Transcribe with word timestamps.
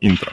інтро. 0.00 0.32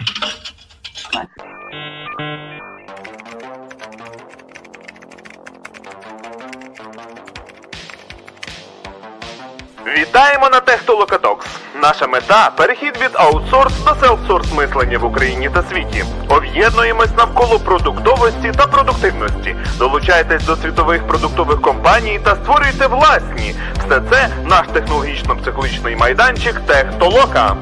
Вітаємо 9.98 10.50
на 10.50 10.60
Технолокатокс. 10.60 11.48
Наша 11.82 12.08
мета 12.08 12.52
перехід 12.58 12.98
від 13.02 13.12
аутсорс 13.14 13.74
до 13.80 13.96
селфсорс 13.96 14.54
мислення 14.54 14.98
в 14.98 15.06
Україні 15.06 15.50
та 15.50 15.64
світі. 15.64 16.06
Об'єднуємось 16.30 17.18
навколо 17.18 17.60
продуктовості 17.60 18.52
та 18.58 18.68
продуктивності. 18.68 19.56
Долучайтесь 19.78 20.44
до 20.44 20.56
світових 20.56 21.08
продуктових 21.08 21.62
компаній 21.62 22.20
та 22.24 22.36
створюйте 22.36 22.88
власні. 22.88 23.56
Все 23.78 24.02
це 24.10 24.30
наш 24.46 24.68
технологічно-психологічний 24.68 25.98
майданчик 25.98 26.60
Техтолока. 26.60 27.58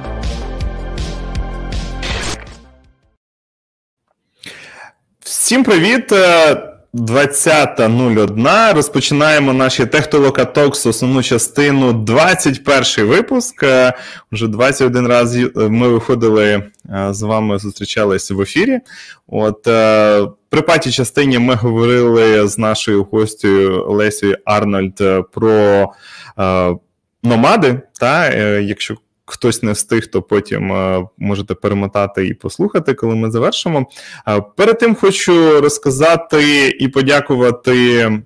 Всім 5.52 5.64
привіт! 5.64 6.12
20.01. 6.94 8.74
Розпочинаємо 8.74 9.54
наші 9.54 9.86
Техтолока 9.86 10.46
Токс, 10.46 10.86
основну 10.86 11.24
частину, 11.24 11.94
21 11.94 13.06
випуск. 13.06 13.66
Вже 14.32 14.48
21 14.48 15.08
раз 15.08 15.38
ми 15.56 15.88
виходили 15.88 16.64
з 17.10 17.22
вами, 17.22 17.60
зустрічалися 17.60 18.36
в 18.36 18.42
ефірі. 18.42 18.80
От 19.28 19.64
при 20.50 20.62
патій 20.68 20.92
частині 20.92 21.40
ми 21.40 21.56
говорили 21.56 22.48
з 22.48 22.58
нашою 22.58 23.04
гостю 23.04 23.86
Лесією 23.90 24.38
Арнольд 24.46 25.02
про 25.32 25.88
номади. 27.24 27.82
Та, 28.00 28.34
Якщо 28.60 28.96
хтось 29.26 29.64
не 29.64 29.72
встиг, 29.72 30.08
то 30.08 30.22
потім 30.22 30.72
е, 30.72 31.08
можете 31.18 31.54
перемотати 31.56 32.28
і 32.28 32.34
послухати, 32.34 32.94
коли 32.94 33.16
ми 33.16 33.32
завершимо. 33.32 33.86
Е, 34.28 34.42
перед 34.58 34.80
тим 34.80 34.96
хочу 34.96 35.62
розказати 35.62 36.68
і 36.68 36.88
подякувати. 36.88 38.22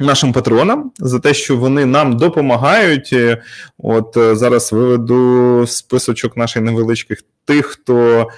Нашим 0.00 0.32
патронам 0.32 0.92
за 0.98 1.18
те, 1.18 1.34
що 1.34 1.56
вони 1.56 1.86
нам 1.86 2.16
допомагають. 2.16 3.10
Е, 3.12 3.42
от 3.78 4.16
зараз 4.32 4.72
виведу 4.72 5.64
списочок 5.66 6.36
наших 6.36 6.62
невеличких 6.62 7.22
тих, 7.44 7.66
хто 7.66 8.28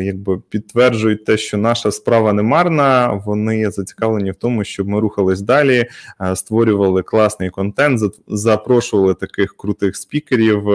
якби 0.00 0.38
підтверджують 0.38 1.24
те, 1.24 1.36
що 1.36 1.56
наша 1.56 1.92
справа 1.92 2.32
не 2.32 2.42
марна. 2.42 3.22
Вони 3.26 3.70
зацікавлені 3.70 4.30
в 4.30 4.34
тому, 4.34 4.64
щоб 4.64 4.88
ми 4.88 5.00
рухались 5.00 5.40
далі, 5.40 5.86
створювали 6.34 7.02
класний 7.02 7.50
контент, 7.50 8.00
запрошували 8.28 9.14
таких 9.14 9.56
крутих 9.56 9.96
спікерів. 9.96 10.68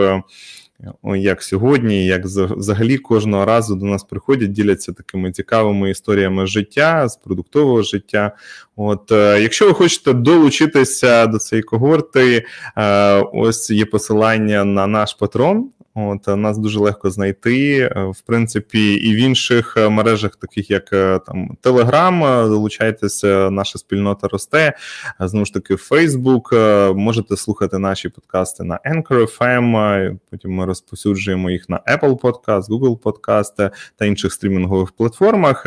Як 1.03 1.43
сьогодні, 1.43 2.05
як 2.05 2.25
взагалі 2.25 2.97
кожного 2.97 3.45
разу 3.45 3.75
до 3.75 3.85
нас 3.85 4.03
приходять, 4.03 4.51
діляться 4.51 4.93
такими 4.93 5.31
цікавими 5.31 5.89
історіями 5.89 6.47
життя 6.47 7.09
з 7.09 7.15
продуктового 7.15 7.81
життя. 7.81 8.35
От, 8.75 9.11
е, 9.11 9.41
якщо 9.41 9.65
ви 9.65 9.73
хочете 9.73 10.13
долучитися 10.13 11.27
до 11.27 11.37
цієї 11.37 11.63
когорти, 11.63 12.45
е, 12.77 13.15
ось 13.33 13.69
є 13.69 13.85
посилання 13.85 14.63
на 14.63 14.87
наш 14.87 15.13
патрон. 15.13 15.69
От 15.95 16.27
нас 16.27 16.57
дуже 16.57 16.79
легко 16.79 17.11
знайти, 17.11 17.79
е, 17.79 18.03
в 18.03 18.21
принципі, 18.21 18.93
і 18.93 19.15
в 19.15 19.17
інших 19.17 19.73
е, 19.77 19.89
мережах, 19.89 20.35
таких 20.35 20.71
як 20.71 20.93
е, 20.93 21.19
там 21.19 21.57
Telegram, 21.63 22.49
долучайтеся, 22.49 23.49
наша 23.49 23.79
спільнота 23.79 24.27
росте. 24.27 24.73
Знову 25.19 25.45
ж 25.45 25.53
таки, 25.53 25.75
Facebook, 25.75 26.53
можете 26.93 27.37
слухати 27.37 27.77
наші 27.77 28.09
подкасти 28.09 28.63
на 28.63 28.79
Anchor 28.85 29.37
FM, 29.37 30.17
Потім 30.29 30.51
ми 30.51 30.65
розповсюджуємо 30.65 31.49
їх 31.49 31.69
на 31.69 31.77
Apple 31.77 32.19
Podcast, 32.19 32.63
Google 32.63 32.99
Podcast 32.99 33.71
та 33.95 34.05
інших 34.05 34.33
стрімінгових 34.33 34.91
платформах. 34.91 35.65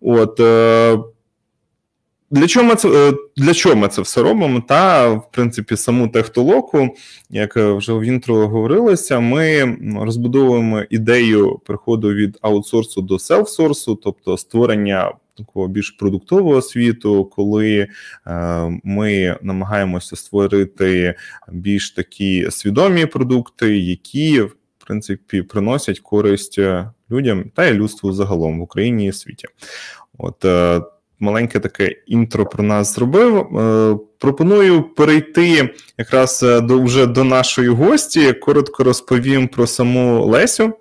От 0.00 0.40
для 2.30 2.46
чого 2.46 2.66
ми 2.66 2.74
це 2.74 3.12
для 3.36 3.54
чого 3.54 3.76
ми 3.76 3.88
це 3.88 4.02
все 4.02 4.22
робимо? 4.22 4.62
Та 4.68 5.08
в 5.08 5.30
принципі 5.32 5.76
саму 5.76 6.08
техтолоку, 6.08 6.96
як 7.30 7.56
вже 7.56 7.92
в 7.92 8.02
інтро 8.02 8.48
говорилося, 8.48 9.20
ми 9.20 9.76
розбудовуємо 10.00 10.82
ідею 10.90 11.60
переходу 11.66 12.14
від 12.14 12.38
аутсорсу 12.42 13.02
до 13.02 13.18
селфсорсу, 13.18 13.94
тобто 13.94 14.36
створення 14.36 15.12
такого 15.36 15.68
більш 15.68 15.90
продуктового 15.90 16.62
світу, 16.62 17.24
коли 17.24 17.78
е, 17.78 17.88
ми 18.84 19.36
намагаємося 19.42 20.16
створити 20.16 21.14
більш 21.52 21.90
такі 21.90 22.50
свідомі 22.50 23.06
продукти, 23.06 23.78
які 23.78 24.40
в 24.40 24.56
принципі 24.86 25.42
приносять 25.42 26.00
користь 26.00 26.60
людям 27.10 27.44
та 27.54 27.66
й 27.66 27.74
людству 27.74 28.12
загалом 28.12 28.58
в 28.58 28.62
Україні 28.62 29.06
і 29.06 29.12
світі. 29.12 29.48
От 30.18 30.44
е, 30.44 30.80
маленьке 31.20 31.60
таке 31.60 31.96
інтро 32.06 32.46
про 32.46 32.64
нас 32.64 32.94
зробив. 32.94 33.36
Е, 33.36 33.98
пропоную 34.18 34.82
перейти 34.82 35.74
якраз 35.98 36.42
е, 36.42 36.60
до 36.60 36.82
вже 36.82 37.06
до 37.06 37.24
нашої 37.24 37.68
гості. 37.68 38.32
Коротко 38.32 38.84
розповім 38.84 39.48
про 39.48 39.66
саму 39.66 40.24
Лесю. 40.24 40.72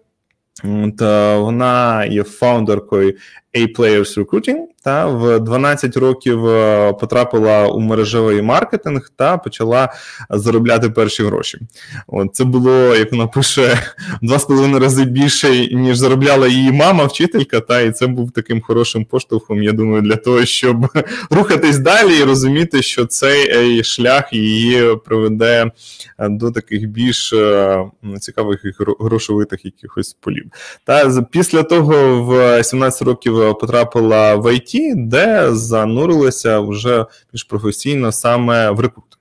Та 0.97 1.37
Вона 1.37 2.05
є 2.05 2.23
фаундеркою 2.23 3.15
A-Players 3.57 4.17
Recruiting, 4.17 4.57
та 4.83 5.05
в 5.05 5.39
12 5.39 5.97
років 5.97 6.47
е, 6.47 6.93
потрапила 6.93 7.67
у 7.67 7.79
мережевий 7.79 8.41
маркетинг 8.41 9.11
та 9.15 9.37
почала 9.37 9.93
заробляти 10.29 10.89
перші 10.89 11.23
гроші. 11.23 11.59
От 12.07 12.35
Це 12.35 12.43
було, 12.43 12.95
як 12.95 13.11
вона 13.11 13.27
пише, 13.27 13.79
два 14.21 14.39
з 14.39 14.45
половиною 14.45 14.79
рази 14.79 15.03
більше, 15.03 15.75
ніж 15.75 15.97
заробляла 15.97 16.47
її 16.47 16.71
мама, 16.71 17.05
вчителька. 17.05 17.59
Та 17.59 17.81
І 17.81 17.91
це 17.91 18.07
був 18.07 18.31
таким 18.31 18.61
хорошим 18.61 19.05
поштовхом, 19.05 19.63
я 19.63 19.71
думаю, 19.71 20.01
для 20.01 20.15
того, 20.15 20.45
щоб 20.45 20.87
рухатись 21.29 21.77
далі 21.77 22.19
і 22.19 22.23
розуміти, 22.23 22.81
що 22.81 23.05
цей 23.05 23.83
шлях 23.83 24.33
її 24.33 24.95
приведе 25.05 25.71
е, 26.19 26.29
до 26.29 26.51
таких 26.51 26.87
більш 26.89 27.33
е, 27.33 27.85
цікавих 28.19 28.61
грошовитих 28.99 29.65
якихось 29.65 30.17
полів. 30.19 30.45
Та 30.83 31.23
Після 31.31 31.63
того 31.63 32.23
в 32.23 32.63
17 32.63 33.01
років 33.01 33.38
потрапила 33.39 34.35
в 34.35 34.45
IT, 34.45 34.93
де 34.95 35.55
занурилася 35.55 36.59
вже 36.59 37.05
більш 37.33 37.43
професійно 37.43 38.11
саме 38.11 38.71
в 38.71 38.79
рекрутинг. 38.79 39.19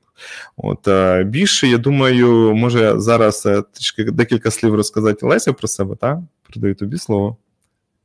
От 0.56 0.88
е, 0.88 1.24
більше, 1.24 1.68
я 1.68 1.78
думаю, 1.78 2.54
може 2.54 3.00
зараз 3.00 3.46
е, 3.46 3.62
трішки 3.72 4.04
декілька 4.04 4.50
слів 4.50 4.74
розказати 4.74 5.26
Леся 5.26 5.52
про 5.52 5.68
себе, 5.68 5.96
так? 5.96 6.18
Передаю 6.48 6.74
тобі 6.74 6.98
слово. 6.98 7.36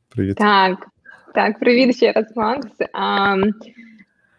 Привіт. 0.08 0.36
Так, 0.36 0.86
так, 1.34 1.58
привіт 1.58 1.96
ще 1.96 2.12
раз, 2.12 2.26
Макс. 2.36 2.68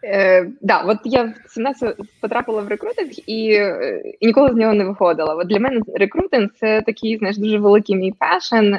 Е, 0.08 0.46
да, 0.60 0.82
от 0.86 0.98
я 1.04 1.22
в 1.22 1.50
17 1.50 1.96
потрапила 2.20 2.62
в 2.62 2.68
рекрутинг 2.68 3.10
і 3.26 3.52
е, 3.52 4.02
і 4.20 4.26
ніколи 4.26 4.52
з 4.52 4.56
нього 4.56 4.74
не 4.74 4.84
виходила. 4.84 5.34
От 5.34 5.48
Для 5.48 5.60
мене 5.60 5.80
рекрутинг 5.94 6.50
це 6.60 6.82
такий 6.82 7.16
знаєш, 7.16 7.36
дуже 7.36 7.58
великий 7.58 7.96
мій 7.96 8.12
пешен, 8.12 8.78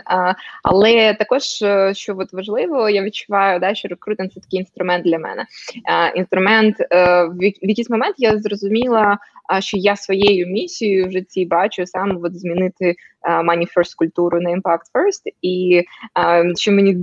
але 0.63 1.13
також, 1.13 1.61
е, 1.61 1.93
що 1.93 2.15
от 2.17 2.33
важливо, 2.33 2.89
я 2.89 3.01
відчуваю, 3.01 3.59
да, 3.59 3.75
що 3.75 3.87
рекрутинг 3.87 4.29
це 4.29 4.39
такий 4.39 4.59
інструмент 4.59 5.05
для 5.05 5.19
мене. 5.19 5.45
А, 5.85 6.07
Інструмент 6.07 6.75
в, 6.79 7.37
в 7.39 7.69
якийсь 7.69 7.89
момент 7.89 8.15
я 8.17 8.37
зрозуміла, 8.37 9.17
що 9.59 9.77
я 9.77 9.95
своєю 9.95 10.47
місією 10.47 11.07
в 11.07 11.11
житті 11.11 11.45
бачу 11.45 11.85
саме 11.85 12.15
от 12.23 12.39
змінити 12.39 12.95
money 13.27 13.67
first 13.77 13.95
культуру 13.97 14.41
на 14.41 14.49
impact 14.49 14.87
first, 14.93 15.33
і 15.41 15.83
що 16.55 16.71
мені 16.71 16.95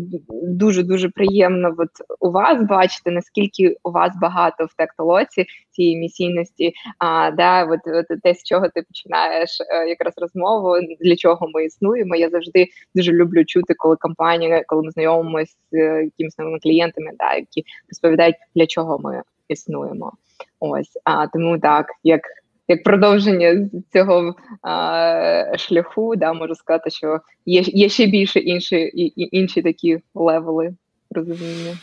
дуже 0.42 0.82
дуже 0.82 1.08
приємно 1.08 1.74
от 1.78 1.90
у 2.20 2.30
вас 2.30 2.62
бачити, 2.62 3.10
наскільки 3.10 3.76
у 3.82 3.90
вас 3.90 4.12
багато 4.20 4.64
в 4.64 4.74
тектолоці 4.76 5.46
цієї 5.70 5.96
місійності, 5.96 6.72
а 6.98 7.30
да, 7.30 7.64
от, 7.64 7.80
от 7.86 8.22
те, 8.22 8.34
з 8.34 8.42
чого 8.44 8.68
ти 8.68 8.82
починаєш 8.82 9.50
е, 9.60 9.88
якраз 9.88 10.14
розмову, 10.16 10.74
для 11.00 11.16
чого 11.16 11.48
ми 11.54 11.64
існуємо. 11.64 12.16
Я 12.16 12.30
завжди 12.30 12.68
дуже 12.94 13.12
люблю 13.12 13.44
чути, 13.44 13.74
коли 13.74 13.96
компанія, 13.96 14.64
коли 14.66 14.82
ми 14.82 14.90
знайомимося 14.90 15.54
з 15.70 15.76
е, 15.76 16.04
якимись 16.04 16.38
новими 16.38 16.58
клієнтами, 16.58 17.10
да, 17.18 17.34
які 17.34 17.64
розповідають, 17.88 18.36
для 18.54 18.66
чого 18.66 18.98
ми 18.98 19.22
існуємо. 19.48 20.12
Ось 20.60 20.98
а 21.04 21.26
тому 21.26 21.58
так, 21.58 21.86
як 22.02 22.20
як 22.68 22.82
продовження 22.82 23.70
цього 23.92 24.34
а, 24.62 25.58
шляху, 25.58 26.16
да, 26.16 26.32
можу 26.32 26.54
сказати, 26.54 26.90
що 26.90 27.20
є 27.46 27.60
є 27.60 27.88
ще 27.88 28.06
більше 28.06 28.38
інші 28.38 28.76
і 28.76 29.28
інші 29.38 29.62
такі 29.62 29.98
левели 30.14 30.74
розуміння. 31.10 31.76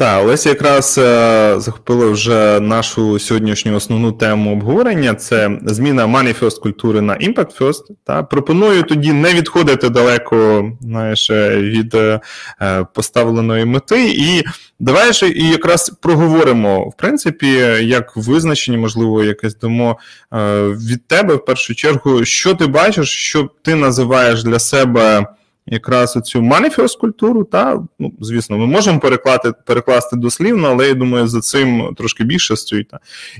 Так, 0.00 0.24
Олеся 0.24 0.48
якраз 0.48 0.98
е, 0.98 1.54
захопила 1.60 2.06
вже 2.06 2.60
нашу 2.60 3.18
сьогоднішню 3.18 3.76
основну 3.76 4.12
тему 4.12 4.52
обговорення: 4.52 5.14
це 5.14 5.58
зміна 5.66 6.06
Money 6.06 6.40
First 6.40 6.60
культури 6.60 7.00
на 7.00 7.14
Impact 7.14 7.58
First. 7.58 7.82
Та 8.04 8.22
пропоную 8.22 8.82
тоді 8.82 9.12
не 9.12 9.34
відходити 9.34 9.88
далеко 9.88 10.70
знаєш, 10.80 11.30
е, 11.30 11.56
від 11.56 11.94
е, 11.94 12.20
поставленої 12.94 13.64
мети. 13.64 14.10
І 14.10 14.42
давай 14.78 15.12
же 15.12 15.28
і 15.28 15.48
якраз 15.48 15.90
проговоримо, 16.02 16.88
в 16.88 16.96
принципі, 16.96 17.48
як 17.82 18.16
визначені, 18.16 18.76
можливо, 18.76 19.24
якесь 19.24 19.56
дамо 19.56 19.98
від 20.88 21.06
тебе 21.06 21.34
в 21.34 21.44
першу 21.44 21.74
чергу, 21.74 22.24
що 22.24 22.54
ти 22.54 22.66
бачиш, 22.66 23.08
що 23.08 23.50
ти 23.62 23.74
називаєш 23.74 24.44
для 24.44 24.58
себе 24.58 25.26
якраз 25.66 26.16
оцю 26.16 26.42
маніфіос 26.42 26.96
культуру, 26.96 27.44
та 27.44 27.82
ну, 27.98 28.12
звісно, 28.20 28.58
ми 28.58 28.66
можемо 28.66 29.00
перекласти 29.00 29.52
перекласти 29.66 30.16
дослівно, 30.16 30.68
але 30.68 30.88
я 30.88 30.94
думаю, 30.94 31.26
за 31.26 31.40
цим 31.40 31.94
трошки 31.96 32.24
більше 32.24 32.56
стоїть. 32.56 32.90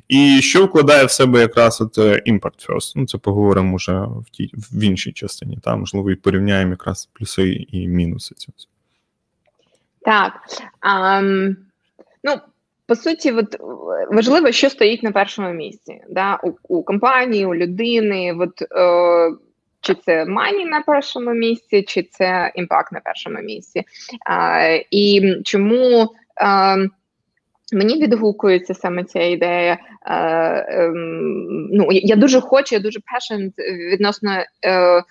І 0.09 0.41
що 0.43 0.65
вкладає 0.65 1.05
в 1.05 1.11
себе 1.11 1.41
якраз 1.41 1.81
от 1.81 1.99
е, 1.99 2.23
Impact 2.27 2.69
First? 2.69 2.93
Ну, 2.97 3.07
це 3.07 3.19
поговоримо 3.19 3.77
вже 3.77 3.93
в 3.93 4.31
тій 4.31 4.51
в 4.55 4.83
іншій 4.83 5.13
частині. 5.13 5.59
Та, 5.63 5.77
можливо, 5.77 6.11
і 6.11 6.15
порівняємо 6.15 6.71
якраз 6.71 7.09
плюси 7.13 7.67
і 7.73 7.89
мінуси 7.89 8.35
цього. 8.35 8.55
Так. 10.03 10.33
Um, 10.83 11.57
ну, 12.25 12.35
по 12.87 12.97
суті, 12.97 13.33
от 13.33 13.57
важливо, 14.11 14.53
що 14.53 14.71
стоїть 14.71 15.03
на 15.03 15.13
першому 15.13 15.53
місці. 15.53 16.01
Да? 16.11 16.39
У 16.45 16.77
у 16.77 16.83
компанії, 16.83 17.47
у 17.47 17.55
людини. 17.55 18.37
От, 18.41 18.63
е, 18.63 19.37
чи 19.81 19.95
це 19.95 20.25
мані 20.25 20.65
на 20.65 20.81
першому 20.81 21.31
місці, 21.31 21.83
чи 21.83 22.03
це 22.03 22.53
імпакт 22.55 22.93
на 22.93 23.01
першому 23.01 23.39
місці. 23.39 23.85
А, 24.27 24.79
І 24.91 25.35
чому 25.45 26.09
а, 26.37 26.77
мені 27.73 28.03
відгукується 28.03 28.75
саме 28.75 29.05
ця 29.05 29.23
ідея? 29.23 29.79
А, 30.03 30.65
ем, 30.69 31.69
ну, 31.73 31.89
Я 31.91 32.17
дуже 32.17 32.41
хочу, 32.41 32.75
я 32.75 32.81
дуже 32.81 32.99
passionate 32.99 33.53
відносно. 33.93 34.31
Е, 34.65 35.03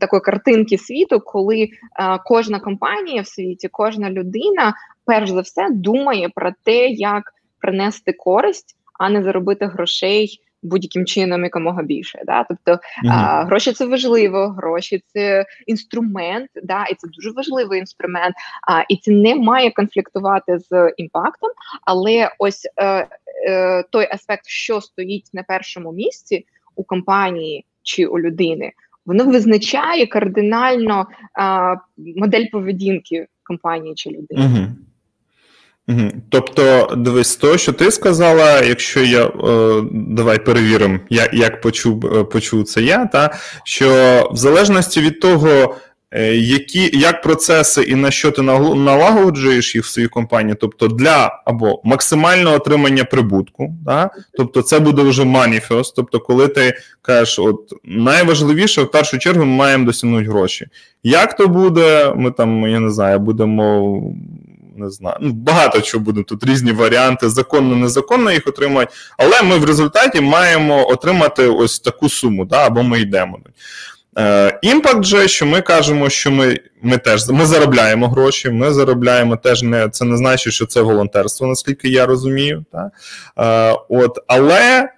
Такої 0.00 0.20
картинки 0.20 0.78
світу, 0.78 1.20
коли 1.20 1.68
а, 1.92 2.18
кожна 2.18 2.60
компанія 2.60 3.22
в 3.22 3.26
світі, 3.26 3.68
кожна 3.72 4.10
людина, 4.10 4.74
перш 5.04 5.30
за 5.30 5.40
все, 5.40 5.68
думає 5.70 6.28
про 6.34 6.52
те, 6.64 6.88
як 6.88 7.22
принести 7.58 8.12
користь, 8.12 8.76
а 8.98 9.10
не 9.10 9.22
заробити 9.22 9.66
грошей 9.66 10.40
будь-яким 10.64 11.06
чином 11.06 11.44
якомога 11.44 11.82
більше. 11.82 12.22
Да? 12.26 12.44
Тобто 12.44 12.72
mm-hmm. 12.72 13.10
а, 13.10 13.44
гроші 13.44 13.72
це 13.72 13.86
важливо, 13.86 14.48
гроші 14.48 15.02
це 15.06 15.46
інструмент, 15.66 16.50
да, 16.62 16.84
і 16.84 16.94
це 16.94 17.08
дуже 17.08 17.30
важливий 17.30 17.80
інструмент. 17.80 18.34
А, 18.68 18.84
І 18.88 18.96
це 18.96 19.12
не 19.12 19.34
має 19.34 19.70
конфліктувати 19.70 20.58
з 20.58 20.92
імпактом, 20.96 21.50
але 21.82 22.30
ось 22.38 22.68
е, 22.76 23.08
е, 23.48 23.82
той 23.90 24.08
аспект, 24.10 24.46
що 24.46 24.80
стоїть 24.80 25.30
на 25.32 25.42
першому 25.42 25.92
місці 25.92 26.46
у 26.76 26.84
компанії 26.84 27.64
чи 27.82 28.06
у 28.06 28.18
людини. 28.18 28.72
Воно 29.06 29.24
визначає 29.24 30.06
кардинально 30.06 31.06
а, 31.38 31.74
модель 32.16 32.46
поведінки 32.52 33.26
компанії 33.42 33.94
чи 33.94 34.10
людини. 34.10 34.42
Mm-hmm. 34.42 34.66
Тобто, 36.28 36.94
дивись, 36.96 37.36
то, 37.36 37.58
що 37.58 37.72
ти 37.72 37.90
сказала, 37.90 38.60
якщо 38.60 39.00
я 39.00 39.24
е, 39.26 39.82
давай 39.92 40.44
перевіримо, 40.44 40.98
як 41.10 41.34
як 41.34 41.60
почув 41.60 42.06
е, 42.06 42.24
почув 42.24 42.64
це 42.64 42.82
я, 42.82 43.06
та 43.06 43.34
що 43.64 43.88
в 44.32 44.36
залежності 44.36 45.00
від 45.00 45.20
того, 45.20 45.74
е, 46.10 46.34
які 46.36 46.98
як 46.98 47.22
процеси 47.22 47.82
і 47.82 47.94
на 47.94 48.10
що 48.10 48.30
ти 48.30 48.42
налагоджуєш 48.42 49.74
їх 49.74 49.84
в 49.84 49.88
своїй 49.88 50.08
компанії, 50.08 50.56
тобто 50.60 50.88
для 50.88 51.42
або 51.46 51.80
максимального 51.84 52.56
отримання 52.56 53.04
прибутку, 53.04 53.74
та, 53.86 54.10
тобто 54.36 54.62
це 54.62 54.80
буде 54.80 55.02
вже 55.02 55.24
маніфест, 55.24 55.96
тобто, 55.96 56.20
коли 56.20 56.48
ти 56.48 56.74
кажеш, 57.02 57.38
от 57.38 57.72
найважливіше 57.84 58.82
в 58.82 58.90
першу 58.90 59.18
чергу 59.18 59.44
ми 59.44 59.56
маємо 59.56 59.86
досягнути 59.86 60.28
гроші. 60.28 60.66
Як 61.02 61.36
то 61.36 61.48
буде, 61.48 62.12
ми 62.16 62.30
там, 62.30 62.68
я 62.68 62.80
не 62.80 62.90
знаю, 62.90 63.18
будемо 63.18 64.00
не 64.76 64.90
знаю. 64.90 65.16
Ну, 65.20 65.32
Багато 65.32 65.80
чого 65.80 66.04
буде 66.04 66.22
тут 66.22 66.44
різні 66.44 66.72
варіанти, 66.72 67.28
законно, 67.28 67.76
незаконно 67.76 68.32
їх 68.32 68.46
отримати, 68.46 68.92
але 69.18 69.42
ми 69.42 69.58
в 69.58 69.64
результаті 69.64 70.20
маємо 70.20 70.88
отримати 70.88 71.46
ось 71.46 71.80
таку 71.80 72.08
суму, 72.08 72.44
да, 72.44 72.66
або 72.66 72.82
ми 72.82 73.00
йдемо. 73.00 73.38
Імпакт 74.62 75.00
е, 75.00 75.02
же, 75.02 75.28
що 75.28 75.46
ми 75.46 75.60
кажемо, 75.60 76.10
що 76.10 76.30
ми 76.30 76.58
ми 76.82 76.98
теж 76.98 77.28
ми 77.28 77.46
заробляємо 77.46 78.08
гроші, 78.08 78.50
ми 78.50 78.72
заробляємо 78.72 79.36
теж 79.36 79.62
не 79.62 79.88
це 79.88 80.04
не 80.04 80.16
значить, 80.16 80.52
що 80.52 80.66
це 80.66 80.80
волонтерство, 80.80 81.46
наскільки 81.46 81.88
я 81.88 82.06
розумію. 82.06 82.64
Так? 82.72 82.92
Е, 83.38 83.78
от, 83.88 84.18
Але 84.26 84.88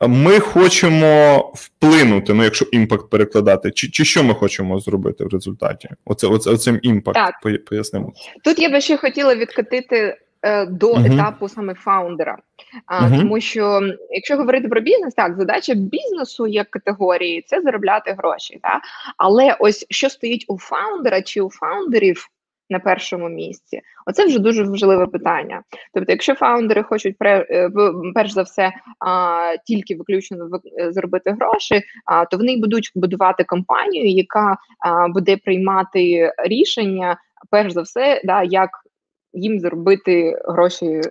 ми 0.00 0.40
хочемо 0.40 1.38
вплинути, 1.54 2.34
ну 2.34 2.44
якщо 2.44 2.66
impact 2.72 3.10
перекладати, 3.10 3.70
чи 3.70 3.88
чи 3.88 4.04
що 4.04 4.24
ми 4.24 4.34
хочемо 4.34 4.80
зробити 4.80 5.24
в 5.24 5.28
результаті? 5.28 5.88
Оце, 6.04 6.26
оце 6.26 6.50
оцим 6.50 6.78
impact 6.82 7.34
пояснимо. 7.66 8.12
Тут 8.44 8.58
я 8.58 8.70
би 8.70 8.80
ще 8.80 8.96
хотіла 8.96 9.34
відкатити 9.34 10.16
е, 10.42 10.66
до 10.66 10.94
uh-huh. 10.94 11.14
етапу 11.14 11.48
саме 11.48 11.74
founder 11.74 12.38
а, 12.86 12.93
а, 12.93 13.00
uh-huh. 13.00 13.18
тому 13.18 13.40
що 13.40 13.80
якщо 14.10 14.36
говорити 14.36 14.68
про 14.68 14.80
бізнес, 14.80 15.14
так 15.14 15.36
задача 15.36 15.74
бізнесу 15.74 16.46
як 16.46 16.70
категорії 16.70 17.44
це 17.46 17.62
заробляти 17.62 18.14
гроші, 18.18 18.58
так? 18.62 18.82
але 19.16 19.56
ось 19.58 19.86
що 19.90 20.10
стоїть 20.10 20.44
у 20.48 20.58
founder 20.58 21.14
а 21.14 21.22
чи 21.22 21.40
у 21.40 21.50
founder 21.50 22.11
ів 22.11 22.28
на 22.70 22.78
першому 22.78 23.28
місці? 23.28 23.80
Оце 24.06 24.26
вже 24.26 24.38
дуже 24.38 24.64
важливе 24.64 25.06
питання. 25.06 25.62
Тобто, 25.94 26.12
якщо 26.12 26.34
фаундери 26.34 26.82
хочуть 26.82 27.16
е, 27.22 27.70
перш 28.14 28.32
за 28.32 28.42
все 28.42 28.72
тільки 29.66 29.96
виключно 29.96 30.48
е, 30.80 30.92
заробити 30.92 31.30
гроші, 31.30 31.82
то 32.30 32.36
вони 32.36 32.56
будуть 32.56 32.92
будувати 32.94 33.44
компанію, 33.44 34.06
яка 34.06 34.56
буде 35.14 35.36
приймати 35.36 36.32
рішення, 36.38 37.16
перш 37.50 37.72
за 37.72 37.82
все, 37.82 38.20
да, 38.24 38.42
як 38.42 38.70
їм 39.36 39.60
заробити 39.60 40.42
гроші 40.44 40.86
е, 40.86 41.02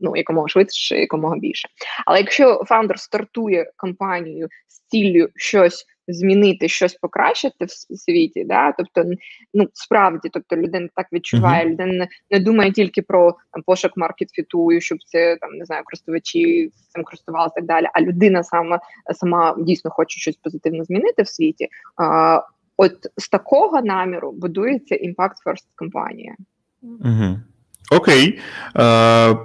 ну 0.00 0.16
якомога 0.16 0.48
швидше, 0.48 0.96
якомога 0.96 1.36
більше. 1.38 1.68
Але 2.06 2.18
якщо 2.18 2.64
фаундер 2.66 2.98
стартує 2.98 3.70
компанію 3.76 4.48
з 4.68 4.80
ціллю 4.80 5.28
щось 5.36 5.84
змінити 6.08 6.68
щось 6.68 6.94
покращити 6.94 7.64
в 7.64 7.98
світі, 7.98 8.44
да, 8.44 8.72
тобто, 8.72 9.10
ну 9.54 9.68
справді, 9.72 10.28
тобто 10.32 10.56
людина 10.56 10.88
так 10.94 11.06
відчуває, 11.12 11.64
uh-huh. 11.66 11.70
людина 11.70 12.08
не 12.30 12.40
думає 12.40 12.72
тільки 12.72 13.02
про 13.02 13.36
там 13.52 13.62
пошук 13.62 13.96
маркет-фіту, 13.96 14.80
щоб 14.80 14.98
це 15.06 15.36
там 15.40 15.52
не 15.52 15.64
знаю, 15.64 15.82
користувачі 15.84 16.70
цим 16.88 17.04
користувалися 17.04 17.54
так 17.54 17.64
далі. 17.64 17.86
А 17.92 18.00
людина 18.00 18.42
сама 18.42 18.80
сама 19.14 19.56
дійсно 19.58 19.90
хоче 19.90 20.20
щось 20.20 20.36
позитивно 20.36 20.84
змінити 20.84 21.22
в 21.22 21.28
світі. 21.28 21.68
А, 21.96 22.40
От 22.76 22.92
з 23.16 23.28
такого 23.28 23.82
наміру 23.82 24.32
будується 24.32 24.94
Impact 24.94 25.34
First 25.46 25.66
компанія. 25.76 26.34
Угу. 26.82 27.38
Окей. 27.90 28.38
Е, 28.76 29.36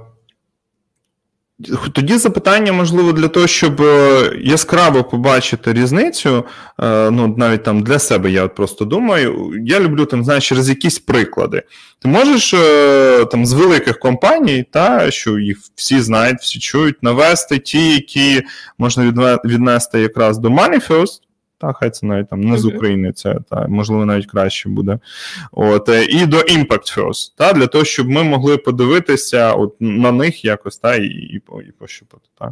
тоді 1.93 2.17
запитання, 2.17 2.73
можливо, 2.73 3.11
для 3.11 3.27
того, 3.27 3.47
щоб 3.47 3.81
е, 3.81 4.31
яскраво 4.41 5.03
побачити 5.03 5.73
різницю, 5.73 6.45
е, 6.81 7.11
ну 7.11 7.35
навіть 7.37 7.63
там 7.63 7.83
для 7.83 7.99
себе, 7.99 8.31
я 8.31 8.47
просто 8.47 8.85
думаю, 8.85 9.53
я 9.65 9.79
люблю 9.79 10.05
там, 10.05 10.23
знаєш, 10.23 10.47
через 10.47 10.69
якісь 10.69 10.99
приклади. 10.99 11.63
Ти 11.99 12.07
можеш 12.07 12.53
е, 12.53 13.25
там 13.25 13.45
з 13.45 13.53
великих 13.53 13.99
компаній, 13.99 14.65
та, 14.71 15.11
що 15.11 15.39
їх 15.39 15.57
всі 15.75 16.01
знають, 16.01 16.39
всі 16.39 16.59
чують, 16.59 17.03
навести 17.03 17.57
ті, 17.57 17.93
які 17.93 18.41
можна 18.77 19.37
віднести 19.45 19.99
якраз 19.99 20.37
до 20.37 20.49
Manifest, 20.49 21.19
та, 21.59 21.73
хай 21.73 21.89
це 21.89 22.05
навіть 22.05 22.29
там 22.29 22.41
не 22.41 22.57
з 22.57 22.65
України, 22.65 23.11
це 23.11 23.35
та, 23.49 23.67
можливо 23.67 24.05
навіть 24.05 24.25
краще 24.25 24.69
буде. 24.69 24.99
От, 25.51 25.89
е, 25.89 26.05
І 26.05 26.25
до 26.25 26.37
Impact 26.37 26.97
First, 26.97 27.33
та, 27.37 27.53
для 27.53 27.67
того, 27.67 27.85
щоб 27.85 28.09
ми 28.09 28.23
могли 28.23 28.57
подивитися 28.57 29.53
от, 29.53 29.75
на 29.79 30.11
них 30.11 30.45
якось 30.45 30.77
та, 30.77 30.95
і 30.95 31.05
і, 31.05 31.41
і 31.67 31.71
пощупати. 31.71 32.29
Так? 32.39 32.51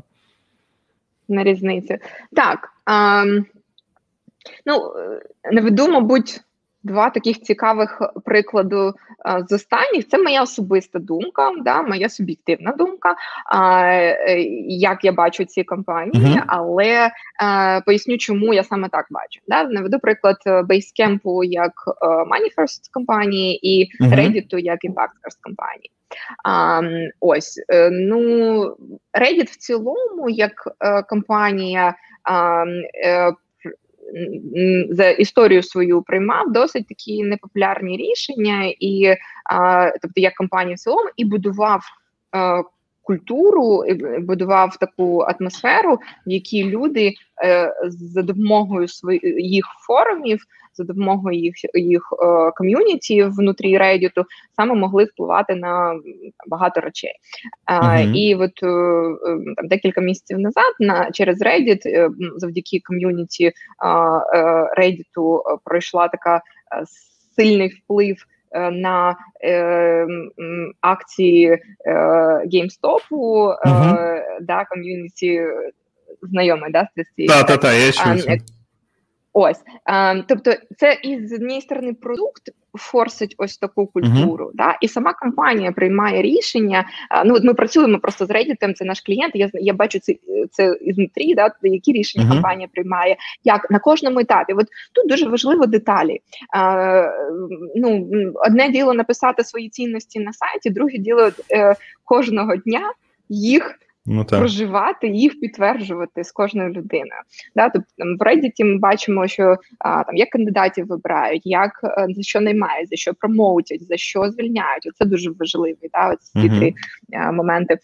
На 1.27 1.43
різницю. 1.43 1.95
Так. 2.35 2.69
А, 2.85 3.23
ну, 4.65 4.93
Наведу, 5.51 5.87
мабуть, 5.87 6.41
два 6.87 7.09
таких 7.09 7.41
цікавих 7.41 8.01
прикладу 8.25 8.93
з 9.49 9.51
останніх. 9.51 10.07
Це 10.07 10.17
моя 10.17 10.43
особиста 10.43 10.99
думка, 10.99 11.51
да, 11.61 11.81
моя 11.81 12.09
суб'єктивна 12.09 12.71
думка, 12.71 13.15
е, 13.55 14.41
як 14.67 15.03
я 15.03 15.11
бачу 15.11 15.45
ці 15.45 15.63
компанії, 15.63 16.25
uh-huh. 16.25 16.43
але 16.47 17.11
е, 17.43 17.81
поясню, 17.81 18.17
чому 18.17 18.53
я 18.53 18.63
саме 18.63 18.89
так 18.89 19.05
бачу. 19.11 19.39
Да. 19.47 19.63
Наведу 19.63 19.99
приклад 19.99 20.37
Basecamp 20.45 21.43
як 21.43 21.73
е, 21.87 22.65
компанії 22.93 23.69
і 23.69 23.89
uh-huh. 24.03 24.15
Reddit 24.15 24.59
як 24.59 24.79
Impact 24.83 25.37
компанії. 25.41 25.91
А, 26.43 26.81
Ось 27.19 27.59
ну 27.91 28.61
Reddit 29.19 29.51
в 29.51 29.55
цілому, 29.55 30.29
як 30.29 30.51
е, 30.79 31.03
компанія. 31.03 31.95
Е, 34.15 34.87
за 34.89 35.09
історію 35.09 35.63
свою 35.63 36.01
приймав 36.01 36.51
досить 36.51 36.87
такі 36.87 37.23
непопулярні 37.23 37.97
рішення, 37.97 38.73
і 38.79 39.15
тобто 40.01 40.21
як 40.21 40.33
компанія 40.33 40.75
в 40.75 40.79
цілому, 40.79 41.09
і 41.17 41.25
будував 41.25 41.81
а, 42.31 42.61
культуру, 43.07 43.83
будував 44.19 44.77
таку 44.77 45.19
атмосферу, 45.19 45.99
в 46.27 46.31
якій 46.31 46.63
люди 46.63 47.13
за 47.87 48.21
допомогою 48.21 48.87
своїх 48.87 49.65
форумів 49.87 50.39
за 50.77 50.83
допомогою 50.83 51.39
їх 51.39 51.53
їх 51.73 52.13
е, 52.13 52.51
ком'юніті 52.55 53.23
внутрі 53.23 53.77
Reddit 53.77 54.23
саме 54.55 54.75
могли 54.75 55.03
впливати 55.03 55.55
на 55.55 55.99
багато 56.47 56.81
речей. 56.81 57.13
Uh-huh. 57.71 58.13
І 58.13 58.35
от 58.35 58.63
е, 58.63 58.67
е, 58.67 59.53
там 59.55 59.67
декілька 59.67 60.01
місяців 60.01 60.39
назад 60.39 60.73
на 60.79 61.11
через 61.11 61.41
Reddit, 61.41 62.09
завдяки 62.37 62.81
ком'юніті 62.83 63.51
Reddit 64.77 65.41
пройшла 65.63 66.07
така 66.07 66.41
сильний 67.35 67.69
вплив. 67.69 68.17
На 68.71 69.15
е, 69.43 70.07
акції 70.81 71.45
е, 71.45 71.59
GameStop, 72.45 73.09
uh-huh. 73.11 74.19
да, 74.41 74.65
ком'юніті 74.65 75.41
знайоме, 76.21 76.69
да, 76.69 76.87
з 76.97 77.15
цією. 77.15 77.29
Так, 77.29 77.47
так, 77.47 77.59
так, 77.59 77.73
я 77.73 77.91
чую. 77.91 78.39
Ось 79.33 79.61
е, 79.89 80.23
тобто, 80.27 80.53
це 80.77 80.99
і 81.03 81.27
з 81.27 81.33
однієї 81.33 81.61
сторони 81.61 81.93
продукт 81.93 82.41
форсить 82.77 83.35
ось 83.37 83.57
таку 83.57 83.87
культуру, 83.87 84.45
uh-huh. 84.45 84.55
да, 84.55 84.77
і 84.81 84.87
сама 84.87 85.13
компанія 85.13 85.71
приймає 85.71 86.21
рішення. 86.21 86.85
Ну 87.25 87.35
от 87.35 87.43
ми 87.43 87.53
працюємо 87.53 87.99
просто 87.99 88.25
з 88.25 88.29
Reddit, 88.29 88.73
це 88.73 88.85
наш 88.85 89.01
клієнт. 89.01 89.35
Я 89.35 89.49
я 89.53 89.73
бачу 89.73 89.99
це 89.99 90.15
це 90.51 90.77
ізнутрі, 90.81 91.35
да, 91.35 91.51
які 91.63 91.91
рішення 91.91 92.25
uh-huh. 92.25 92.33
компанія 92.33 92.67
приймає, 92.73 93.17
як 93.43 93.71
на 93.71 93.79
кожному 93.79 94.19
етапі. 94.19 94.53
От 94.53 94.67
тут 94.93 95.09
дуже 95.09 95.29
важливо 95.29 95.65
деталі. 95.65 96.19
Е, 96.57 97.11
ну 97.75 98.09
одне 98.35 98.69
діло 98.69 98.93
написати 98.93 99.43
свої 99.43 99.69
цінності 99.69 100.19
на 100.19 100.33
сайті, 100.33 100.69
друге 100.69 100.97
діло 100.97 101.31
е, 101.51 101.75
кожного 102.05 102.55
дня 102.55 102.93
їх 103.29 103.79
ну, 104.07 104.23
так. 104.23 104.39
проживати, 104.39 105.07
їх 105.07 105.39
підтверджувати 105.39 106.23
з 106.23 106.31
кожною 106.31 106.69
людиною. 106.69 107.21
Да? 107.55 107.69
Тобто 107.69 107.87
там 107.97 108.17
в 108.17 108.21
Reddit 108.21 108.65
ми 108.65 108.77
бачимо, 108.77 109.27
що 109.27 109.55
а, 109.79 110.03
там 110.03 110.17
як 110.17 110.29
кандидатів 110.29 110.87
вибирають, 110.87 111.45
як 111.45 111.71
е, 111.83 112.07
за 112.09 112.21
що 112.21 112.41
наймають, 112.41 112.89
за 112.89 112.95
що 112.95 113.13
промоутять, 113.13 113.83
за 113.83 113.97
що 113.97 114.31
звільняють. 114.31 114.91
Це 114.95 115.05
дуже 115.05 115.31
важливі 115.39 115.89
да? 115.93 116.15
Ці 116.15 116.49
три 116.49 116.73
а, 117.13 117.31
моменти. 117.31 117.77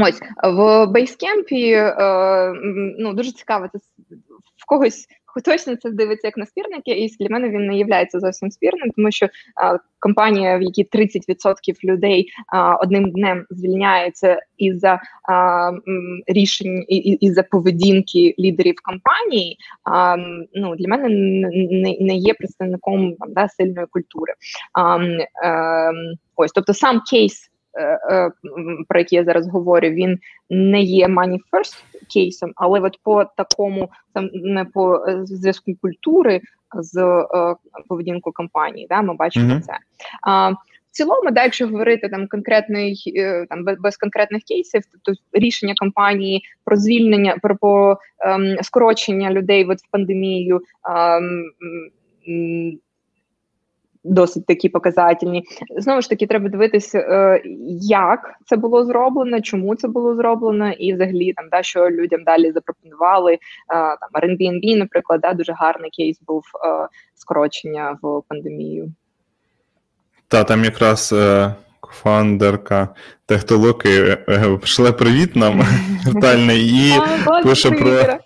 Ось 0.00 0.20
в 0.42 0.86
бейскемпі 0.86 1.70
е, 1.72 2.52
ну 2.98 3.12
дуже 3.12 3.32
цікаво 3.32 3.68
це 3.72 3.78
в 4.56 4.66
когось 4.66 5.06
хтось 5.40 5.64
це 5.64 5.90
дивиться 5.90 6.26
як 6.26 6.36
на 6.36 6.46
спірники, 6.46 6.90
і 6.90 7.16
для 7.20 7.28
мене 7.30 7.48
він 7.48 7.66
не 7.66 7.76
є 7.76 8.06
зовсім 8.12 8.50
спірним, 8.50 8.90
тому 8.96 9.10
що 9.10 9.28
а, 9.54 9.78
компанія, 9.98 10.58
в 10.58 10.62
якій 10.62 10.84
30% 10.84 11.84
людей 11.84 12.28
а, 12.52 12.76
одним 12.76 13.10
днем 13.10 13.46
звільняється 13.50 14.40
із 14.56 14.80
за 14.80 15.00
рішень 16.26 16.84
і, 16.88 16.96
і, 16.96 17.30
за 17.30 17.42
поведінки 17.42 18.34
лідерів 18.38 18.74
компанії, 18.82 19.58
а, 19.84 20.16
ну 20.54 20.76
для 20.76 20.88
мене 20.88 21.08
не, 21.08 21.96
не 22.00 22.14
є 22.14 22.34
представником 22.34 23.14
там 23.14 23.32
да 23.32 23.48
сильної 23.48 23.86
культури. 23.90 24.32
А, 24.72 24.82
а, 24.82 24.98
ем, 25.88 25.94
ось, 26.36 26.52
тобто 26.52 26.74
сам 26.74 27.00
кейс. 27.10 27.50
Е, 27.76 27.98
е, 28.10 28.30
про 28.88 28.98
який 28.98 29.16
я 29.16 29.24
зараз 29.24 29.48
говорю, 29.48 29.88
він 29.88 30.18
не 30.50 30.80
є 30.80 31.06
money 31.06 31.38
first 31.52 31.84
кейсом, 32.14 32.52
але 32.56 32.80
от 32.80 32.98
по 33.02 33.24
такому 33.24 33.90
там 34.14 34.30
не 34.32 34.64
по 34.64 35.06
е, 35.08 35.20
зв'язку 35.26 35.72
культури 35.82 36.40
з 36.74 37.24
поведінкою 37.88 38.32
компанії, 38.34 38.86
да, 38.90 39.02
ми 39.02 39.14
бачимо 39.14 39.54
mm-hmm. 39.54 39.60
це. 39.60 39.72
А, 40.22 40.50
в 40.50 40.56
цілому, 40.90 41.30
да, 41.30 41.42
якщо 41.42 41.68
говорити 41.68 42.08
там 42.08 42.28
конкретний 42.28 43.12
там 43.48 43.64
без, 43.64 43.78
без 43.78 43.96
конкретних 43.96 44.42
кейсів, 44.42 44.82
тобто 44.92 45.22
рішення 45.32 45.74
компанії 45.76 46.42
про 46.64 46.76
звільнення, 46.76 47.36
про 47.42 47.56
по 47.56 47.98
ем, 48.20 48.56
скорочення 48.62 49.30
людей 49.30 49.64
от 49.64 49.78
в 49.78 49.90
пандемію. 49.90 50.60
Ем, 50.88 52.78
досить 54.06 54.46
такі 54.46 54.68
показательні. 54.68 55.44
Знову 55.76 56.00
ж 56.00 56.08
таки, 56.08 56.26
треба 56.26 56.48
дивитися, 56.48 56.98
е, 56.98 57.42
як 57.80 58.34
це 58.44 58.56
було 58.56 58.84
зроблено, 58.84 59.40
чому 59.40 59.74
це 59.74 59.88
було 59.88 60.14
зроблено, 60.14 60.72
і 60.72 60.94
взагалі 60.94 61.32
там 61.32 61.48
да, 61.50 61.62
що 61.62 61.90
людям 61.90 62.24
далі 62.24 62.52
запропонували. 62.52 63.32
Е, 63.32 63.38
там 63.68 64.22
Airbnb, 64.22 64.76
наприклад, 64.78 65.20
да, 65.20 65.32
дуже 65.32 65.52
гарний 65.52 65.90
кейс 65.90 66.20
був 66.26 66.42
е, 66.42 66.88
скорочення 67.14 67.98
в 68.02 68.22
пандемію. 68.28 68.92
Та 70.28 70.44
там 70.44 70.64
якраз 70.64 71.14
кофандерка 71.86 72.88
Техтолоки 73.26 74.18
шле 74.64 74.92
привіт 74.92 75.36
нам 75.36 75.62
віртуальний 76.06 76.68
і 76.68 76.92
пише 77.44 77.70
про 77.70 78.18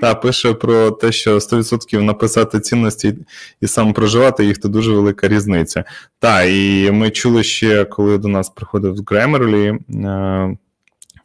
та, 0.00 0.14
пише 0.14 0.52
про 0.54 0.90
те, 0.90 1.12
що 1.12 1.34
100% 1.34 2.02
написати 2.02 2.60
цінності 2.60 3.14
і 3.60 3.66
сам 3.66 3.92
проживати 3.92 4.44
їх, 4.44 4.58
то 4.58 4.68
дуже 4.68 4.92
велика 4.92 5.28
різниця. 5.28 5.84
Та 6.18 6.42
і 6.42 6.90
ми 6.90 7.10
чули 7.10 7.42
ще, 7.42 7.84
коли 7.84 8.18
до 8.18 8.28
нас 8.28 8.48
приходив 8.48 8.96
з 8.96 9.02
Grammarly, 9.02 9.78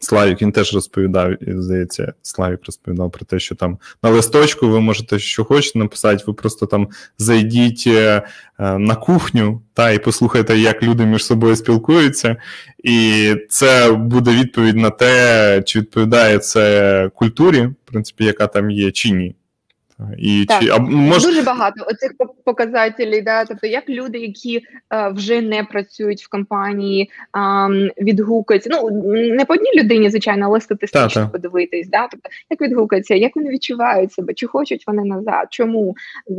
Славік 0.05 0.41
він 0.41 0.51
теж 0.51 0.73
розповідав, 0.73 1.31
здається, 1.47 2.13
Славік 2.21 2.59
розповідав 2.65 3.11
про 3.11 3.25
те, 3.25 3.39
що 3.39 3.55
там 3.55 3.77
на 4.03 4.09
листочку 4.09 4.67
ви 4.67 4.81
можете 4.81 5.19
що 5.19 5.45
хочете 5.45 5.79
написати, 5.79 6.23
ви 6.27 6.33
просто 6.33 6.65
там 6.65 6.87
зайдіть 7.17 7.83
е, 7.87 8.21
на 8.59 8.95
кухню 8.95 9.61
та 9.73 9.91
і 9.91 9.99
послухайте, 9.99 10.57
як 10.57 10.83
люди 10.83 11.05
між 11.05 11.25
собою 11.25 11.55
спілкуються, 11.55 12.35
і 12.83 13.35
це 13.49 13.91
буде 13.91 14.31
відповідь 14.31 14.77
на 14.77 14.89
те, 14.89 15.61
чи 15.65 15.79
відповідає 15.79 16.39
це 16.39 17.09
культурі, 17.15 17.61
в 17.61 17.75
принципі, 17.85 18.25
яка 18.25 18.47
там 18.47 18.71
є, 18.71 18.91
чи 18.91 19.11
ні. 19.11 19.35
І 20.17 20.45
так. 20.45 20.61
чи 20.61 20.69
а 20.69 20.79
мож... 20.79 21.23
дуже 21.23 21.41
багато 21.41 21.85
оцих 21.87 22.11
показателів, 22.45 23.23
да, 23.23 23.45
тобто 23.45 23.67
як 23.67 23.89
люди, 23.89 24.19
які 24.19 24.61
е, 24.93 25.09
вже 25.09 25.41
не 25.41 25.63
працюють 25.63 26.23
в 26.23 26.29
компанії, 26.29 27.09
а, 27.31 27.67
відгукаються. 28.01 28.69
Ну 28.73 28.89
не 29.13 29.45
по 29.45 29.53
одній 29.53 29.71
людині, 29.75 30.09
звичайно, 30.09 30.45
але 30.45 30.61
статистично 30.61 31.21
так, 31.21 31.31
подивитись, 31.31 31.89
да, 31.89 32.07
тобто 32.11 32.29
як 32.49 32.61
відгукаються, 32.61 33.15
як 33.15 33.35
вони 33.35 33.49
відчувають 33.49 34.13
себе, 34.13 34.33
чи 34.33 34.47
хочуть 34.47 34.87
вони 34.87 35.03
назад, 35.03 35.47
чому 35.49 35.95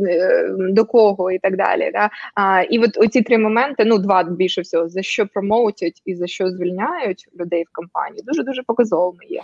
е, 0.09 0.49
до 0.59 0.85
кого 0.85 1.31
і 1.31 1.39
так 1.39 1.57
далі. 1.57 1.91
Да? 1.93 2.09
А, 2.35 2.61
І 2.61 2.79
от 2.79 2.97
оці 2.97 3.21
три 3.21 3.37
моменти, 3.37 3.85
ну 3.85 3.97
два 3.97 4.23
більше 4.23 4.61
всього, 4.61 4.89
за 4.89 5.01
що 5.01 5.27
промоутять 5.27 6.01
і 6.05 6.15
за 6.15 6.27
що 6.27 6.49
звільняють 6.49 7.27
людей 7.39 7.63
в 7.63 7.73
компанії, 7.73 8.23
дуже 8.25 8.43
дуже 8.43 8.63
показовими 8.63 9.25
є. 9.29 9.41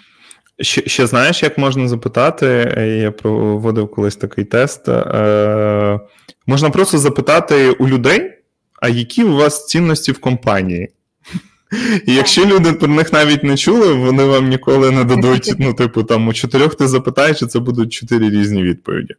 Ще 0.60 0.90
ще 0.90 1.08
знаєш, 1.08 1.44
як 1.44 1.58
можна 1.58 1.88
запитати? 1.88 2.46
Я 3.02 3.12
проводив 3.12 3.92
колись 3.92 4.16
такий 4.16 4.46
тест. 4.46 4.90
Е, 4.90 6.00
Можна 6.48 6.70
просто 6.70 6.98
запитати 6.98 7.72
у 7.72 7.88
людей, 7.88 8.32
а 8.82 8.90
які 8.90 9.24
у 9.24 9.36
вас 9.36 9.68
цінності 9.68 10.12
в 10.12 10.20
компанії? 10.22 10.90
І 12.06 12.14
якщо 12.14 12.46
люди 12.46 12.74
про 12.74 12.88
них 12.88 13.14
навіть 13.14 13.44
не 13.44 13.58
чули, 13.58 13.94
вони 13.94 14.24
вам 14.24 14.50
ніколи 14.50 14.92
не 14.92 15.04
дадуть. 15.04 15.54
Ну, 15.60 15.74
типу, 15.78 16.04
там 16.04 16.28
у 16.28 16.34
чотирьох 16.34 16.76
ти 16.76 16.88
запитаєш, 16.88 17.42
і 17.42 17.46
це 17.46 17.60
будуть 17.60 17.94
чотири 17.94 18.30
різні 18.30 18.64
відповіді. 18.64 19.14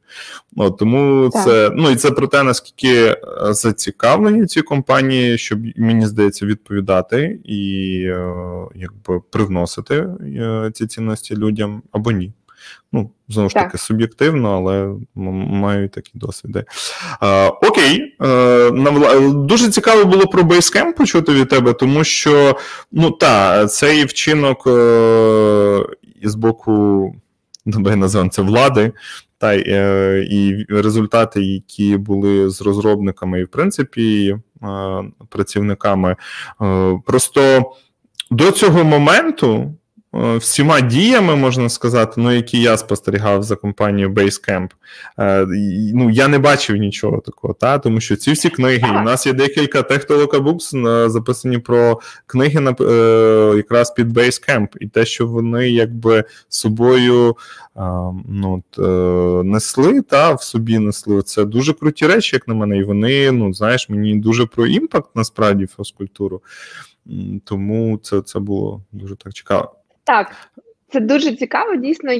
От, 0.57 0.79
Тому 0.79 1.31
так. 1.33 1.45
це 1.45 1.71
ну 1.75 1.91
і 1.91 1.97
це 1.97 2.11
про 2.11 2.27
те, 2.27 2.43
наскільки 2.43 3.05
е, 3.05 3.19
зацікавлені 3.51 4.47
ці 4.47 4.63
компанії, 4.63 5.39
щоб 5.39 5.59
мені 5.77 6.07
здається, 6.07 6.47
відповідати 6.47 7.39
і 7.45 8.01
е, 8.07 8.35
якби 8.75 9.21
привносити 9.31 9.95
е, 9.95 10.71
ці 10.75 10.87
цінності 10.87 11.37
людям 11.37 11.83
або 11.93 12.13
ні. 12.13 12.33
Ну, 12.93 13.11
знову 13.29 13.49
ж 13.49 13.55
таки, 13.55 13.79
суб'єктивно, 13.79 14.57
але 14.57 14.95
маю 15.15 15.89
такі 15.89 16.11
досвіди. 16.15 16.65
А, 17.21 17.49
Окей, 17.49 18.17
а, 18.19 18.71
дуже 19.35 19.71
цікаво 19.71 20.05
було 20.05 20.27
про 20.27 20.43
Basecamp 20.43 20.97
почути 20.97 21.33
від 21.33 21.49
тебе, 21.49 21.73
тому 21.73 22.05
що 22.05 22.57
ну 22.93 23.11
та, 23.11 23.67
цей 23.67 24.05
вчинок 24.05 24.67
а, 24.67 25.85
із 26.21 26.35
боку, 26.35 27.15
давай 27.67 27.97
називаємо 27.97 28.31
це 28.31 28.43
влади. 28.43 28.93
Та 29.39 29.57
е, 29.57 30.27
і 30.31 30.67
результати, 30.69 31.43
які 31.43 31.97
були 31.97 32.51
з 32.51 32.63
розробниками, 32.63 33.41
і 33.41 33.45
в 33.45 33.49
принципі 33.49 34.37
працівниками, 35.29 36.17
просто 37.05 37.73
до 38.31 38.51
цього 38.51 38.85
моменту 38.85 39.75
Е, 39.75 39.84
всіма 40.15 40.81
діями, 40.81 41.37
можна 41.37 41.69
сказати, 41.69 42.13
ну, 42.17 42.33
які 42.33 42.61
я 42.61 42.77
спостерігав 42.77 43.43
за 43.43 43.57
компанією 43.57 44.13
Basecamp, 44.13 44.69
е, 45.19 45.47
ну, 45.95 46.11
я 46.11 46.29
не 46.29 46.39
бачив 46.39 46.77
нічого 46.77 47.21
такого, 47.21 47.55
та? 47.55 47.79
тому 47.79 48.01
що 48.01 48.17
ці 48.17 48.33
всі 48.33 48.51
книги, 48.51 48.89
у 48.91 49.03
нас 49.03 49.27
є 49.27 49.33
декілька 49.33 49.83
технолокабукс 49.83 50.71
записані 51.07 51.59
про 51.59 52.01
книги 52.27 52.61
на, 52.61 52.77
е, 52.81 53.57
якраз 53.57 53.91
під 53.91 54.19
Basecamp, 54.19 54.69
і 54.81 54.89
те, 54.89 55.05
що 55.07 55.27
вони 55.27 55.71
якби 55.71 56.25
собою 56.49 57.37
ну, 58.29 58.63
несли, 59.45 60.03
та, 60.03 60.35
в 60.35 60.43
собі 60.43 60.79
несли, 60.79 61.23
це 61.23 61.45
дуже 61.45 61.73
круті 61.73 62.07
речі, 62.07 62.37
як 62.37 62.49
на 62.49 62.55
мене, 62.55 62.79
і 62.79 62.85
вони, 62.85 63.33
ну, 63.33 63.55
знаєш, 63.55 63.89
мені 63.89 64.15
дуже 64.15 64.47
про 64.47 64.67
імпакт 64.67 65.09
насправді 65.15 65.67
фізкультуру. 65.77 66.43
Тому 67.45 67.99
це 68.03 68.21
це 68.21 68.39
було 68.39 68.83
дуже 68.93 69.17
так 69.17 69.33
цікаво. 69.33 69.75
Так, 70.05 70.33
це 70.89 71.01
дуже 71.01 71.37
цікаво, 71.37 71.77
дійсно. 71.77 72.13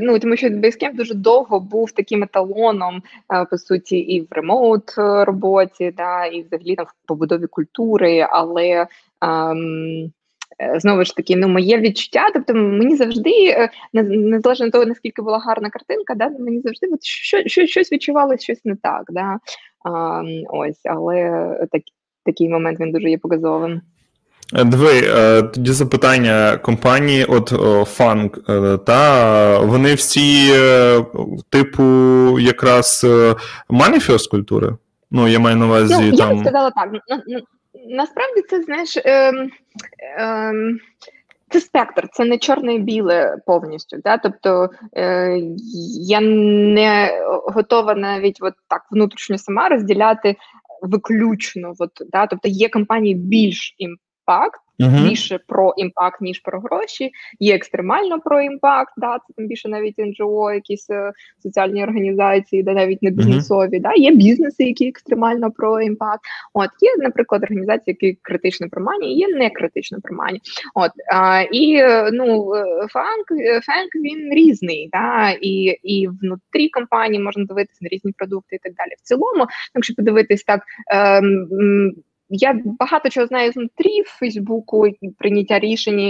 Ну 0.00 0.18
тому 0.18 0.36
що 0.36 0.48
Basecamp 0.48 0.94
дуже 0.94 1.14
довго 1.14 1.60
був 1.60 1.92
таким 1.92 2.22
еталоном, 2.22 3.02
по 3.50 3.58
суті, 3.58 3.96
і 3.96 4.20
в 4.20 4.26
ремоут 4.30 4.94
роботі, 4.96 5.94
да, 5.96 6.26
і 6.26 6.42
взагалі 6.42 6.76
там 6.76 6.86
в 6.86 7.06
побудові 7.06 7.46
культури, 7.46 8.26
але. 8.30 8.86
Ем, 9.20 10.12
Знову 10.76 11.04
ж 11.04 11.16
таки, 11.16 11.36
ну 11.36 11.48
моє 11.48 11.78
відчуття, 11.78 12.30
тобто 12.34 12.54
мені 12.54 12.96
завжди, 12.96 13.68
незалежно 13.92 14.66
від 14.66 14.72
того, 14.72 14.84
наскільки 14.84 15.22
була 15.22 15.38
гарна 15.38 15.70
картинка, 15.70 16.14
да, 16.14 16.28
мені 16.28 16.60
завжди 16.60 16.86
от, 16.92 17.02
що, 17.02 17.42
що, 17.46 17.66
щось 17.66 17.92
відчувалося, 17.92 18.42
щось 18.42 18.64
не 18.64 18.76
так. 18.76 19.02
Да? 19.08 19.38
А, 19.84 20.22
Ось, 20.48 20.80
але 20.84 21.28
так, 21.72 21.82
такий 22.24 22.48
момент 22.48 22.80
він 22.80 22.92
дуже 22.92 23.10
є 23.10 23.18
показовим. 23.18 23.80
Е, 24.54 24.64
диви, 24.64 25.02
е, 25.04 25.42
тоді 25.42 25.72
запитання 25.72 26.56
компанії, 26.56 27.24
от 27.24 27.48
Фанк, 27.88 28.38
е, 28.48 28.78
та 28.78 29.58
вони 29.58 29.94
всі, 29.94 30.52
типу, 31.50 31.82
якраз 32.38 33.06
маніфест 33.68 34.30
культури? 34.30 34.76
Ну, 35.10 35.28
я 35.28 35.38
маю 35.38 35.56
на 35.56 35.66
увазі. 35.66 35.94
Ну, 36.00 36.16
там... 36.16 36.30
Я 36.30 36.42
б 36.42 36.46
сказала 36.46 36.70
так. 36.70 36.88
Насправді 37.88 38.42
це, 38.50 38.62
знаєш, 38.62 38.98
ем, 39.04 39.50
ем, 40.18 40.78
це 41.50 41.60
спектр, 41.60 42.08
це 42.12 42.24
не 42.24 42.38
чорне 42.38 42.74
і 42.74 42.78
біле 42.78 43.36
повністю. 43.46 43.96
Да? 44.04 44.18
Тобто 44.18 44.70
е, 44.96 45.38
я 46.06 46.20
не 46.20 47.22
готова 47.44 47.94
навіть 47.94 48.38
от 48.40 48.54
так 48.68 48.82
внутрішньо 48.90 49.38
сама 49.38 49.68
розділяти 49.68 50.36
виключно. 50.82 51.72
От, 51.78 51.90
да? 52.12 52.26
Тобто 52.26 52.48
є 52.48 52.68
компанії 52.68 53.14
більш 53.14 53.74
impact, 54.30 54.60
uh-huh. 54.80 55.08
більше 55.08 55.38
про 55.46 55.74
impact, 55.76 56.20
ніж 56.20 56.38
про 56.38 56.60
гроші. 56.60 57.10
Є 57.40 57.54
екстремально 57.54 58.20
про 58.20 58.40
impact, 58.40 58.92
да, 58.96 59.18
це 59.18 59.34
тим 59.36 59.46
більше 59.46 59.68
навіть 59.68 59.98
NGO, 59.98 60.52
якісь 60.52 60.90
е, 60.90 61.12
соціальні 61.42 61.82
організації, 61.82 62.62
де 62.62 62.72
навіть 62.72 63.02
не 63.02 63.10
бізнесові. 63.10 63.76
Uh-huh. 63.76 63.82
Да, 63.82 63.92
Є 63.94 64.10
бізнеси, 64.10 64.64
які 64.64 64.88
екстремально 64.88 65.50
про 65.50 65.80
impact. 65.80 66.20
От 66.54 66.70
є, 66.80 66.96
наприклад, 66.98 67.42
організації, 67.42 67.96
які 68.00 68.18
критично 68.22 68.68
про 68.70 68.84
money, 68.84 69.14
є 69.14 69.28
не 69.28 69.50
критично 69.50 69.98
про 70.02 70.16
money. 70.16 70.40
От 70.74 70.90
а, 71.14 71.42
і 71.52 71.74
е, 71.74 72.10
ну 72.12 72.52
фанк 72.92 73.26
фанк 73.66 73.94
він 73.94 74.34
різний, 74.34 74.88
да, 74.92 75.30
і 75.40 75.78
і 75.82 76.08
внутрі 76.22 76.68
компанії 76.68 77.22
можна 77.22 77.44
дивитися 77.44 77.78
на 77.80 77.88
різні 77.88 78.12
продукти 78.12 78.56
і 78.56 78.58
так 78.58 78.74
далі. 78.74 78.90
В 78.98 79.02
цілому, 79.02 79.46
якщо 79.74 79.94
подивитись 79.94 80.44
так. 80.44 80.62
Ем, 80.92 81.48
я 82.30 82.60
багато 82.64 83.08
чого 83.08 83.26
знаю 83.26 83.52
з 83.52 83.60
нутрі 83.60 84.02
Фейсбуку, 84.06 84.86
прийняття 85.18 85.58
рішень, 85.58 86.00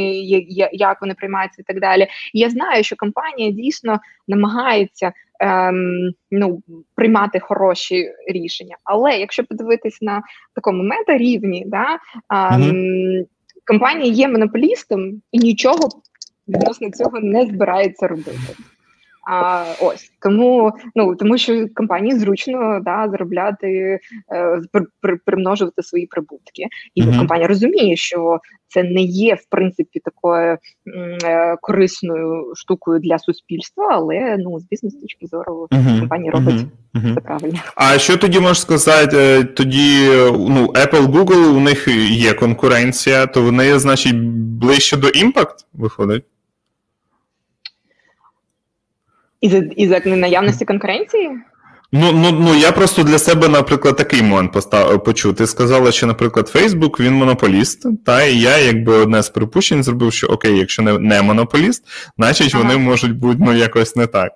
як 0.73 1.00
вони 1.00 1.15
приймаються, 1.15 1.62
і 1.62 1.73
так 1.73 1.81
далі. 1.81 2.07
я 2.33 2.50
знаю, 2.50 2.85
що 2.85 2.97
компанія 2.97 3.50
дійсно 3.50 4.00
намагається 4.29 5.12
ем, 5.41 6.12
ну, 6.31 6.62
приймати 6.95 7.41
хороші 7.41 8.11
рішення. 8.29 8.77
Але 8.85 9.19
якщо 9.19 9.45
подивитись 9.45 10.03
на 10.03 10.23
такому 10.55 10.83
мета-рівні, 10.83 11.65
да, 11.67 11.99
ем, 12.31 12.62
mm-hmm. 12.62 13.27
компанія 13.67 14.12
є 14.12 14.29
монополістом 14.29 15.23
і 15.33 15.39
нічого 15.39 15.89
відносно 16.49 16.91
цього 16.91 17.21
не 17.21 17.47
збирається 17.47 18.09
робити. 18.09 18.55
А 19.33 19.65
ось 19.81 20.13
тому, 20.23 20.73
ну 20.95 21.17
тому 21.17 21.39
що 21.39 21.67
компанії 21.75 22.19
зручно 22.19 22.81
да 22.85 23.09
заробляти, 23.11 23.99
е, 24.33 24.61
при, 25.01 25.17
примножувати 25.17 25.83
свої 25.83 26.07
прибутки, 26.07 26.67
і 26.95 27.03
mm-hmm. 27.03 27.19
компанія 27.19 27.49
розуміє, 27.49 27.97
що 27.97 28.39
це 28.69 28.83
не 28.83 29.03
є 29.03 29.35
в 29.35 29.45
принципі 29.51 30.01
такою 30.05 30.59
е, 31.25 31.57
корисною 31.61 32.53
штукою 32.57 33.01
для 33.01 33.19
суспільства, 33.19 33.89
але 33.91 34.37
ну 34.39 34.61
з 34.61 34.65
бізнес 34.65 34.95
точки 34.95 35.27
зору 35.27 35.69
mm-hmm. 35.71 36.01
компанія 36.01 36.33
робить 36.33 36.67
mm-hmm. 36.95 37.15
це 37.15 37.21
правильно. 37.21 37.59
А 37.77 37.99
що 37.99 38.17
тоді 38.17 38.41
можеш 38.41 38.61
сказати? 38.61 39.17
Е, 39.17 39.45
тоді 39.45 40.09
ну 40.49 40.67
Apple, 40.67 41.07
Google, 41.07 41.57
у 41.57 41.61
них 41.61 41.89
є 42.11 42.35
конкуренція, 42.35 43.27
то 43.27 43.43
вони, 43.43 43.79
значить, 43.79 44.17
ближче 44.61 44.97
до 44.97 45.09
імпакт 45.09 45.67
виходить. 45.73 46.25
Із 49.40 49.54
із 49.76 49.90
наявності 50.06 50.64
конкуренції? 50.64 51.30
Ну, 51.92 52.12
ну, 52.12 52.30
ну 52.32 52.54
я 52.54 52.73
просто 52.73 53.02
для 53.02 53.18
себе, 53.18 53.49
наприклад, 53.49 53.97
такий 53.97 54.23
момент 54.23 54.52
постав, 54.52 55.04
почув. 55.04 55.35
Ти 55.35 55.47
сказала, 55.47 55.92
що, 55.92 56.06
наприклад, 56.06 56.50
Facebook 56.54 57.00
він 57.00 57.14
монополіст, 57.14 58.05
та 58.05 58.22
і 58.22 58.38
я 58.38 58.59
якби 58.59 58.92
одне 58.92 59.22
з 59.22 59.29
припущень 59.29 59.83
зробив, 59.83 60.12
що 60.12 60.26
окей, 60.26 60.59
якщо 60.59 60.83
не 60.83 60.98
не 60.98 61.22
монополіст, 61.22 61.85
значить 62.18 62.55
ага. 62.55 62.64
вони 62.64 62.76
можуть 62.76 63.18
бути 63.18 63.38
ну, 63.40 63.53
якось 63.53 63.96
не 63.96 64.07
так. 64.07 64.33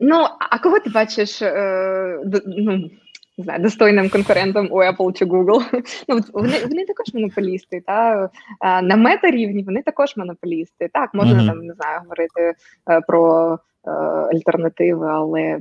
Ну, 0.00 0.26
а 0.50 0.58
кого 0.58 0.78
ти 0.78 0.90
бачиш? 0.90 1.42
Е, 1.42 2.18
ну, 2.46 2.90
не 3.38 3.44
знаю, 3.44 3.62
достойним 3.62 4.10
конкурентом 4.10 4.68
у 4.70 4.76
Apple 4.76 5.12
чи 5.12 5.24
Google. 5.24 5.62
Ну 6.08 6.20
вони 6.32 6.58
вони 6.68 6.84
також 6.84 7.14
монополісти. 7.14 7.82
Та 7.86 8.28
на 8.82 8.96
мета-рівні 8.96 9.62
вони 9.62 9.82
також 9.82 10.16
монополісти. 10.16 10.90
Так, 10.92 11.14
можна 11.14 11.42
mm-hmm. 11.42 11.46
там 11.46 11.58
не 11.58 11.74
знаю 11.74 12.00
говорити 12.00 12.54
е, 12.90 13.00
про 13.00 13.52
е, 13.86 13.90
альтернативи, 14.34 15.08
але. 15.10 15.58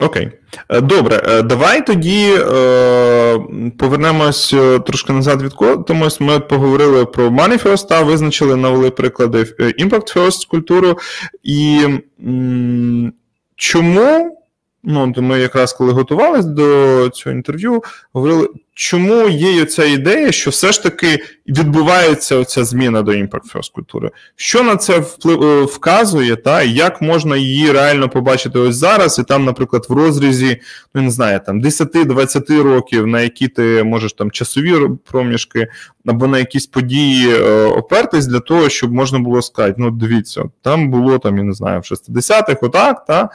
Окей, 0.00 0.30
е, 0.68 0.80
добре, 0.80 1.42
давай 1.42 1.86
тоді 1.86 2.34
е, 2.38 3.38
повернемось 3.78 4.50
трошки 4.86 5.12
назад 5.12 5.42
від 5.42 5.52
Тому 5.86 6.08
Ми 6.20 6.40
поговорили 6.40 7.04
про 7.04 7.28
Money 7.28 7.62
First, 7.62 7.88
та 7.88 8.02
визначили, 8.02 8.56
навели 8.56 8.90
приклади 8.90 9.38
Impact 9.58 10.16
First 10.16 10.48
культуру. 10.48 10.98
І 11.42 11.80
м, 12.20 13.12
чому 13.56 14.37
Ну, 14.82 15.12
то 15.12 15.22
ми 15.22 15.40
якраз 15.40 15.72
коли 15.72 15.92
готувалися 15.92 16.48
до 16.48 17.08
цього 17.08 17.36
інтерв'ю, 17.36 17.82
говорили, 18.12 18.48
чому 18.78 19.28
є 19.28 19.64
ця 19.64 19.84
ідея, 19.84 20.32
що 20.32 20.50
все 20.50 20.72
ж 20.72 20.82
таки 20.82 21.18
відбувається 21.46 22.36
оця 22.36 22.64
зміна 22.64 23.02
до 23.02 23.12
Impact 23.12 23.52
First 23.54 23.72
культури? 23.72 24.10
Що 24.36 24.62
на 24.62 24.76
це 24.76 24.98
вплив 24.98 25.42
е, 25.42 25.62
вказує, 25.62 26.36
та 26.36 26.62
як 26.62 27.02
можна 27.02 27.36
її 27.36 27.72
реально 27.72 28.08
побачити 28.08 28.58
ось 28.58 28.76
зараз, 28.76 29.18
і 29.18 29.22
там, 29.22 29.44
наприклад, 29.44 29.86
в 29.88 29.92
розрізі, 29.92 30.60
ну 30.94 31.02
не 31.02 31.10
знаю, 31.10 31.40
там 31.46 31.62
10-20 31.62 32.62
років, 32.62 33.06
на 33.06 33.20
які 33.20 33.48
ти 33.48 33.84
можеш 33.84 34.12
там 34.12 34.30
часові 34.30 34.74
проміжки 35.10 35.68
або 36.06 36.26
на 36.26 36.38
якісь 36.38 36.66
події 36.66 37.28
е, 37.30 37.64
опертись 37.64 38.26
для 38.26 38.40
того, 38.40 38.68
щоб 38.68 38.92
можна 38.92 39.18
було 39.18 39.42
сказати, 39.42 39.74
ну 39.78 39.90
дивіться, 39.90 40.44
там 40.62 40.90
було 40.90 41.18
там, 41.18 41.36
я 41.36 41.42
не 41.42 41.52
знаю, 41.52 41.80
в 41.80 41.82
60-х, 41.82 42.58
отак, 42.62 43.04
та, 43.04 43.28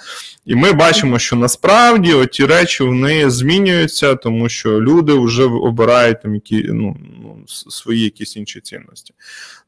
і 0.46 0.56
ми 0.56 0.72
бачимо, 0.72 1.20
що 1.20 1.36
насправді 1.36 2.14
оті 2.14 2.46
речі 2.46 2.84
вони 2.84 3.30
змінюються, 3.30 4.16
тому 4.16 4.50
що 4.50 4.82
люди 4.82 5.14
вже 5.14 5.33
вже 5.34 5.44
обирають 5.44 6.22
там 6.22 6.36
які, 6.36 6.64
ну, 6.64 6.98
ну, 7.24 7.44
свої 7.48 8.04
якісь 8.04 8.38
інші 8.38 8.62
цінності. 8.62 9.14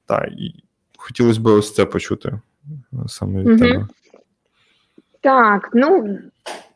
Так, 0.05 0.29
і 0.37 0.53
хотілося 0.97 1.39
б 1.39 1.45
ось 1.45 1.73
це 1.73 1.85
почути 1.85 2.39
саме 3.07 3.39
від 3.39 3.47
угу. 3.47 3.57
тебе. 3.57 3.87
Так, 5.21 5.69
ну 5.73 6.19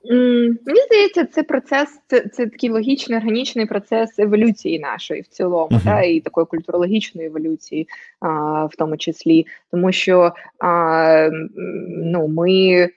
мені 0.03 0.81
здається, 0.87 1.25
це 1.25 1.43
процес, 1.43 1.99
це 2.07 2.19
це 2.19 2.47
такий 2.47 2.69
логічний, 2.69 3.17
органічний 3.17 3.65
процес 3.65 4.19
еволюції 4.19 4.79
нашої 4.79 5.21
в 5.21 5.27
цілому, 5.27 5.77
uh-huh. 5.77 5.83
та, 5.83 6.01
і 6.01 6.19
такої 6.19 6.45
культурологічної 6.45 7.27
еволюції, 7.27 7.87
а, 8.19 8.65
в 8.65 8.75
тому 8.75 8.97
числі, 8.97 9.45
тому 9.71 9.91
що 9.91 10.33
а, 10.59 11.29
ну, 11.87 12.27
ми 12.27 12.89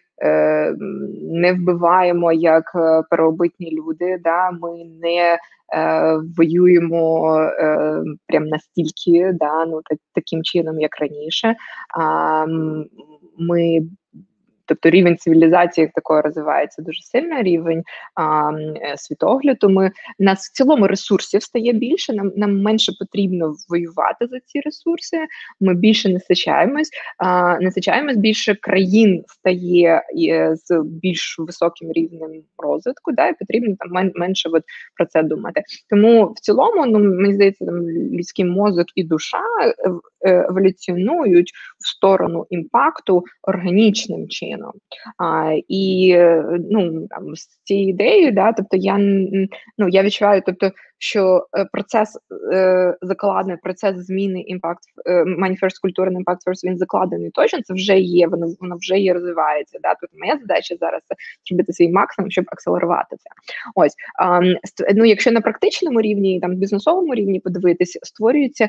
не 1.22 1.52
вбиваємо 1.52 2.32
як 2.32 2.64
е, 2.74 3.02
первобитні 3.10 3.70
люди, 3.70 4.18
да, 4.24 4.50
ми 4.50 4.84
не 5.02 5.38
Е, 5.74 6.16
воюємо 6.36 7.38
е, 7.40 8.02
прям 8.26 8.44
настільки, 8.44 9.32
да, 9.32 9.66
ну 9.66 9.80
так, 9.84 9.98
таким 10.14 10.42
чином, 10.42 10.80
як 10.80 11.00
раніше. 11.00 11.56
А, 11.98 12.46
Ми 13.38 13.80
Тобто 14.72 14.90
рівень 14.90 15.16
цивілізації 15.16 15.90
такої 15.94 16.20
розвивається 16.20 16.82
дуже 16.82 17.02
сильно, 17.02 17.42
рівень 17.42 17.82
а, 18.14 18.50
е, 18.52 18.96
світогляду. 18.96 19.68
Ми 19.68 19.90
нас 20.18 20.38
в 20.48 20.52
цілому 20.52 20.86
ресурсів 20.86 21.42
стає 21.42 21.72
більше. 21.72 22.12
Нам 22.12 22.32
нам 22.36 22.62
менше 22.62 22.92
потрібно 22.98 23.54
воювати 23.68 24.26
за 24.26 24.40
ці 24.40 24.60
ресурси. 24.60 25.26
Ми 25.60 25.74
більше 25.74 26.08
насичаємось, 26.08 26.90
насичаємось 27.60 28.16
більше 28.16 28.54
країн 28.54 29.24
стає 29.28 30.02
е, 30.28 30.56
з 30.56 30.82
більш 30.84 31.36
високим 31.38 31.92
рівнем 31.92 32.30
розвитку. 32.58 33.12
Да, 33.12 33.28
і 33.28 33.34
потрібно 33.38 33.76
там 33.78 34.10
менше 34.14 34.48
от 34.48 34.62
про 34.96 35.06
це 35.06 35.22
думати. 35.22 35.62
Тому 35.90 36.26
в 36.26 36.40
цілому, 36.40 36.86
ну 36.86 36.98
мені 36.98 37.34
здається, 37.34 37.64
там 37.64 37.90
людський 37.90 38.44
мозок 38.44 38.86
і 38.94 39.04
душа 39.04 39.42
е, 40.24 40.46
еволюціонують 40.48 41.52
в 41.78 41.88
сторону 41.88 42.46
impact 42.50 43.13
у 43.13 43.24
органічним 43.42 44.28
чином 44.28 44.61
чином. 44.62 44.72
А, 45.18 45.52
І 45.68 46.16
ну, 46.70 47.06
там, 47.10 47.36
з 47.36 47.60
цією 47.64 47.88
ідеєю, 47.88 48.32
да, 48.32 48.52
тобто 48.52 48.76
я 48.76 48.98
ну, 49.78 49.88
я 49.88 50.02
відчуваю, 50.02 50.42
тобто, 50.46 50.70
що 51.02 51.46
процес 51.72 52.18
закладений, 53.02 53.56
процес 53.62 53.96
зміни 53.96 54.40
impact 54.40 54.82
money 55.26 55.60
first 55.62 55.80
культурний 55.82 56.16
impact 56.16 56.42
він 56.64 56.78
закладений 56.78 57.30
точно. 57.30 57.62
Це 57.62 57.74
вже 57.74 57.98
є. 57.98 58.28
Воно 58.28 58.54
воно 58.60 58.76
вже 58.76 58.98
є 58.98 59.14
розвивається. 59.14 59.78
Да? 59.82 59.94
Тобто 60.00 60.16
моя 60.18 60.38
задача 60.40 60.76
зараз 60.80 61.02
зробити 61.48 61.72
свій 61.72 61.88
максимум, 61.88 62.30
щоб 62.30 62.44
accelerate 62.48 62.93
увати 62.93 63.16
це. 63.16 63.30
Ось 63.74 63.94
ну, 64.94 65.04
якщо 65.04 65.30
на 65.30 65.40
практичному 65.40 66.00
рівні, 66.00 66.40
там 66.40 66.54
бізнесовому 66.54 67.14
рівні 67.14 67.40
подивитись, 67.40 67.98
створюються 68.02 68.68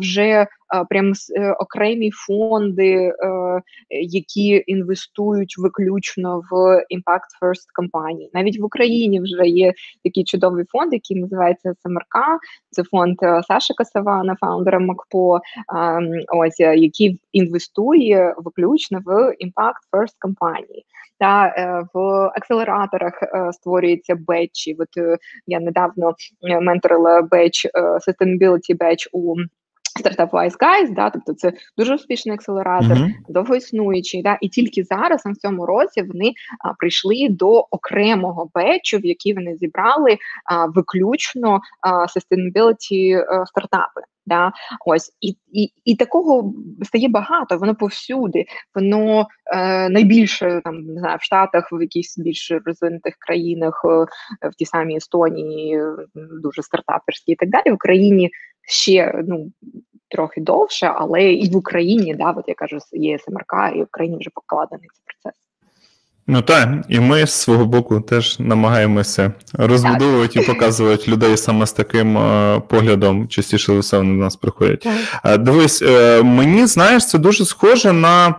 вже 0.00 0.46
прям 0.88 1.12
е, 1.36 1.52
окремі 1.52 2.10
фонди, 2.10 2.92
е, 2.92 3.12
які 3.90 4.64
інвестують 4.66 5.54
виключно 5.58 6.42
в 6.50 6.54
Impact 6.76 7.30
First 7.42 7.66
компанії. 7.74 8.30
Навіть 8.34 8.60
в 8.60 8.64
Україні 8.64 9.20
вже 9.20 9.46
є 9.46 9.72
такий 10.04 10.24
чудовий 10.24 10.64
фонд, 10.64 10.92
який 10.92 11.20
називається 11.20 11.45
СМРК. 11.54 12.40
Це 12.70 12.82
фонд 12.82 13.16
Саша 13.48 13.74
Касавана, 13.74 14.36
фаундера 14.40 14.78
МакПо, 14.78 15.40
ось 16.36 16.60
який 16.60 17.20
інвестує 17.32 18.34
виключно 18.38 19.00
в 19.04 19.10
Impact 19.28 19.80
First 19.92 20.14
компанії. 20.20 20.84
Та 21.18 21.54
в 21.94 21.98
акселераторах 22.36 23.12
створюються 23.52 24.16
бечі. 24.26 24.76
От 24.78 25.18
я 25.46 25.60
недавно 25.60 26.14
менторила 26.60 27.22
беч 27.22 27.66
Sustainability 27.74 28.76
Batch 28.78 29.08
у 29.12 29.34
Стартап 29.98 30.32
Wise 30.32 30.56
Guys, 30.58 30.94
да, 30.94 31.10
тобто 31.10 31.34
це 31.34 31.52
дуже 31.78 31.94
успішний 31.94 32.34
акселератор, 32.34 32.96
uh-huh. 32.96 33.12
довгоіснуючий. 33.28 34.22
Да, 34.22 34.38
І 34.40 34.48
тільки 34.48 34.84
зараз 34.84 35.26
на 35.26 35.34
цьому 35.34 35.66
році 35.66 36.02
вони 36.02 36.32
а, 36.64 36.72
прийшли 36.72 37.28
до 37.30 37.66
окремого 37.70 38.50
бечу, 38.54 38.98
в 38.98 39.06
який 39.06 39.34
вони 39.34 39.56
зібрали 39.56 40.18
а, 40.44 40.66
виключно 40.66 41.60
а, 41.80 41.90
sustainability 41.90 43.24
а, 43.28 43.46
стартапи. 43.46 44.00
Да, 44.28 44.52
ось 44.86 45.12
і 45.20 45.36
і, 45.52 45.72
і 45.84 45.96
такого 45.96 46.54
стає 46.82 47.08
багато. 47.08 47.58
Воно 47.58 47.74
повсюди. 47.74 48.44
Воно 48.74 49.26
е, 49.54 49.88
найбільше 49.88 50.60
там 50.64 50.80
не 50.80 51.00
знаю, 51.00 51.18
в 51.20 51.24
Штатах, 51.24 51.68
в 51.72 51.82
якихось 51.82 52.18
більш 52.18 52.52
розвинутих 52.64 53.14
країнах, 53.18 53.82
е, 53.84 53.88
в 54.48 54.54
тій 54.54 54.66
самій 54.66 54.96
Естонії, 54.96 55.80
дуже 56.42 56.62
стартаперські 56.62 57.32
і 57.32 57.36
так 57.36 57.50
далі. 57.50 57.70
В 57.70 57.74
Україні 57.74 58.30
ще 58.66 59.22
ну 59.26 59.50
трохи 60.08 60.40
довше, 60.40 60.92
але 60.94 61.32
і 61.32 61.50
в 61.50 61.56
Україні, 61.56 62.14
да, 62.14 62.30
от 62.30 62.44
я 62.48 62.54
кажу, 62.54 62.78
є 62.92 63.18
СМРК, 63.18 63.76
і 63.76 63.78
в 63.78 63.82
Україні 63.82 64.16
вже 64.20 64.30
покладений 64.34 64.88
цей 64.94 65.02
процес. 65.04 65.40
Ну 66.28 66.42
так, 66.42 66.68
і 66.88 67.00
ми 67.00 67.26
з 67.26 67.30
свого 67.30 67.64
боку 67.66 68.00
теж 68.00 68.40
намагаємося 68.40 69.32
розбудовувати 69.52 70.34
так. 70.34 70.42
і 70.42 70.46
показувати 70.46 71.10
людей 71.10 71.36
саме 71.36 71.66
з 71.66 71.72
таким 71.72 72.18
е, 72.18 72.62
поглядом. 72.68 73.28
Частіше 73.28 73.78
все 73.78 73.96
вони 73.96 74.10
до 74.10 74.24
нас 74.24 74.36
приходять. 74.36 74.86
Е, 75.24 75.38
дивись, 75.38 75.82
е, 75.82 76.22
мені 76.22 76.66
знаєш, 76.66 77.06
це 77.06 77.18
дуже 77.18 77.44
схоже 77.44 77.92
на 77.92 78.34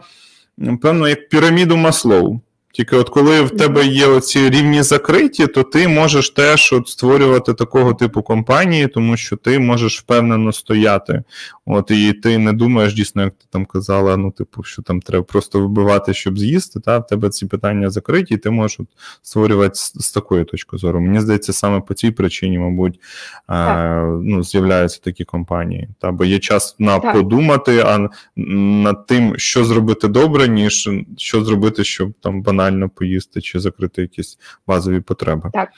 певно 0.82 1.08
як 1.10 1.30
піраміду 1.30 1.78
Маслоу. 1.78 2.40
Тільки 2.78 2.96
от 2.96 3.10
коли 3.10 3.42
в 3.42 3.50
тебе 3.50 3.86
є 3.86 4.08
оці 4.08 4.50
рівні 4.50 4.84
закриті, 4.84 5.48
то 5.48 5.64
ти 5.64 5.88
можеш 5.88 6.30
теж 6.30 6.74
от 6.74 6.88
створювати 6.88 7.54
такого 7.54 7.94
типу 7.94 8.22
компанії, 8.22 8.88
тому 8.88 9.18
що 9.18 9.36
ти 9.36 9.60
можеш 9.60 10.00
впевнено 10.00 10.54
стояти. 10.54 11.24
От 11.66 11.92
І 11.92 12.14
ти 12.14 12.38
не 12.38 12.54
думаєш, 12.54 12.94
дійсно, 12.94 13.24
як 13.24 13.34
ти 13.34 13.46
там 13.50 13.66
казала, 13.66 14.18
ну, 14.18 14.32
типу, 14.32 14.64
що 14.64 14.82
там 14.82 15.02
треба 15.02 15.24
просто 15.24 15.60
вибивати, 15.60 16.14
щоб 16.14 16.40
з'їсти. 16.40 16.80
Та? 16.80 16.98
В 16.98 17.08
тебе 17.08 17.30
ці 17.30 17.46
питання 17.46 17.90
закриті, 17.90 18.28
і 18.30 18.38
ти 18.38 18.50
можеш 18.50 18.80
от 18.80 18.88
створювати 19.22 19.76
з, 19.76 19.94
з 19.96 20.12
такої 20.12 20.46
точки 20.46 20.78
зору. 20.78 21.02
Мені 21.02 21.20
здається, 21.20 21.54
саме 21.54 21.82
по 21.82 21.94
цій 21.94 22.12
причині, 22.12 22.60
мабуть, 22.60 23.00
а, 23.48 24.20
ну, 24.24 24.44
з'являються 24.44 25.00
такі 25.04 25.24
компанії. 25.24 25.90
Та? 26.00 26.12
Бо 26.12 26.26
є 26.26 26.40
час 26.40 26.76
на 26.80 27.00
так. 27.00 27.14
подумати, 27.14 27.84
а 27.86 28.10
над 28.36 29.06
тим, 29.06 29.34
що 29.38 29.66
зробити 29.66 30.08
добре, 30.08 30.48
ніж 30.48 30.90
що 31.18 31.44
зробити, 31.44 31.84
щоб 31.84 32.14
там 32.22 32.42
банально 32.42 32.67
банально 32.68 32.90
поїсти 32.90 33.42
чи 33.42 33.60
закрити 33.60 34.02
якісь 34.02 34.38
базові 34.68 35.00
потреби. 35.00 35.50
Так, 35.54 35.70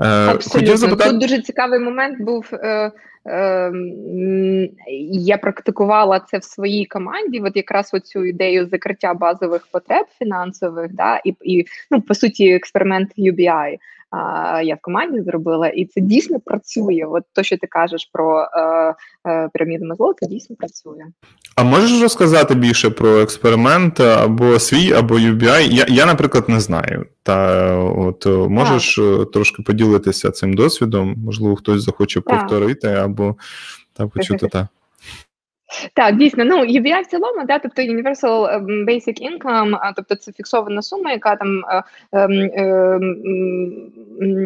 е, 0.00 0.04
Абсолютно. 0.06 0.76
Запитати... 0.76 1.10
Тут 1.10 1.20
дуже 1.20 1.42
цікавий 1.42 1.80
момент 1.80 2.20
був. 2.20 2.48
Е, 2.52 2.92
е, 3.26 3.72
я 5.12 5.38
практикувала 5.38 6.20
це 6.20 6.38
в 6.38 6.44
своїй 6.44 6.86
команді. 6.86 7.40
От 7.40 7.56
якраз 7.56 7.90
оцю 7.94 8.24
ідею 8.24 8.68
закриття 8.68 9.14
базових 9.14 9.66
потреб 9.72 10.06
фінансових, 10.18 10.92
да, 10.92 11.20
і 11.24 11.34
і 11.42 11.66
ну 11.90 12.00
по 12.00 12.14
суті 12.14 12.52
експеримент 12.52 13.10
UBI 13.18 13.78
а, 14.12 14.62
я 14.62 14.74
в 14.74 14.78
команді 14.80 15.20
зробила, 15.20 15.68
і 15.68 15.84
це 15.84 16.00
дійсно 16.00 16.40
працює. 16.40 17.04
От 17.08 17.22
то, 17.32 17.42
що 17.42 17.56
ти 17.58 17.66
кажеш 17.66 18.10
про 18.12 18.40
е, 18.42 18.94
е, 19.30 19.48
піраміду 19.54 19.84
Мазлоу, 19.84 20.12
це 20.20 20.26
дійсно 20.26 20.56
працює. 20.56 21.04
А 21.56 21.62
можеш 21.62 22.02
розказати 22.02 22.54
більше 22.54 22.90
про 22.90 23.20
експеримент 23.20 24.00
або 24.00 24.58
свій, 24.58 24.92
або 24.92 25.14
UBI? 25.14 25.72
Я, 25.72 25.86
я 25.88 26.06
наприклад, 26.06 26.48
не 26.48 26.60
знаю. 26.60 27.06
Та 27.22 27.66
от 27.76 28.26
можеш 28.26 28.96
так. 28.96 29.30
трошки 29.30 29.62
поділитися 29.62 30.30
цим 30.30 30.54
досвідом? 30.54 31.14
Можливо, 31.24 31.56
хтось 31.56 31.82
захоче 31.82 32.20
так. 32.20 32.38
повторити 32.38 32.88
або 32.88 33.36
та 33.92 34.06
почути 34.06 34.48
так. 34.52 34.66
Так, 35.94 36.16
дійсно, 36.16 36.44
ну 36.44 36.64
UBI 36.64 37.02
в 37.02 37.06
цілому, 37.06 37.46
да, 37.46 37.58
тобто 37.58 37.82
Universal 37.82 38.54
ем, 38.54 38.66
Basic 38.66 39.16
Income, 39.30 39.92
тобто 39.96 40.14
це 40.14 40.32
фіксована 40.32 40.82
сума, 40.82 41.12
яка 41.12 41.36
там 41.36 41.62
е, 41.68 41.82
е, 42.12 42.28
е, 42.62 43.00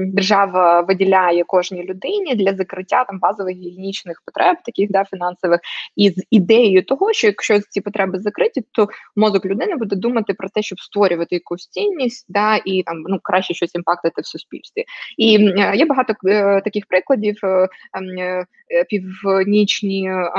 держава 0.06 0.80
виділяє 0.80 1.44
кожній 1.44 1.84
людині 1.84 2.34
для 2.34 2.54
закриття 2.54 3.04
там 3.04 3.18
базових 3.18 3.56
гігієнічних 3.56 4.22
потреб, 4.26 4.56
таких 4.64 4.90
да, 4.90 5.04
фінансових, 5.04 5.60
і 5.96 6.10
з 6.10 6.24
ідеєю 6.30 6.84
того, 6.84 7.12
що 7.12 7.26
якщо 7.26 7.60
ці 7.60 7.80
потреби 7.80 8.18
закриті, 8.18 8.64
то 8.72 8.88
мозок 9.16 9.46
людини 9.46 9.76
буде 9.76 9.96
думати 9.96 10.34
про 10.34 10.48
те, 10.48 10.62
щоб 10.62 10.80
створювати 10.80 11.34
якусь 11.34 11.68
цінність, 11.68 12.26
да, 12.28 12.60
і 12.64 12.82
там 12.82 13.02
ну 13.06 13.18
краще 13.22 13.54
щось 13.54 13.74
імпактити 13.74 14.22
в 14.22 14.26
суспільстві. 14.26 14.84
І 15.18 15.36
е, 15.36 15.72
є 15.76 15.86
багато 15.86 16.14
е, 16.26 16.60
таких 16.60 16.86
прикладів. 16.86 17.36
Е, 17.44 17.68
ем, 17.94 18.44
Е, 18.70 18.84
північні 18.84 20.08
е, 20.08 20.30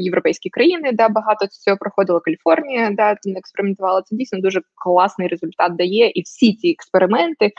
європейські 0.00 0.50
країни, 0.50 0.92
де 0.92 1.08
багато 1.08 1.46
цього 1.46 1.76
проходило 1.76 2.20
Каліфорнія, 2.20 2.90
де 2.90 3.16
експериментувала. 3.36 4.02
Це 4.02 4.16
дійсно 4.16 4.40
дуже 4.40 4.60
класний 4.74 5.28
результат 5.28 5.76
дає, 5.76 6.10
і 6.10 6.22
всі 6.22 6.54
ці 6.54 6.70
експерименти 6.70 7.52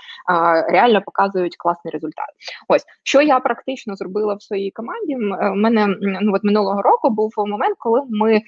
реально 0.70 1.02
показують 1.02 1.56
класний 1.58 1.92
результат. 1.92 2.26
Ось 2.68 2.86
що 3.04 3.22
я 3.22 3.40
практично 3.40 3.96
зробила 3.96 4.34
в 4.34 4.44
своїй 4.44 4.72
команді. 4.72 5.16
У 5.16 5.56
мене 5.56 5.88
ну 6.02 6.34
от 6.34 6.44
минулого 6.44 6.82
року 6.82 7.10
був 7.10 7.34
момент, 7.38 7.76
коли 7.80 8.02
ми 8.10 8.42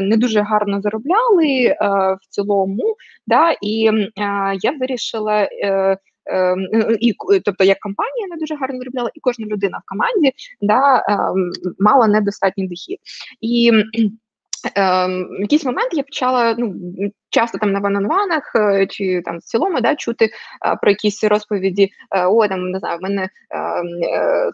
не 0.00 0.16
дуже 0.16 0.40
гарно 0.40 0.80
заробляли 0.80 1.76
в 2.20 2.26
цілому, 2.28 2.96
да, 3.26 3.56
і 3.62 3.90
я 4.62 4.72
вирішила. 4.80 5.42
Е, 5.42 5.48
Ем, 5.62 5.96
і 7.00 7.14
тобто 7.44 7.64
як 7.64 7.78
компанія 7.80 8.26
не 8.30 8.36
дуже 8.36 8.56
гарно 8.56 8.78
заробляла, 8.78 9.10
і 9.14 9.20
кожна 9.20 9.46
людина 9.46 9.78
в 9.78 9.88
команді 9.90 10.32
да, 10.60 11.04
ем, 11.08 11.50
мала 11.78 12.06
недостатній 12.06 12.68
дохід. 12.68 12.98
І 13.40 13.72
ем, 14.74 15.28
якийсь 15.40 15.64
момент 15.64 15.88
я 15.92 16.02
почала 16.02 16.54
ну, 16.58 16.74
часто 17.32 17.58
там 17.58 17.72
на 17.72 17.80
вананванах 17.80 18.52
е, 18.54 18.86
чи 18.86 19.22
там 19.24 19.38
в 19.38 19.42
цілому 19.42 19.80
да, 19.80 19.96
чути 19.96 20.24
е, 20.24 20.76
про 20.76 20.90
якісь 20.90 21.24
розповіді, 21.24 21.90
е, 22.10 22.26
о, 22.26 22.48
там 22.48 22.70
не 22.70 22.78
знаю, 22.78 22.98
в 22.98 23.02
мене 23.02 23.28
а, 23.50 23.58
а, 23.58 23.82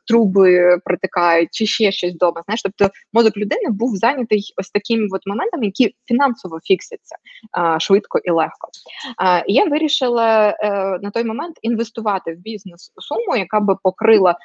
труби 0.06 0.78
протикають, 0.84 1.48
чи 1.52 1.66
ще 1.66 1.92
щось 1.92 2.14
вдома. 2.14 2.42
Знаєш, 2.44 2.62
тобто 2.62 2.94
мозок 3.12 3.36
людини 3.36 3.70
був 3.70 3.96
зайнятий 3.96 4.54
ось 4.56 4.70
такими 4.70 5.06
от 5.12 5.26
моментами, 5.26 5.66
які 5.66 5.94
фінансово 6.08 6.58
фіксяться 6.64 7.16
швидко 7.78 8.18
і 8.18 8.30
легко. 8.30 8.68
Я 9.46 9.64
вирішила 9.64 10.56
на 11.02 11.10
той 11.10 11.24
момент 11.24 11.56
інвестувати 11.62 12.32
в 12.34 12.36
бізнес 12.36 12.92
суму, 12.96 13.36
яка 13.36 13.60
би 13.60 13.76
покрила 13.82 14.36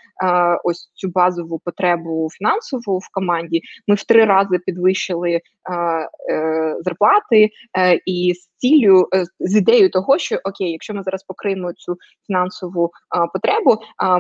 ось 0.64 0.92
цю 0.94 1.10
базову 1.10 1.62
потребу 1.66 2.30
фінансову 2.32 2.98
в 2.98 3.10
команді. 3.12 3.62
Ми 3.88 3.96
в 3.96 4.04
три 4.04 4.26
рази 4.26 4.60
підвищили 4.66 5.42
зарплати 6.84 7.50
і 8.06 8.23
і 8.24 8.34
з 8.34 8.50
ціллю 8.58 9.08
е, 9.16 9.26
з 9.40 9.56
ідеєю 9.56 9.90
того, 9.90 10.18
що 10.18 10.40
окей, 10.44 10.72
якщо 10.72 10.94
ми 10.94 11.04
зараз 11.04 11.24
покриємо 11.24 11.74
цю 11.74 11.98
фінансову 12.28 12.92
а, 13.10 13.28
потребу, 13.28 13.78
а, 13.98 14.20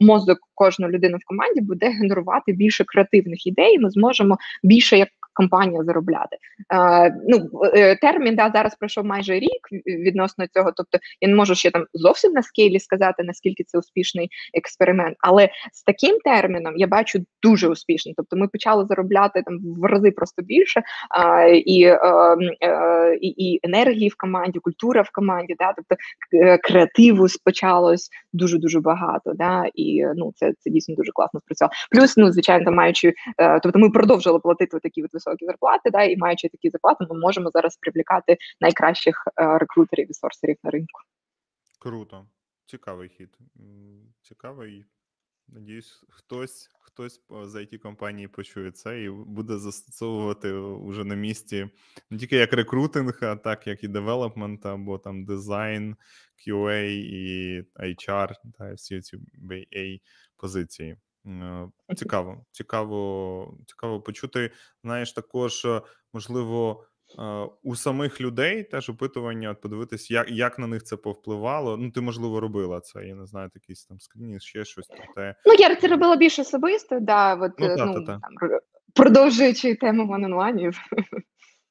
мозок 0.00 0.38
кожної 0.54 0.92
людини 0.92 1.18
в 1.18 1.28
команді 1.28 1.60
буде 1.60 1.88
генерувати 1.88 2.52
більше 2.52 2.84
креативних 2.84 3.46
ідей. 3.46 3.78
Ми 3.78 3.90
зможемо 3.90 4.36
більше 4.62 4.98
як 4.98 5.08
компанія 5.38 5.84
заробляти. 5.84 6.36
Е, 6.74 7.14
ну, 7.28 7.50
е, 7.74 7.96
Термін 7.96 8.36
да, 8.36 8.50
зараз 8.54 8.74
пройшов 8.74 9.04
майже 9.04 9.34
рік 9.34 9.62
відносно 9.86 10.46
цього. 10.46 10.72
Тобто 10.76 10.98
я 11.20 11.28
не 11.28 11.34
можу 11.34 11.54
ще 11.54 11.70
там 11.70 11.84
зовсім 11.94 12.32
на 12.32 12.42
скейлі 12.42 12.80
сказати, 12.80 13.22
наскільки 13.22 13.64
це 13.64 13.78
успішний 13.78 14.28
експеримент. 14.54 15.16
Але 15.20 15.48
з 15.72 15.82
таким 15.82 16.18
терміном 16.24 16.74
я 16.76 16.86
бачу 16.86 17.18
дуже 17.42 17.68
успішний. 17.68 18.14
Тобто 18.16 18.36
ми 18.36 18.48
почали 18.48 18.86
заробляти 18.86 19.42
там 19.42 19.58
в 19.78 19.84
рази 19.84 20.10
просто 20.10 20.42
більше 20.42 20.82
е, 21.18 21.56
і, 21.56 21.82
е, 21.82 21.98
і 23.20 23.28
і, 23.28 23.60
енергії 23.62 24.08
в 24.08 24.16
команді, 24.16 24.58
культура 24.58 25.02
в 25.02 25.10
команді, 25.12 25.54
да, 25.58 25.74
тобто 25.76 25.96
е, 26.32 26.58
креативу 26.58 27.28
спочалось 27.28 28.10
дуже 28.32 28.58
дуже 28.58 28.80
багато. 28.80 29.32
Да, 29.34 29.64
І 29.74 30.04
ну 30.16 30.32
це 30.34 30.52
це 30.58 30.70
дійсно 30.70 30.94
дуже 30.94 31.12
класно 31.12 31.40
спрацювало. 31.40 31.72
Плюс, 31.90 32.16
ну 32.16 32.32
звичайно, 32.32 32.64
там 32.64 32.74
маючи, 32.74 33.12
е, 33.38 33.60
тобто 33.60 33.78
ми 33.78 33.90
продовжили 33.90 34.38
платити 34.38 34.78
такі 34.82 35.02
от 35.02 35.12
високі 35.12 35.27
зарплати, 35.40 35.90
да, 35.90 36.02
і 36.02 36.16
маючи 36.16 36.48
такі 36.48 36.70
зарплати, 36.70 37.06
ми 37.10 37.18
можемо 37.18 37.50
зараз 37.50 37.76
привлікати 37.76 38.36
найкращих 38.60 39.24
е, 39.26 39.58
рекрутерів 39.58 40.10
і 40.10 40.14
сорсерів 40.14 40.56
на 40.62 40.70
ринку. 40.70 41.00
Круто, 41.78 42.26
цікавий 42.66 43.08
хід. 43.08 43.38
Цікавий. 44.22 44.84
Надіюсь, 45.48 46.04
хтось 46.08 46.70
хтось 46.98 47.20
з 47.30 47.54
it 47.54 47.78
компанії 47.78 48.28
почує 48.28 48.70
це 48.70 49.02
і 49.02 49.10
буде 49.10 49.58
застосовувати 49.58 50.52
вже 50.88 51.04
на 51.04 51.14
місці 51.14 51.70
не 52.10 52.18
тільки 52.18 52.36
як 52.36 52.52
рекрутинг, 52.52 53.18
а 53.22 53.36
так 53.36 53.66
як 53.66 53.84
і 53.84 53.88
девелопмент, 53.88 54.66
або 54.66 54.98
там 54.98 55.24
дизайн, 55.24 55.96
QA 56.46 56.82
і 56.88 57.62
HR, 57.78 58.32
та 58.58 58.72
всі 58.74 59.00
ці 59.00 59.16
BA 59.16 60.00
позиції. 60.36 60.96
Е, 61.28 61.68
цікаво, 61.96 62.44
цікаво, 62.50 63.58
цікаво 63.66 64.00
почути. 64.00 64.50
Знаєш, 64.84 65.12
також 65.12 65.66
можливо. 66.12 66.84
Е, 67.18 67.48
у 67.62 67.76
самих 67.76 68.20
людей 68.20 68.64
теж 68.64 68.90
опитування, 68.90 69.50
от 69.50 69.60
подивитись, 69.60 70.10
як 70.10 70.30
як 70.30 70.58
на 70.58 70.66
них 70.66 70.84
це 70.84 70.96
повпливало. 70.96 71.76
Ну, 71.76 71.90
ти, 71.90 72.00
можливо, 72.00 72.40
робила 72.40 72.80
це. 72.80 73.04
Я 73.04 73.14
не 73.14 73.26
знаю, 73.26 73.50
якийсь 73.54 73.84
там 73.84 74.00
скрінінг, 74.00 74.40
ще 74.40 74.64
щось 74.64 74.86
те. 75.16 75.34
Ну, 75.46 75.54
я 75.54 75.76
це 75.76 75.88
робила 75.88 76.16
більш 76.16 76.38
особисто, 76.38 77.00
да, 77.00 77.34
от, 77.34 77.52
ну, 77.58 77.76
та, 77.76 77.86
ну, 77.86 77.94
та, 77.94 78.00
та. 78.00 78.06
Там, 78.06 78.60
продовжуючи 78.94 79.74
тему 79.74 80.12
онлайнів. 80.12 80.78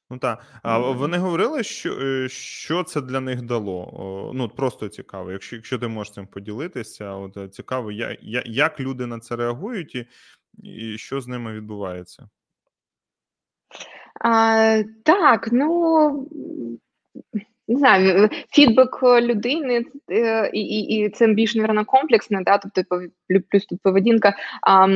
Ну 0.10 0.18
так. 0.18 0.46
А 0.64 0.78
вони 0.78 1.18
говорили, 1.18 1.64
що 1.64 2.00
е, 2.02 2.30
що 2.30 2.84
це 2.84 3.02
для 3.02 3.20
них 3.20 3.42
дало? 3.42 4.32
Ну, 4.36 4.50
просто 4.50 4.90
цікаво. 4.90 5.32
Якщо 5.32 5.56
якщо 5.56 5.80
ти 5.80 5.88
можеш 5.88 6.14
цим 6.14 6.28
поділитися, 6.28 7.14
от 7.14 7.34
цікаво, 7.34 7.48
цікаво, 7.48 7.92
як, 7.92 8.20
як 8.48 8.80
люди 8.80 9.06
на 9.06 9.20
це 9.20 9.36
реагують 9.36 9.96
і, 9.96 10.08
і 10.64 10.98
що 10.98 11.22
з 11.22 11.28
ними 11.28 11.54
відбувається. 11.54 12.30
А, 14.22 14.84
Так, 15.04 15.50
ну 15.52 16.30
не 17.68 17.80
знаю, 17.80 18.30
фідбек 18.52 19.04
людини 19.04 19.86
е, 20.12 20.50
і 20.54 20.62
і, 20.62 20.80
і 20.80 21.10
це 21.10 21.28
більш 21.28 21.56
наверно, 21.56 21.86
комплексне, 21.86 22.42
да, 22.46 22.58
тобто 22.58 23.02
плюс 23.52 23.66
тут 23.66 23.80
поведінка. 23.84 24.36
А, 24.62 24.88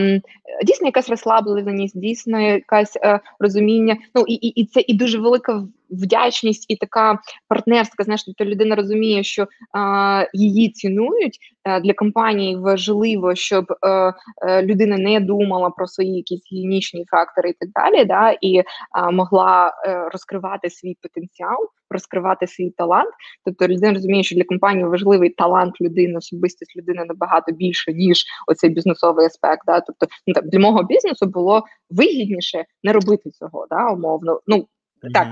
Дійсно, 0.64 0.88
якась 0.88 1.10
розслабленість, 1.10 2.00
дійсно, 2.00 2.42
якась 2.42 2.98
е, 3.02 3.20
розуміння. 3.40 3.98
Ну 4.16 4.26
і, 4.28 4.34
і, 4.34 4.48
і 4.48 4.66
це 4.66 4.84
і 4.88 4.94
дуже 4.94 5.20
велика 5.20 5.64
вдячність 5.92 6.66
і 6.70 6.76
така 6.76 7.20
партнерська. 7.48 8.04
Знаєш, 8.04 8.24
тобто 8.24 8.46
людина 8.46 8.76
розуміє, 8.76 9.24
що 9.24 9.48
а, 9.74 10.26
її 10.34 10.70
цінують 10.70 11.38
а, 11.64 11.80
для 11.80 11.94
компанії. 11.94 12.56
Важливо, 12.56 13.36
щоб 13.36 13.66
а, 13.82 14.12
е, 14.48 14.64
людина 14.64 14.98
не 14.98 15.20
думала 15.20 15.70
про 15.70 15.88
свої 15.88 16.16
якісь 16.16 16.42
гігієнічні 16.52 17.06
фактори 17.12 17.50
і 17.50 17.56
так 17.60 17.70
далі, 17.70 18.06
да, 18.06 18.38
і 18.42 18.64
могла 19.12 19.74
розкривати 20.12 20.70
свій 20.70 20.98
потенціал 21.02 21.70
розкривати 21.92 22.48
свій 22.48 22.70
талант. 22.70 23.10
Тобто 23.46 23.68
людина 23.68 23.94
розуміє, 23.94 24.24
що 24.24 24.36
для 24.36 24.44
компанії 24.44 24.86
важливий 24.86 25.30
талант 25.30 25.82
людини, 25.82 26.18
особистість 26.18 26.78
людини 26.78 27.06
набагато 27.06 27.52
більше, 27.52 27.94
ніж 27.94 28.26
оцей 28.48 28.70
бізнесовий 28.70 29.26
аспект. 29.26 29.62
Да? 29.66 29.82
Тобто 29.82 30.08
ну, 30.28 30.34
так, 30.34 30.48
для 30.48 30.60
мого 30.60 30.84
бізнесу 30.84 31.26
було 31.26 31.64
вигідніше 31.90 32.66
не 32.84 32.94
робити 32.94 33.30
цього, 33.30 33.68
да, 33.70 33.90
умовно. 33.90 34.42
Ну 34.48 34.68
так, 35.14 35.28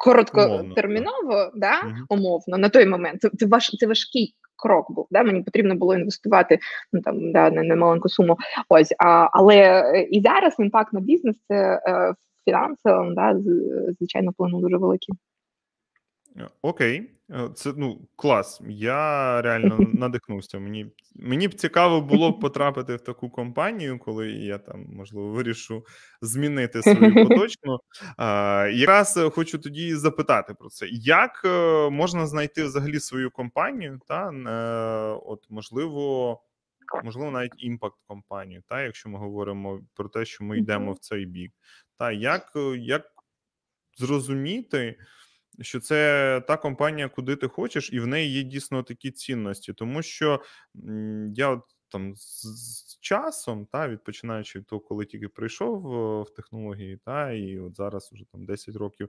короткотерміново, 0.00 1.50
да, 1.54 1.72
mm-hmm. 1.72 2.04
умовно, 2.08 2.58
на 2.58 2.68
той 2.68 2.86
момент. 2.86 3.20
Це, 3.20 3.30
це 3.38 3.46
важ 3.46 3.70
це 3.70 3.86
важкий. 3.86 4.34
Крок 4.56 4.92
був, 4.92 5.06
да, 5.10 5.22
мені 5.22 5.42
потрібно 5.42 5.74
було 5.74 5.94
інвестувати 5.94 6.58
ну 6.92 7.00
там 7.00 7.32
да, 7.32 7.50
не 7.50 7.76
маленьку 7.76 8.08
суму. 8.08 8.36
Ось, 8.68 8.94
а, 8.98 9.28
але 9.32 9.56
е, 9.56 10.02
і 10.02 10.20
зараз 10.20 10.56
імпакт 10.58 10.92
на 10.92 11.00
бізнес 11.00 11.36
це 11.48 11.82
е, 11.86 12.14
фінансово, 12.44 13.12
да, 13.14 13.36
звичайно, 13.98 14.30
вплинув 14.30 14.60
дуже 14.60 14.76
великий. 14.76 15.14
Е, 16.36 16.48
окей, 16.62 17.10
це 17.54 17.72
ну 17.76 18.08
клас. 18.16 18.60
Я 18.68 19.42
реально 19.42 19.78
надихнувся. 19.94 20.58
Мені 20.58 20.92
мені 21.14 21.48
б 21.48 21.54
цікаво 21.54 22.00
було 22.00 22.30
б 22.30 22.40
потрапити 22.40 22.96
в 22.96 23.00
таку 23.00 23.30
компанію, 23.30 23.98
коли 23.98 24.30
я 24.30 24.58
там 24.58 24.86
можливо 24.92 25.28
вирішу 25.28 25.84
змінити 26.22 26.82
свою 26.82 27.14
поточну. 27.28 27.78
А, 28.16 28.68
Якраз 28.72 29.20
хочу 29.34 29.58
тоді 29.58 29.94
запитати 29.94 30.54
про 30.54 30.68
це. 30.68 30.86
Як 30.90 31.42
е, 31.44 31.90
можна 31.90 32.26
знайти 32.26 32.64
взагалі 32.64 33.00
свою 33.00 33.30
компанію? 33.30 34.00
Та 34.08 34.30
от 35.26 35.46
можливо, 35.50 36.40
можливо, 37.04 37.30
навіть 37.30 37.54
імпакт 37.58 37.96
компанію, 38.06 38.62
та 38.68 38.82
якщо 38.82 39.08
ми 39.08 39.18
говоримо 39.18 39.80
про 39.94 40.08
те, 40.08 40.24
що 40.24 40.44
ми 40.44 40.58
йдемо 40.58 40.92
в 40.92 40.98
цей 40.98 41.26
бік, 41.26 41.52
та 41.98 42.12
як, 42.12 42.52
як 42.78 43.02
зрозуміти 43.98 44.96
що 45.60 45.80
це 45.80 46.42
та 46.48 46.56
компанія, 46.56 47.08
куди 47.08 47.36
ти 47.36 47.48
хочеш, 47.48 47.92
і 47.92 48.00
в 48.00 48.06
неї 48.06 48.32
є 48.32 48.42
дійсно 48.42 48.82
такі 48.82 49.10
цінності, 49.10 49.72
тому 49.72 50.02
що 50.02 50.42
я 51.34 51.60
там 51.88 52.12
з 52.16 52.98
часом, 53.00 53.66
та 53.66 53.88
відпочинаючи 53.88 54.58
від 54.58 54.66
того, 54.66 54.80
коли 54.80 55.06
тільки 55.06 55.28
прийшов 55.28 55.82
в 56.22 56.34
технології, 56.34 56.98
та 57.04 57.32
і 57.32 57.58
от 57.58 57.76
зараз 57.76 58.10
вже 58.12 58.24
там 58.32 58.44
10 58.44 58.76
років, 58.76 59.08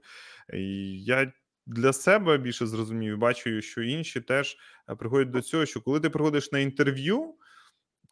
я. 0.94 1.32
Для 1.66 1.92
себе 1.92 2.38
більше 2.38 2.66
зрозумів, 2.66 3.18
бачу, 3.18 3.60
що 3.60 3.82
інші 3.82 4.20
теж 4.20 4.56
е, 4.90 4.94
приходять 4.94 5.30
до 5.30 5.42
цього, 5.42 5.66
що 5.66 5.80
коли 5.80 6.00
ти 6.00 6.10
приходиш 6.10 6.52
на 6.52 6.58
інтерв'ю, 6.58 7.34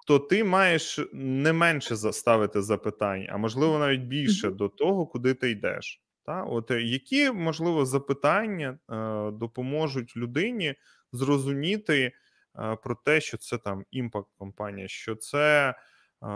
то 0.06 0.18
ти 0.18 0.44
маєш 0.44 1.00
не 1.12 1.52
менше 1.52 1.96
заставити 1.96 2.62
запитань, 2.62 3.26
а 3.30 3.36
можливо 3.36 3.78
навіть 3.78 4.00
більше 4.00 4.50
до 4.50 4.68
того, 4.68 5.06
куди 5.06 5.34
ти 5.34 5.50
йдеш. 5.50 6.02
Та? 6.30 6.42
От 6.42 6.70
е, 6.70 6.82
Які, 6.82 7.30
можливо, 7.30 7.86
запитання 7.86 8.68
е, 8.90 9.30
допоможуть 9.30 10.16
людині 10.16 10.74
зрозуміти 11.12 12.12
е, 12.58 12.76
про 12.76 12.94
те, 12.94 13.20
що 13.20 13.36
це 13.36 13.58
там 13.58 13.84
імпакт 13.90 14.28
компанія, 14.38 14.88
що 14.88 15.16
це 15.16 15.74
е, 16.22 16.26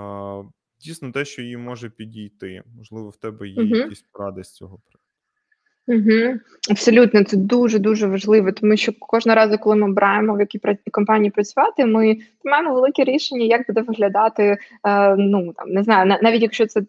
дійсно 0.80 1.12
те, 1.12 1.24
що 1.24 1.42
їй 1.42 1.57
може 1.57 1.90
підійти? 1.90 2.62
Можливо, 2.76 3.09
в 3.09 3.16
тебе 3.16 3.48
є 3.48 3.62
угу. 3.62 3.76
якісь 3.76 4.02
поради 4.02 4.44
з 4.44 4.52
цього 4.52 4.80
Угу, 5.88 6.38
Абсолютно, 6.70 7.25
це 7.25 7.37
дуже 7.37 7.79
дуже 7.79 8.07
важливо, 8.07 8.53
тому 8.53 8.77
що 8.77 8.92
кожного 9.01 9.37
разу, 9.37 9.59
коли 9.59 9.77
ми 9.77 9.88
обираємо 9.88 10.35
в 10.35 10.40
якій 10.40 10.61
компанії 10.90 11.31
працювати, 11.31 11.87
ми 11.87 12.16
маємо 12.44 12.75
велике 12.75 13.05
рішення, 13.05 13.44
як 13.44 13.66
буде 13.66 13.81
виглядати. 13.81 14.57
Е, 14.87 15.16
ну 15.16 15.53
там 15.53 15.68
не 15.68 15.83
знаю, 15.83 16.16
навіть 16.23 16.42
якщо 16.42 16.66
це 16.66 16.81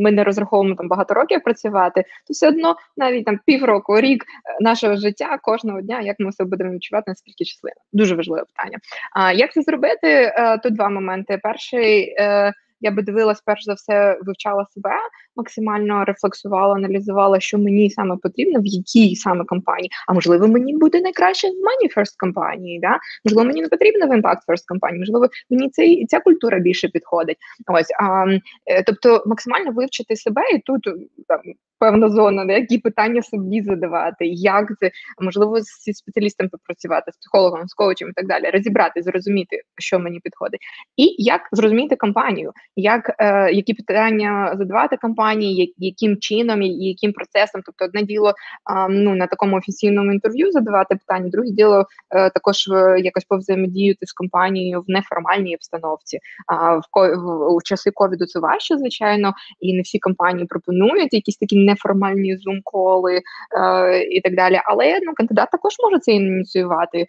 ми 0.00 0.12
не 0.12 0.24
розраховуємо 0.24 0.76
там 0.76 0.88
багато 0.88 1.14
років 1.14 1.42
працювати, 1.42 2.02
то 2.02 2.32
все 2.32 2.48
одно 2.48 2.76
навіть 2.96 3.24
там 3.24 3.40
півроку, 3.46 4.00
рік 4.00 4.24
е, 4.24 4.64
нашого 4.64 4.96
життя 4.96 5.38
кожного 5.42 5.80
дня, 5.80 6.00
як 6.00 6.16
ми 6.18 6.32
себе 6.32 6.50
будемо 6.50 6.72
відчувати, 6.72 7.10
наскільки 7.10 7.44
щасливо. 7.44 7.76
Дуже 7.92 8.14
важливе 8.14 8.44
питання. 8.56 8.78
А 9.12 9.32
як 9.32 9.52
це 9.52 9.62
зробити? 9.62 10.08
Е, 10.08 10.58
тут 10.62 10.74
два 10.74 10.88
моменти. 10.88 11.40
Перший. 11.42 12.14
Е, 12.18 12.52
я 12.84 12.90
би 12.90 13.02
дивилась 13.02 13.42
перш 13.46 13.64
за 13.64 13.74
все, 13.74 14.18
вивчала 14.22 14.66
себе, 14.70 14.90
максимально 15.36 16.04
рефлексувала, 16.04 16.74
аналізувала, 16.74 17.40
що 17.40 17.58
мені 17.58 17.90
саме 17.90 18.16
потрібно, 18.22 18.60
в 18.60 18.66
якій 18.66 19.16
саме 19.16 19.44
компанії. 19.44 19.90
А 20.08 20.12
можливо, 20.12 20.48
мені 20.48 20.76
буде 20.76 21.00
найкраще 21.00 21.48
в 21.48 21.50
Money 21.50 21.98
First 21.98 22.14
компанії, 22.18 22.80
да? 22.80 22.98
можливо, 23.24 23.46
мені 23.46 23.62
не 23.62 23.68
потрібно 23.68 24.06
в 24.06 24.10
Impact 24.10 24.40
First 24.48 24.64
компанії, 24.68 24.98
можливо, 24.98 25.28
мені 25.50 25.70
цей 25.70 26.06
ця 26.06 26.20
культура 26.20 26.58
більше 26.58 26.88
підходить. 26.88 27.36
Ось 27.66 27.90
а, 28.00 28.26
е, 28.66 28.82
тобто 28.82 29.22
максимально 29.26 29.72
вивчити 29.72 30.16
себе 30.16 30.42
і 30.54 30.58
тут 30.58 30.84
там 31.28 31.40
певна 31.78 32.08
зона, 32.08 32.44
де 32.44 32.52
які 32.52 32.78
питання 32.78 33.22
собі 33.22 33.62
задавати, 33.62 34.26
як 34.26 34.68
це 34.80 34.90
можливо 35.20 35.60
зі 35.60 35.92
спеціалістом 35.92 36.48
попрацювати, 36.48 37.12
з 37.12 37.16
психологом, 37.16 37.68
з 37.68 37.74
коучем 37.74 38.08
і 38.08 38.12
так 38.12 38.26
далі, 38.26 38.50
розібрати, 38.50 39.02
зрозуміти, 39.02 39.60
що 39.78 39.98
мені 39.98 40.20
підходить, 40.20 40.60
і 40.96 41.14
як 41.18 41.40
зрозуміти 41.52 41.96
компанію, 41.96 42.52
як 42.76 43.10
е, 43.18 43.52
які 43.52 43.74
питання 43.74 44.54
задавати 44.58 44.96
компанії, 44.96 45.74
яким 45.78 46.16
чином, 46.16 46.62
і 46.62 46.88
яким 46.88 47.12
процесом. 47.12 47.60
Тобто, 47.66 47.84
одне 47.84 48.02
діло 48.02 48.28
е, 48.30 48.88
ну 48.88 49.14
на 49.14 49.26
такому 49.26 49.56
офіційному 49.56 50.12
інтерв'ю 50.12 50.52
задавати 50.52 50.96
питання, 50.96 51.28
друге 51.28 51.50
діло 51.50 51.86
е, 52.10 52.30
також 52.30 52.56
якось 52.98 53.24
повзаємодіяти 53.24 54.06
з 54.06 54.12
компанією 54.12 54.80
в 54.80 54.84
неформальній 54.88 55.54
обстановці. 55.54 56.18
А 56.46 56.76
в, 56.76 56.82
в 57.16 57.54
у 57.54 57.62
часи 57.62 57.90
ковіду 57.90 58.26
це 58.26 58.38
важче, 58.38 58.78
звичайно, 58.78 59.32
і 59.60 59.76
не 59.76 59.82
всі 59.82 59.98
компанії 59.98 60.46
пропонують 60.46 61.14
якісь 61.14 61.36
такі 61.36 61.56
неформальні 61.56 62.36
зум-коли 62.36 63.14
е, 63.16 64.02
і 64.02 64.20
так 64.20 64.34
далі. 64.36 64.60
Але 64.64 65.00
ну 65.02 65.12
кандидат 65.14 65.50
також 65.50 65.72
може 65.84 65.98
це 65.98 66.12
ініціювати, 66.12 66.98
е, 66.98 67.06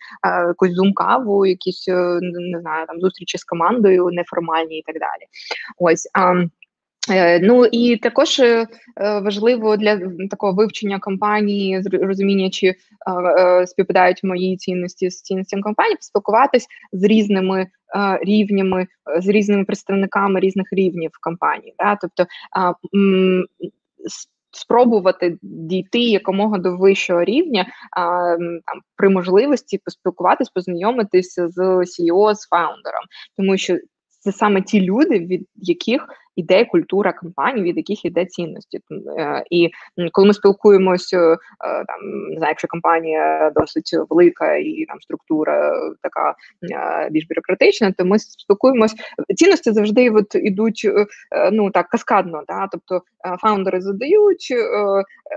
якусь 0.47 0.71
зум-каву, 0.71 1.45
якісь 1.45 1.88
не 2.21 2.60
знаю 2.62 2.86
там 2.88 2.99
зустрічі 2.99 3.38
з 3.38 3.43
командою 3.43 4.10
неформальні 4.12 4.78
і 4.80 4.84
так 4.86 4.95
далі. 4.99 5.25
Ось. 5.77 6.09
А, 6.13 6.33
е, 7.11 7.39
Ну 7.39 7.65
і 7.65 7.97
також 7.97 8.39
е, 8.39 8.67
важливо 8.97 9.77
для 9.77 9.99
такого 10.29 10.53
вивчення 10.53 10.99
компанії, 10.99 11.81
розуміння, 11.91 12.49
чи 12.49 12.67
е, 12.67 13.67
співпадають 13.67 14.23
мої 14.23 14.57
цінності 14.57 15.09
з 15.09 15.21
цінностями 15.21 15.63
компанії, 15.63 15.95
поспілкуватись 15.95 16.67
з 16.93 17.03
різними 17.03 17.67
рівнями, 18.21 18.87
з 19.19 19.27
різними 19.27 19.65
представниками 19.65 20.39
різних 20.39 20.67
рівнів 20.71 21.11
компанії. 21.21 21.75
Да? 21.79 21.97
Тобто 22.01 22.25
спробувати 24.55 25.37
дійти 25.41 25.99
якомога 25.99 26.57
до 26.57 26.77
вищого 26.77 27.23
рівня 27.23 27.65
там 28.65 28.81
при 28.95 29.09
можливості 29.09 29.77
поспілкуватись, 29.77 30.49
познайомитися 30.49 31.49
з 31.49 31.59
CEO, 31.59 32.35
з 32.35 32.47
фаундером, 32.47 33.03
тому 33.37 33.57
що 33.57 33.77
це 34.25 34.31
саме 34.31 34.61
ті 34.61 34.81
люди, 34.81 35.19
від 35.19 35.47
яких 35.55 36.07
іде 36.35 36.65
культура 36.65 37.13
компанії, 37.13 37.65
від 37.65 37.77
яких 37.77 38.05
іде 38.05 38.25
цінності. 38.25 38.79
Е, 39.19 39.43
і 39.49 39.69
коли 40.11 40.27
ми 40.27 40.33
спілкуємося, 40.33 41.33
е, 41.33 41.37
там 41.61 42.29
не 42.29 42.37
знаю, 42.37 42.51
якщо 42.51 42.67
компанія 42.67 43.51
досить 43.55 43.95
велика 44.09 44.55
і 44.55 44.85
там 44.87 45.01
структура 45.01 45.71
така 46.01 46.35
е, 46.71 47.09
більш 47.11 47.27
бюрократична, 47.27 47.91
то 47.91 48.05
ми 48.05 48.19
спілкуємось. 48.19 48.95
Цінності 49.35 49.71
завжди 49.71 50.09
от 50.09 50.35
ідуть 50.35 50.89
ну 51.51 51.71
так 51.71 51.89
каскадно. 51.89 52.43
Да? 52.47 52.67
Тобто 52.71 53.01
фаундери 53.41 53.81
задають, 53.81 54.53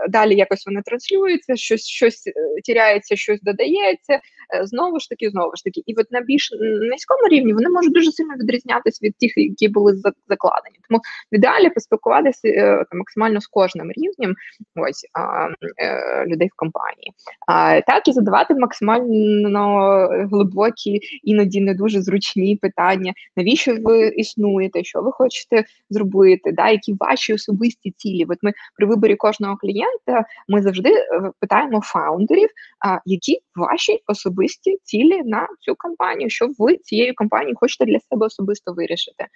далі 0.08 0.34
якось 0.34 0.66
вони 0.66 0.82
транслюються, 0.82 1.56
щось 1.56 1.86
щось 1.86 2.24
тіряється, 2.64 3.16
щось 3.16 3.40
додається. 3.42 4.20
Знову 4.62 5.00
ж 5.00 5.08
таки, 5.08 5.30
знову 5.30 5.56
ж 5.56 5.64
таки, 5.64 5.82
і 5.86 5.94
от 5.94 6.10
на 6.10 6.20
більш 6.20 6.50
низькому 6.90 7.28
рівні 7.30 7.52
вони 7.52 7.68
можуть 7.68 7.92
дуже 7.92 8.12
сильно 8.12 8.34
відрізнятися 8.34 9.06
від 9.06 9.18
тих, 9.18 9.32
які 9.36 9.68
були 9.68 9.96
закладені. 10.28 10.78
Тому 10.88 11.00
в 11.32 11.34
ідеалі 11.34 11.70
поспілкуватися 11.70 12.48
е, 12.48 12.84
там, 12.90 12.98
максимально 12.98 13.40
з 13.40 13.46
кожним 13.46 13.90
рівнем 13.90 14.34
ось 14.76 15.06
а, 15.12 15.48
е, 15.84 16.26
людей 16.26 16.48
в 16.48 16.56
компанії, 16.56 17.12
а 17.46 17.80
так 17.80 18.08
і 18.08 18.12
задавати 18.12 18.54
максимально 18.54 20.08
глибокі, 20.30 21.00
іноді 21.22 21.60
не 21.60 21.74
дуже 21.74 22.02
зручні 22.02 22.56
питання, 22.56 23.12
навіщо 23.36 23.76
ви 23.80 24.08
існуєте, 24.08 24.84
що 24.84 25.02
ви 25.02 25.12
хочете 25.12 25.64
зробити, 25.90 26.52
да, 26.52 26.70
які 26.70 26.94
ваші 27.00 27.34
особисті 27.34 27.90
цілі. 27.90 28.26
От 28.28 28.38
ми 28.42 28.52
при 28.76 28.86
виборі 28.86 29.16
кожного 29.16 29.56
клієнта 29.56 30.24
ми 30.48 30.62
завжди 30.62 30.90
е, 30.90 31.30
питаємо 31.40 31.80
фаундерів, 31.80 32.48
а 32.86 32.98
які 33.04 33.38
ваші 33.56 34.02
особисті 34.06 34.78
цілі 34.82 35.22
на 35.24 35.48
цю 35.60 35.74
компанію, 35.78 36.30
що 36.30 36.48
ви 36.58 36.76
цією 36.76 37.14
компанією 37.16 37.56
хочете 37.56 37.84
для 37.84 38.00
себе 38.00 38.26
особисто 38.26 38.72
вирішити. 38.72 39.26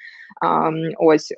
А, 0.40 0.70
Ось 0.98 1.34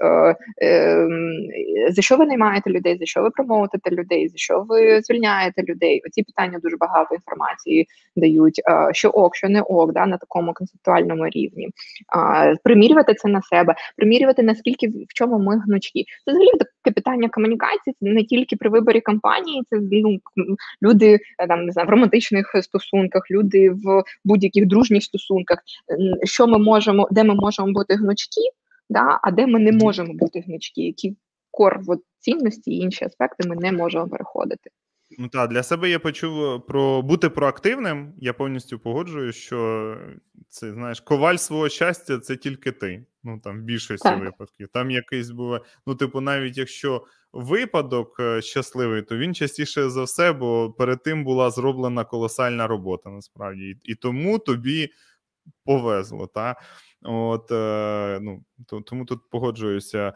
за 1.90 2.02
що 2.02 2.16
ви 2.16 2.26
наймаєте 2.26 2.70
людей, 2.70 2.98
за 2.98 3.06
що 3.06 3.22
ви 3.22 3.30
промоутите 3.30 3.90
людей, 3.90 4.28
за 4.28 4.36
що 4.36 4.64
ви 4.68 5.00
звільняєте 5.00 5.62
людей. 5.62 6.02
Оці 6.06 6.22
питання 6.22 6.58
дуже 6.62 6.76
багато 6.76 7.14
інформації 7.14 7.86
дають, 8.16 8.60
що 8.92 9.08
ок, 9.08 9.36
що 9.36 9.48
не 9.48 9.62
ок, 9.62 9.92
да, 9.92 10.06
на 10.06 10.16
такому 10.16 10.52
концептуальному 10.52 11.28
рівні. 11.28 11.68
Примірювати 12.64 13.14
це 13.14 13.28
на 13.28 13.42
себе, 13.42 13.74
примірювати 13.96 14.42
наскільки 14.42 14.88
в 14.88 15.14
чому 15.14 15.38
ми 15.38 15.58
гнучки. 15.58 16.04
Це 16.24 16.30
взагалі 16.30 16.50
таке 16.58 16.94
питання 16.94 17.28
комунікації, 17.28 17.94
це 18.00 18.06
не 18.06 18.24
тільки 18.24 18.56
при 18.56 18.70
виборі 18.70 19.00
компанії, 19.00 19.62
це 19.70 19.78
ну, 19.92 20.18
люди 20.82 21.18
е, 21.38 21.46
там 21.46 21.66
не 21.66 21.72
знаю, 21.72 21.88
в 21.88 21.90
романтичних 21.90 22.54
стосунках, 22.62 23.30
люди 23.30 23.70
в 23.70 24.02
будь-яких 24.24 24.66
дружніх 24.66 25.02
стосунках, 25.02 25.58
що 26.24 26.46
ми 26.46 26.58
можемо, 26.58 27.08
де 27.10 27.24
ми 27.24 27.34
можемо 27.34 27.72
бути 27.72 27.94
гнучки 27.94 28.40
да, 28.90 29.20
а 29.22 29.30
де 29.30 29.46
ми 29.46 29.58
не 29.58 29.72
можемо 29.72 30.14
бути 30.14 30.40
гнучки, 30.40 30.82
які 30.82 31.16
кор 31.50 31.80
цінності 32.18 32.70
і 32.70 32.78
інші 32.78 33.04
аспекти 33.04 33.48
ми 33.48 33.56
не 33.56 33.72
можемо 33.72 34.08
переходити. 34.08 34.70
Ну 35.18 35.28
так, 35.28 35.50
для 35.50 35.62
себе 35.62 35.90
я 35.90 35.98
почув 35.98 36.66
про 36.66 37.02
бути 37.02 37.30
проактивним. 37.30 38.12
Я 38.18 38.32
повністю 38.32 38.78
погоджуюсь, 38.78 39.36
що 39.36 39.96
це 40.48 40.72
знаєш, 40.72 41.00
коваль 41.00 41.36
свого 41.36 41.68
щастя 41.68 42.18
це 42.18 42.36
тільки 42.36 42.72
ти. 42.72 43.06
Ну 43.24 43.40
там 43.40 43.60
в 43.60 43.62
більшості 43.62 44.08
так. 44.08 44.20
випадків. 44.20 44.68
Там 44.72 44.90
якийсь 44.90 45.30
був, 45.30 45.58
ну, 45.86 45.94
типу, 45.94 46.20
навіть 46.20 46.58
якщо 46.58 47.04
випадок 47.32 48.16
е, 48.20 48.42
щасливий, 48.42 49.02
то 49.02 49.16
він 49.16 49.34
частіше 49.34 49.90
за 49.90 50.02
все, 50.02 50.32
бо 50.32 50.72
перед 50.78 51.02
тим 51.02 51.24
була 51.24 51.50
зроблена 51.50 52.04
колосальна 52.04 52.66
робота 52.66 53.10
насправді. 53.10 53.64
І, 53.64 53.78
і 53.84 53.94
тому 53.94 54.38
тобі 54.38 54.90
повезло. 55.64 56.26
Та? 56.26 56.56
От, 57.04 57.52
е, 57.52 58.18
ну, 58.22 58.44
Тому 58.86 59.04
тут 59.04 59.30
погоджуюся. 59.30 60.12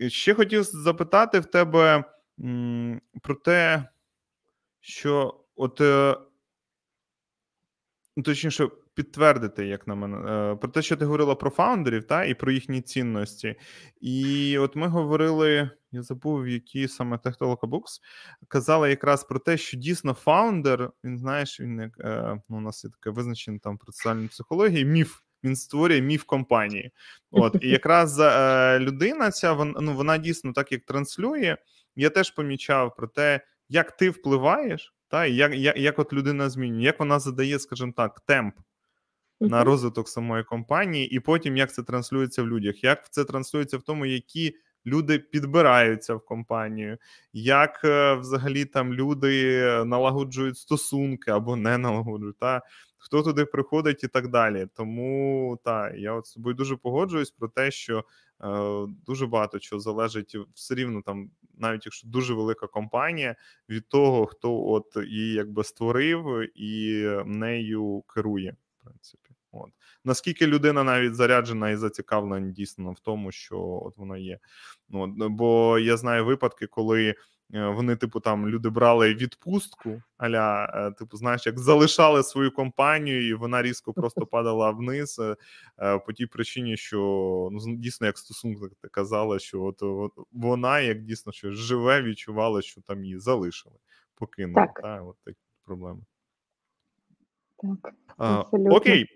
Е, 0.00 0.10
ще 0.10 0.34
хотів 0.34 0.62
запитати 0.62 1.40
в 1.40 1.46
тебе 1.46 2.04
про 3.22 3.34
те, 3.34 3.88
що 4.80 5.40
от 5.56 5.80
е, 5.80 6.16
ну, 8.16 8.22
точніше 8.22 8.68
підтвердити, 8.94 9.66
як 9.66 9.86
на 9.86 9.94
мене, 9.94 10.56
про 10.56 10.70
те, 10.70 10.82
що 10.82 10.96
ти 10.96 11.04
говорила 11.04 11.34
про 11.34 11.50
фаундерів, 11.50 12.06
та, 12.06 12.24
і 12.24 12.34
про 12.34 12.52
їхні 12.52 12.82
цінності. 12.82 13.56
І 14.00 14.58
от 14.58 14.76
ми 14.76 14.88
говорили, 14.88 15.70
я 15.92 16.02
забув, 16.02 16.48
які 16.48 16.88
саме 16.88 17.18
Books, 17.18 18.00
казали 18.48 18.90
якраз 18.90 19.24
про 19.24 19.38
те, 19.38 19.56
що 19.56 19.76
дійсно 19.76 20.14
фаундер, 20.14 20.90
він 21.04 21.18
знаєш, 21.18 21.60
він 21.60 21.80
як 21.80 21.92
ну, 22.48 22.56
у 22.56 22.60
нас 22.60 22.84
є 22.84 22.90
таке 22.90 23.10
визначення 23.10 23.58
там 23.58 23.78
про 23.78 23.92
соціальну 23.92 24.28
психологію, 24.28 24.86
міф. 24.86 25.20
Він 25.44 25.56
створює 25.56 26.00
міф 26.00 26.24
компанії. 26.24 26.90
От 27.30 27.56
і 27.60 27.68
якраз 27.68 28.20
е, 28.20 28.78
людина 28.78 29.30
ця 29.30 29.52
вона 29.52 29.80
ну 29.80 29.94
вона 29.94 30.18
дійсно 30.18 30.52
так 30.52 30.72
як 30.72 30.84
транслює. 30.84 31.56
Я 31.96 32.10
теж 32.10 32.30
помічав 32.30 32.96
про 32.96 33.06
те, 33.06 33.40
як 33.68 33.96
ти 33.96 34.10
впливаєш, 34.10 34.94
та 35.08 35.26
і 35.26 35.34
як 35.34 35.54
як, 35.54 35.76
як 35.76 35.98
от 35.98 36.12
людина 36.12 36.50
змінює, 36.50 36.82
як 36.82 37.00
вона 37.00 37.18
задає, 37.18 37.58
скажімо 37.58 37.92
так, 37.96 38.20
темп 38.20 38.54
на 39.40 39.64
розвиток 39.64 40.08
самої 40.08 40.44
компанії, 40.44 41.14
і 41.14 41.20
потім 41.20 41.56
як 41.56 41.72
це 41.72 41.82
транслюється 41.82 42.42
в 42.42 42.48
людях, 42.48 42.84
як 42.84 43.12
це 43.12 43.24
транслюється 43.24 43.78
в 43.78 43.82
тому, 43.82 44.06
які 44.06 44.56
люди 44.86 45.18
підбираються 45.18 46.14
в 46.14 46.24
компанію, 46.24 46.98
як 47.32 47.80
е, 47.84 48.14
взагалі 48.14 48.64
там 48.64 48.94
люди 48.94 49.62
налагоджують 49.84 50.58
стосунки 50.58 51.30
або 51.30 51.56
не 51.56 51.78
налагоджують, 51.78 52.38
та 52.38 52.62
хто 53.02 53.22
туди 53.22 53.44
приходить 53.44 54.04
і 54.04 54.08
так 54.08 54.28
далі. 54.28 54.66
Тому 54.74 55.58
та 55.64 55.90
я 55.90 56.12
от 56.12 56.26
з 56.26 56.30
собою 56.30 56.54
дуже 56.54 56.76
погоджуюсь 56.76 57.30
про 57.30 57.48
те, 57.48 57.70
що 57.70 57.98
е, 57.98 58.04
дуже 59.06 59.26
багато 59.26 59.58
чого 59.58 59.80
залежить 59.80 60.36
все 60.54 60.74
рівно 60.74 61.02
там, 61.02 61.30
навіть 61.58 61.86
якщо 61.86 62.08
дуже 62.08 62.34
велика 62.34 62.66
компанія, 62.66 63.36
від 63.68 63.88
того, 63.88 64.26
хто 64.26 64.66
от 64.66 64.96
її 64.96 65.32
якби 65.32 65.64
створив 65.64 66.48
і 66.54 67.04
нею 67.24 68.04
керує, 68.14 68.56
в 68.78 68.84
принципі. 68.84 69.30
От 69.52 69.70
наскільки 70.04 70.46
людина 70.46 70.84
навіть 70.84 71.14
заряджена 71.14 71.70
і 71.70 71.76
зацікавлена 71.76 72.50
дійсно 72.50 72.92
в 72.92 73.00
тому, 73.00 73.32
що 73.32 73.60
от 73.60 73.96
воно 73.96 74.16
є. 74.16 74.38
Ну 74.88 75.28
бо 75.28 75.78
я 75.78 75.96
знаю 75.96 76.24
випадки, 76.24 76.66
коли. 76.66 77.14
Е, 77.54 77.68
вони, 77.68 77.96
типу, 77.96 78.20
там 78.20 78.48
люди 78.48 78.68
брали 78.68 79.14
відпустку, 79.14 80.02
аля, 80.16 80.72
е, 80.74 80.90
типу, 80.90 81.16
знаєш, 81.16 81.46
як 81.46 81.58
залишали 81.58 82.22
свою 82.22 82.50
компанію, 82.50 83.28
і 83.28 83.34
вона 83.34 83.62
різко 83.62 83.92
просто 83.92 84.26
падала 84.26 84.70
вниз 84.70 85.20
е, 85.78 85.98
по 85.98 86.12
тій 86.12 86.26
причині, 86.26 86.76
що 86.76 86.98
ну 87.52 87.76
дійсно, 87.76 88.06
як 88.06 88.18
стосунок 88.18 88.72
казала, 88.90 89.38
що 89.38 89.62
от, 89.62 89.82
от 89.82 90.12
вона 90.32 90.80
як 90.80 91.02
дійсно 91.02 91.32
що 91.32 91.52
живе, 91.52 92.02
відчувала, 92.02 92.62
що 92.62 92.80
там 92.80 93.04
її 93.04 93.18
залишили, 93.18 93.76
покинули. 94.14 94.66
Так. 94.66 94.80
Та, 94.82 95.02
от 95.02 95.16
такі 95.24 95.38
проблеми. 95.64 96.00
Так, 97.62 97.94
а, 98.18 98.40
Окей. 98.52 99.06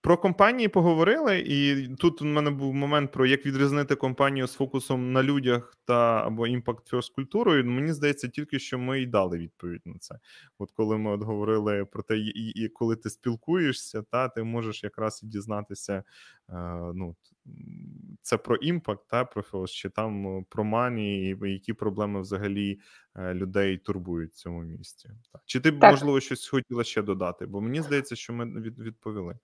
Е, 0.00 0.02
Про 0.02 0.16
компанії 0.16 0.68
поговорили, 0.68 1.38
і 1.46 1.88
тут 1.88 2.22
у 2.22 2.24
мене 2.24 2.50
був 2.50 2.74
момент 2.74 3.12
про 3.12 3.26
як 3.26 3.46
відрізнити 3.46 3.94
компанію 3.94 4.46
з 4.46 4.54
фокусом 4.54 5.12
на 5.12 5.22
людях 5.22 5.76
та 5.84 6.26
або 6.26 6.46
impact 6.46 6.92
first 6.92 7.14
культурою. 7.14 7.64
Мені 7.64 7.92
здається, 7.92 8.28
тільки 8.28 8.58
що 8.58 8.78
ми 8.78 9.02
й 9.02 9.06
дали 9.06 9.38
відповідь 9.38 9.82
на 9.84 9.98
це. 9.98 10.18
От 10.58 10.70
коли 10.70 10.98
ми 10.98 11.10
от 11.10 11.22
говорили 11.22 11.84
про 11.84 12.02
те, 12.02 12.18
і, 12.18 12.48
і 12.50 12.68
коли 12.68 12.96
ти 12.96 13.10
спілкуєшся, 13.10 14.02
та 14.02 14.28
ти 14.28 14.42
можеш 14.42 14.84
якраз 14.84 15.20
і 15.22 15.26
дізнатися. 15.26 16.04
Е, 16.48 16.92
ну, 16.94 17.16
це 18.22 18.36
про 18.36 18.56
імпакт, 18.56 19.08
та 19.08 19.24
про 19.24 19.42
філос, 19.42 19.70
чи 19.70 19.88
там 19.88 20.44
про 20.48 20.64
мані, 20.64 21.30
і 21.30 21.36
які 21.42 21.72
проблеми 21.72 22.20
взагалі 22.20 22.80
е, 23.16 23.34
людей 23.34 23.78
турбують 23.78 24.30
в 24.32 24.34
цьому 24.34 24.62
місці. 24.62 25.10
Так. 25.32 25.42
Чи 25.46 25.60
ти 25.60 25.70
б 25.70 25.82
можливо 25.82 26.20
щось 26.20 26.48
хотіла 26.48 26.84
ще 26.84 27.02
додати? 27.02 27.46
Бо 27.46 27.60
мені 27.60 27.82
здається, 27.82 28.16
що 28.16 28.32
ми 28.32 28.60
відповіли 28.60 29.38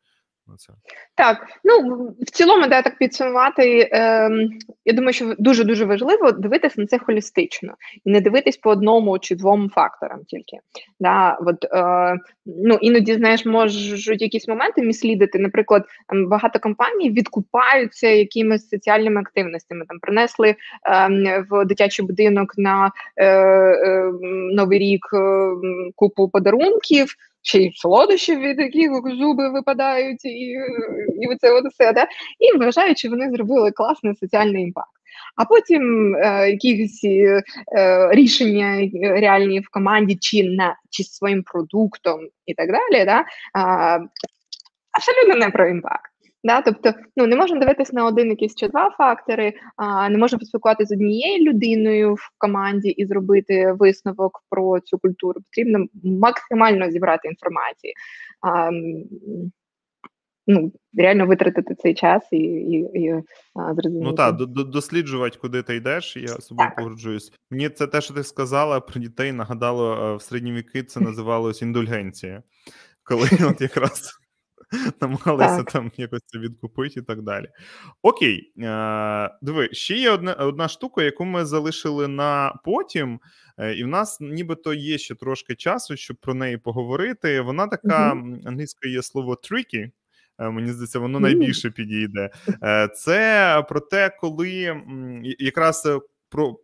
на 0.49 0.57
це. 0.57 0.73
Так, 1.15 1.47
ну 1.65 2.07
в 2.21 2.31
цілому, 2.31 2.67
да, 2.67 2.83
так 2.83 2.99
підсумувати. 2.99 3.89
Е, 3.93 4.31
я 4.85 4.93
думаю, 4.93 5.13
що 5.13 5.35
дуже 5.39 5.65
дуже 5.65 5.85
важливо 5.85 6.33
дивитися 6.33 6.81
на 6.81 6.87
це 6.87 6.99
холістично 6.99 7.75
і 8.05 8.11
не 8.11 8.21
дивитись 8.21 8.57
по 8.57 8.71
одному 8.71 9.19
чи 9.19 9.35
двом 9.35 9.71
факторам 9.71 10.25
тільки. 10.27 10.59
Да, 11.01 11.39
от, 11.41 11.65
е, 11.65 12.17
ну 12.47 12.79
іноді 12.81 13.15
знаєш, 13.15 13.47
можуть 13.47 14.23
якісь 14.23 14.49
моменти 14.49 14.83
міслідити. 14.83 15.39
Наприклад, 15.39 15.85
багато 16.29 16.59
компаній 16.59 17.11
відкупаються 17.11 18.09
якимись 18.09 18.69
соціальними 18.69 19.21
активностями. 19.21 19.85
Там 19.89 19.99
принесли 19.99 20.49
е, 20.49 21.47
в 21.51 21.65
дитячий 21.65 22.07
будинок 22.07 22.55
на 22.57 22.93
е, 23.17 23.27
е, 23.27 24.13
новий 24.53 24.79
рік 24.79 25.07
е, 25.13 25.51
купу 25.95 26.29
подарунків 26.29 27.17
ще 27.47 27.59
й 27.59 27.73
солодощів, 27.75 28.41
від 28.41 28.59
яких 28.59 28.91
зуби 29.21 29.49
випадають, 29.49 30.25
і 30.25 30.57
і 31.21 31.27
оце 31.35 31.53
от 31.53 31.65
все, 31.73 31.93
да? 31.93 32.07
і 32.39 32.59
вважаючи, 32.59 33.09
вони 33.09 33.31
зробили 33.31 33.73
класний 33.73 34.15
соціальний 34.15 34.63
імпакт. 34.63 34.91
А 35.37 35.45
потім 35.45 36.15
е, 36.17 36.51
якісь 36.51 37.05
е, 37.05 37.43
рішення 38.11 38.91
реальні 39.03 39.61
в 39.61 39.69
команді, 39.71 40.17
чи 40.21 40.45
на 40.45 40.77
чи 40.91 41.05
своїм 41.05 41.43
продуктом 41.43 42.21
і 42.47 42.55
так 42.55 42.69
далі, 42.71 43.05
да? 43.05 43.25
абсолютно 44.93 45.35
не 45.47 45.51
про 45.51 45.69
імпакт. 45.69 46.16
Да? 46.45 46.61
Тобто 46.61 46.93
ну, 47.17 47.27
не 47.27 47.37
можна 47.37 47.59
дивитися 47.59 47.91
на 47.95 48.07
один 48.07 48.29
якийсь 48.29 48.55
чи 48.55 48.69
два 48.69 48.91
фактори, 48.91 49.53
а 49.77 50.09
не 50.09 50.19
можна 50.19 50.39
поспілкуватися 50.39 50.89
з 50.89 50.93
однією 50.93 51.45
людиною 51.45 52.15
в 52.15 52.31
команді 52.39 52.89
і 52.89 53.07
зробити 53.07 53.73
висновок 53.79 54.43
про 54.51 54.81
цю 54.81 54.99
культуру. 54.99 55.41
Потрібно 55.41 55.87
максимально 56.05 56.91
зібрати 56.91 57.29
інформацію. 57.29 57.93
А, 58.41 58.71
Ну, 60.49 60.73
реально 60.99 61.27
витратити 61.27 61.75
цей 61.75 61.95
час 61.95 62.29
і 62.33 62.37
і, 62.37 62.75
і 62.77 63.15
а, 63.55 63.75
зрозуміти. 63.75 64.05
Ну 64.05 64.13
так, 64.13 64.37
досліджувати, 64.47 65.39
куди 65.41 65.63
ти 65.63 65.77
йдеш. 65.77 66.17
Я 66.17 66.29
з 66.29 66.47
собою 66.47 66.71
погоджуюсь. 66.77 67.33
Мені 67.51 67.69
це 67.69 67.87
те, 67.87 68.01
що 68.01 68.15
ти 68.15 68.25
сказала 68.25 68.81
про 68.81 69.01
дітей, 69.01 69.33
нагадало 69.33 70.17
в 70.17 70.23
середні 70.23 70.53
віки. 70.53 70.83
Це 70.83 71.01
називалось 71.11 71.63
індульгенція, 71.63 72.43
коли 73.03 73.29
от 73.51 73.61
якраз 73.61 74.13
намагалися 75.01 75.57
так. 75.57 75.73
там 75.73 75.91
якось 75.97 76.21
це 76.27 76.39
відкупити 76.39 77.01
і 77.01 77.03
так 77.03 77.23
далі. 77.23 77.49
Окей, 78.03 78.53
е, 78.59 79.31
диви, 79.43 79.69
ще 79.73 79.95
є 79.95 80.11
одна 80.11 80.35
одна 80.35 80.69
штука, 80.69 81.03
яку 81.03 81.25
ми 81.25 81.45
залишили 81.45 82.09
на 82.09 82.61
потім, 82.65 83.21
е, 83.59 83.75
і 83.75 83.85
в 83.85 83.87
нас 83.87 84.19
нібито 84.21 84.75
є 84.75 84.99
ще 84.99 85.15
трошки 85.15 85.55
часу, 85.55 85.97
щоб 85.97 86.17
про 86.17 86.35
неї 86.35 86.59
поговорити. 86.59 87.41
Вона 87.41 87.67
така 87.67 88.13
угу. 88.13 88.39
англійською 88.45 88.93
є 88.93 89.03
слово 89.03 89.33
tricky, 89.33 89.91
е, 90.39 90.51
Мені 90.51 90.73
здається, 90.73 90.99
воно 90.99 91.21
найбільше 91.21 91.71
підійде. 91.71 92.31
Це 92.95 93.65
про 93.69 93.81
те, 93.81 94.11
коли 94.21 94.83
якраз 95.39 95.89
про 96.29 96.57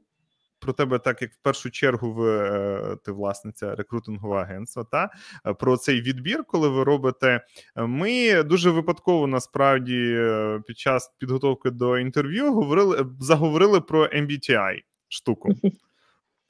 про 0.62 0.72
тебе, 0.72 0.98
так 0.98 1.22
як 1.22 1.32
в 1.32 1.38
першу 1.42 1.70
чергу 1.70 2.12
ви 2.12 2.38
е, 2.38 2.96
ти 3.04 3.12
власниця 3.12 3.74
рекрутингового 3.74 4.40
агентства, 4.40 4.84
та 4.84 5.10
е, 5.46 5.54
про 5.54 5.76
цей 5.76 6.00
відбір, 6.00 6.44
коли 6.44 6.68
ви 6.68 6.84
робите. 6.84 7.44
Е, 7.76 7.86
ми 7.86 8.42
дуже 8.42 8.70
випадково 8.70 9.26
насправді 9.26 10.18
під 10.66 10.78
час 10.78 11.12
підготовки 11.18 11.70
до 11.70 11.98
інтерв'ю 11.98 12.52
говорили 12.52 13.06
заговорили 13.20 13.80
про 13.80 14.06
MBTI 14.06 14.78
штуку. 15.08 15.54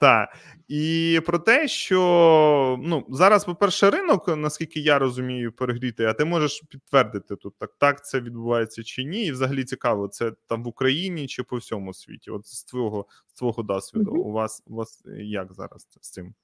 Так. 0.03 0.37
І 0.69 1.21
про 1.27 1.39
те, 1.39 1.69
що 1.69 2.79
ну 2.83 3.07
зараз, 3.09 3.45
по-перше, 3.45 3.91
ринок, 3.91 4.37
наскільки 4.37 4.81
я 4.81 4.99
розумію, 4.99 5.53
перегріти, 5.53 6.05
а 6.05 6.13
ти 6.13 6.25
можеш 6.25 6.63
підтвердити 6.71 7.37
тут, 7.37 7.55
так 7.59 7.71
так 7.79 8.07
це 8.07 8.21
відбувається 8.21 8.83
чи 8.83 9.05
ні. 9.05 9.27
І 9.27 9.33
взагалі 9.33 9.65
цікаво, 9.65 10.09
це 10.09 10.33
там 10.47 10.65
в 10.65 10.67
Україні 10.67 11.27
чи 11.27 11.43
по 11.43 11.57
всьому 11.57 11.95
світі. 11.95 12.31
От 12.31 12.47
з 12.47 12.65
твого 12.65 13.07
з 13.27 13.35
твого 13.35 13.63
досвіду, 13.63 14.11
mm-hmm. 14.11 14.19
у 14.19 14.33
вас 14.33 14.63
у 14.67 14.75
вас 14.75 15.03
як 15.19 15.53
зараз 15.53 15.89
з 16.01 16.11
цим? 16.11 16.35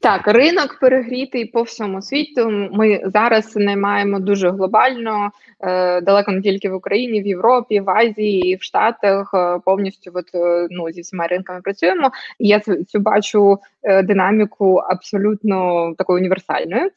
Так, 0.00 0.28
ринок 0.28 0.78
перегрітий 0.80 1.44
по 1.44 1.62
всьому 1.62 2.02
світу. 2.02 2.50
Ми 2.72 3.02
зараз 3.04 3.56
не 3.56 3.76
маємо 3.76 4.20
дуже 4.20 4.50
глобально, 4.50 5.30
е, 5.60 6.00
далеко 6.00 6.32
не 6.32 6.42
тільки 6.42 6.68
в 6.70 6.74
Україні, 6.74 7.22
в 7.22 7.26
Європі, 7.26 7.80
в 7.80 7.90
Азії, 7.90 8.56
в 8.56 8.62
Штатах 8.62 9.30
е, 9.34 9.58
повністю 9.64 10.10
от, 10.14 10.34
е, 10.34 10.66
ну, 10.70 10.90
зі 10.90 11.00
всіма 11.00 11.26
ринками 11.26 11.60
працюємо. 11.60 12.10
І 12.38 12.48
я 12.48 12.60
цю 12.60 13.00
бачу 13.00 13.58
динаміку 14.04 14.76
абсолютно 14.76 15.94
такою 15.98 16.18
універсальною. 16.18 16.90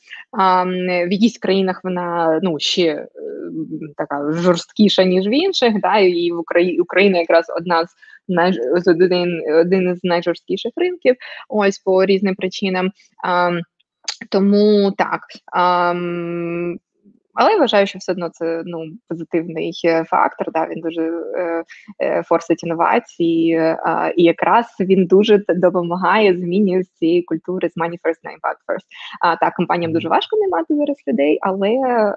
В 1.07 1.11
якісь 1.11 1.37
країнах 1.37 1.81
вона 1.83 2.39
ну 2.43 2.59
ще 2.59 3.07
така 3.97 4.31
жорсткіша, 4.31 5.03
ніж 5.03 5.27
в 5.27 5.33
інших. 5.33 5.81
Да, 5.81 5.97
І 5.97 6.31
в 6.31 6.39
Україні 6.39 6.79
Україна 6.79 7.19
якраз 7.19 7.45
одна 7.57 7.85
з 7.85 7.89
най, 8.27 8.53
один, 8.87 9.43
один 9.55 9.89
із 9.89 10.03
найжорсткіших 10.03 10.71
ринків, 10.75 11.15
ось 11.49 11.79
по 11.79 12.05
різним 12.05 12.35
причинам. 12.35 12.91
А, 13.23 13.51
Тому 14.29 14.91
так. 14.91 15.21
А, 15.53 15.93
але 17.39 17.51
я 17.51 17.57
вважаю, 17.57 17.87
що 17.87 17.99
все 17.99 18.11
одно 18.11 18.29
це 18.29 18.63
ну 18.65 18.85
позитивний 19.07 19.71
е, 19.85 20.03
фактор. 20.03 20.51
Да, 20.51 20.67
Він 20.67 20.79
дуже 20.79 21.01
е, 21.35 21.63
е, 22.03 22.23
форсить 22.23 22.63
інновації, 22.63 23.53
е, 23.53 24.13
і 24.15 24.23
якраз 24.23 24.65
він 24.79 25.05
дуже 25.05 25.43
допомагає 25.49 26.37
зміні 26.37 26.83
з 26.83 26.89
цієї 26.89 27.23
культури 27.23 27.69
з 27.69 27.77
money 27.77 27.99
first 28.03 28.19
на 28.23 28.31
impact 28.31 28.61
first. 28.67 28.87
А 29.21 29.35
так 29.35 29.53
компаніям 29.53 29.93
дуже 29.93 30.09
важко 30.09 30.37
наймати 30.37 30.75
зараз 30.75 30.97
людей, 31.07 31.39
але 31.41 31.69
е, 31.69 32.13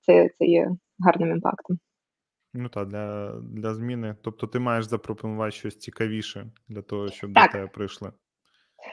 це, 0.00 0.30
це 0.38 0.44
є 0.44 0.70
гарним 0.98 1.30
імпактом. 1.30 1.78
Ну 2.56 2.68
так, 2.68 2.88
для 2.88 3.32
для 3.40 3.74
зміни. 3.74 4.16
Тобто 4.22 4.46
ти 4.46 4.58
маєш 4.58 4.84
запропонувати 4.84 5.52
щось 5.52 5.78
цікавіше 5.78 6.46
для 6.68 6.82
того, 6.82 7.10
щоб 7.10 7.34
так. 7.34 7.46
до 7.46 7.52
тебе 7.52 7.66
прийшли. 7.66 8.12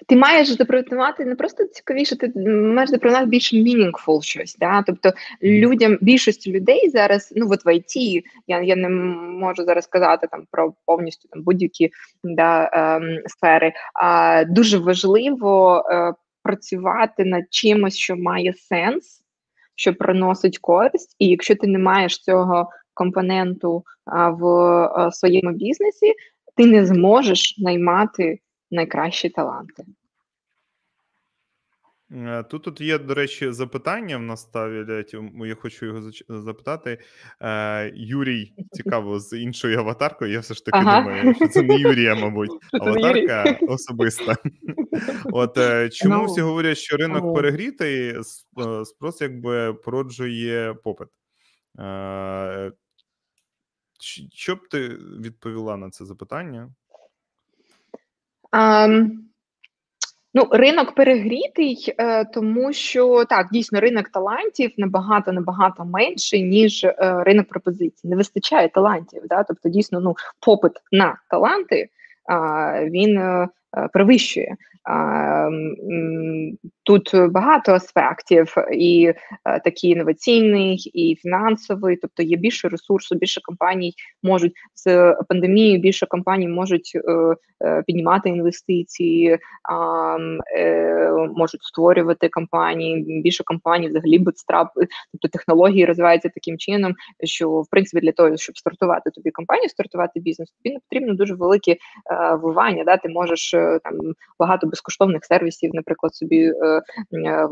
Ти 0.08 0.16
маєш 0.16 0.48
запропонувати 0.48 1.26
не 1.26 1.36
просто 1.36 1.66
цікавіше, 1.66 2.16
ти 2.16 2.32
маєш 2.50 2.90
запропонувати 2.90 3.30
більш 3.30 3.54
meaningful 3.54 4.22
щось. 4.22 4.56
Да? 4.60 4.84
Тобто 4.88 5.12
людям, 5.44 5.98
більшості 6.02 6.52
людей 6.52 6.90
зараз, 6.90 7.34
ну 7.36 7.48
от 7.52 7.66
в 7.66 7.68
IT, 7.68 8.24
я 8.48 8.62
я 8.62 8.76
не 8.76 8.90
можу 8.90 9.64
зараз 9.64 9.84
сказати 9.84 10.28
там 10.32 10.48
про 10.52 10.74
повністю 10.86 11.30
там 11.32 11.44
будь-які 11.44 11.92
да, 12.24 12.70
ем, 12.74 13.20
сфери. 13.26 13.74
А 13.94 14.44
дуже 14.46 14.78
важливо 14.78 15.84
е, 15.90 16.14
працювати 16.44 17.26
над 17.26 17.44
чимось, 17.50 17.98
що 17.98 18.16
має 18.16 18.54
сенс, 18.54 19.24
що 19.76 19.94
приносить 19.94 20.58
користь, 20.58 21.16
і 21.20 21.28
якщо 21.28 21.56
ти 21.56 21.68
не 21.68 21.80
маєш 21.80 22.20
цього 22.20 22.70
компоненту 22.94 23.84
в 24.06 25.10
своєму 25.12 25.52
бізнесі, 25.52 26.14
ти 26.56 26.66
не 26.66 26.86
зможеш 26.86 27.58
наймати 27.58 28.40
найкращі 28.72 29.30
таланти. 29.30 29.84
Е, 32.16 32.44
тут 32.44 32.64
тут 32.64 32.82
є, 32.82 32.98
до 32.98 33.14
речі, 33.14 33.52
запитання 33.52 34.18
в 34.18 34.22
нас 34.22 34.42
ставлять. 34.42 35.16
Я 35.46 35.56
хочу 35.56 35.86
його 35.86 36.12
запитати. 36.30 36.98
Е, 37.42 37.92
Юрій 37.96 38.54
цікаво 38.72 39.20
з 39.20 39.40
іншою 39.40 39.80
аватаркою. 39.80 40.32
Я 40.32 40.40
все 40.40 40.54
ж 40.54 40.66
таки 40.66 40.78
ага. 40.78 41.02
думаю, 41.02 41.36
що 41.36 41.48
це 41.48 41.62
не 41.62 41.76
Юрія, 41.76 42.16
мабуть, 42.16 42.52
аватарка 42.74 43.58
особиста. 43.68 44.36
От 45.26 45.58
е, 45.58 45.90
чому 45.90 46.16
no. 46.16 46.26
всі 46.26 46.42
говорять, 46.42 46.78
що 46.78 46.98
ринок 46.98 47.36
перегрітий, 47.36 48.16
спрос 48.86 49.22
якби 49.22 49.74
породжує 49.74 50.74
попит. 50.74 51.08
Що 54.34 54.56
б 54.56 54.68
ти 54.68 54.88
відповіла 55.22 55.78
на 55.78 55.90
це 55.90 56.06
запитання? 56.06 56.70
Um, 58.52 59.10
ну, 60.34 60.48
ринок 60.52 60.96
перегрітий, 60.96 61.96
е, 61.98 62.26
тому 62.26 62.74
що 62.74 63.26
так, 63.26 63.48
дійсно, 63.52 63.80
ринок 63.80 64.10
талантів 64.10 64.72
набагато 64.78 65.32
набагато 65.32 65.86
менший, 65.86 66.44
ніж 66.44 66.84
е, 66.84 66.96
ринок 67.24 67.48
пропозицій. 67.48 68.08
Не 68.08 68.16
вистачає 68.16 68.70
талантів. 68.70 69.22
Да? 69.30 69.44
Тобто, 69.44 69.70
дійсно, 69.70 70.00
ну, 70.00 70.16
попит 70.40 70.74
на 70.92 71.18
таланти 71.30 71.90
він 72.90 73.18
е, 73.18 73.48
перевищує. 73.94 74.56
Тут 76.84 77.12
багато 77.32 77.72
аспектів, 77.72 78.56
і 78.74 79.14
такі 79.64 79.90
інноваційний, 79.90 80.76
і 80.94 81.16
фінансовий, 81.16 81.98
тобто 81.98 82.24
є 82.24 82.38
більше 82.38 82.70
ресурсу, 82.70 83.16
більше 83.16 83.42
компаній 83.44 83.94
можуть 84.24 84.54
з 84.76 85.16
пандемією, 85.30 85.80
більше 85.80 86.06
компаній 86.06 86.48
можуть 86.48 86.98
піднімати 87.88 88.30
інвестиції, 88.30 89.38
можуть 91.36 91.64
створювати 91.64 92.30
компанії. 92.30 93.22
Більше 93.22 93.44
компаній 93.44 93.88
взагалі 93.88 94.20
бутстрап, 94.20 94.68
тобто 95.12 95.28
технології 95.28 95.86
розвиваються 95.86 96.30
таким 96.30 96.58
чином, 96.58 96.94
що 97.24 97.50
в 97.50 97.70
принципі 97.70 98.06
для 98.06 98.12
того, 98.12 98.38
щоб 98.38 98.58
стартувати 98.58 99.10
тобі 99.12 99.32
компанію, 99.32 99.70
стартувати 99.70 100.20
бізнес, 100.20 100.52
тобі 100.52 100.74
не 100.74 100.80
потрібно 100.90 101.14
дуже 101.14 101.36
великі 101.36 101.72
е, 101.72 101.78
вливання. 102.36 102.84
Да? 102.84 102.98
Ти 102.98 103.10
можеш 103.10 103.54
е, 103.54 103.63
там 103.84 103.94
багато 104.40 104.68
безкоштовних 104.68 105.26
сервісів, 105.26 105.72
наприклад, 105.74 106.16
собі 106.16 106.46
е, 106.46 106.82
е, 107.14 107.48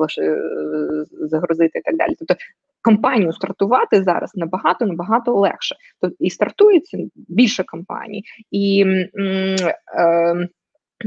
загрузити 1.10 1.80
і 1.80 1.82
так 1.82 1.98
далі. 1.98 2.16
Тобто 2.20 2.36
компанію 2.82 3.34
стартувати 3.34 4.04
зараз 4.04 4.32
набагато 4.36 4.86
набагато 4.86 5.34
легше. 5.36 5.76
Тобто 6.02 6.16
і 6.20 6.30
стартується 6.30 6.98
більше 7.16 7.64
компаній 7.64 8.24
і. 8.52 8.86
Е, 9.98 10.48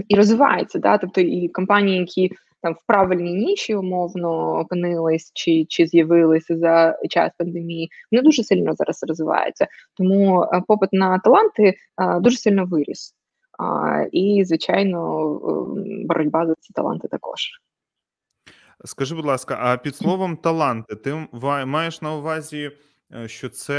і 0.08 0.16
розвивається, 0.16 0.78
да, 0.78 0.98
тобто 0.98 1.20
і 1.20 1.48
компанії, 1.48 1.98
які 1.98 2.30
там 2.64 2.72
в 2.72 2.86
правильній 2.86 3.34
ніші 3.34 3.74
умовно 3.74 4.58
опинились 4.58 5.30
чи 5.34 5.64
чи 5.68 5.86
з'явилися 5.86 6.56
за 6.56 6.98
час 7.10 7.32
пандемії, 7.38 7.90
вони 8.12 8.22
дуже 8.22 8.42
сильно 8.44 8.74
зараз 8.74 9.04
розвиваються. 9.08 9.66
Тому 9.96 10.42
е, 10.42 10.62
попит 10.68 10.92
на 10.92 11.18
таланти 11.18 11.62
е, 11.62 11.74
дуже 12.20 12.36
сильно 12.36 12.64
виріс. 12.64 13.14
І, 14.12 14.44
звичайно, 14.46 15.28
боротьба 16.04 16.46
за 16.46 16.54
ці 16.60 16.72
таланти 16.72 17.08
також. 17.08 17.40
Скажи, 18.84 19.14
будь 19.14 19.24
ласка, 19.24 19.58
а 19.60 19.76
під 19.76 19.96
словом 19.96 20.36
таланти, 20.36 20.96
ти 20.96 21.28
маєш 21.66 22.02
на 22.02 22.14
увазі? 22.14 22.70
Е, 23.12 23.28
що 23.28 23.48
це 23.48 23.74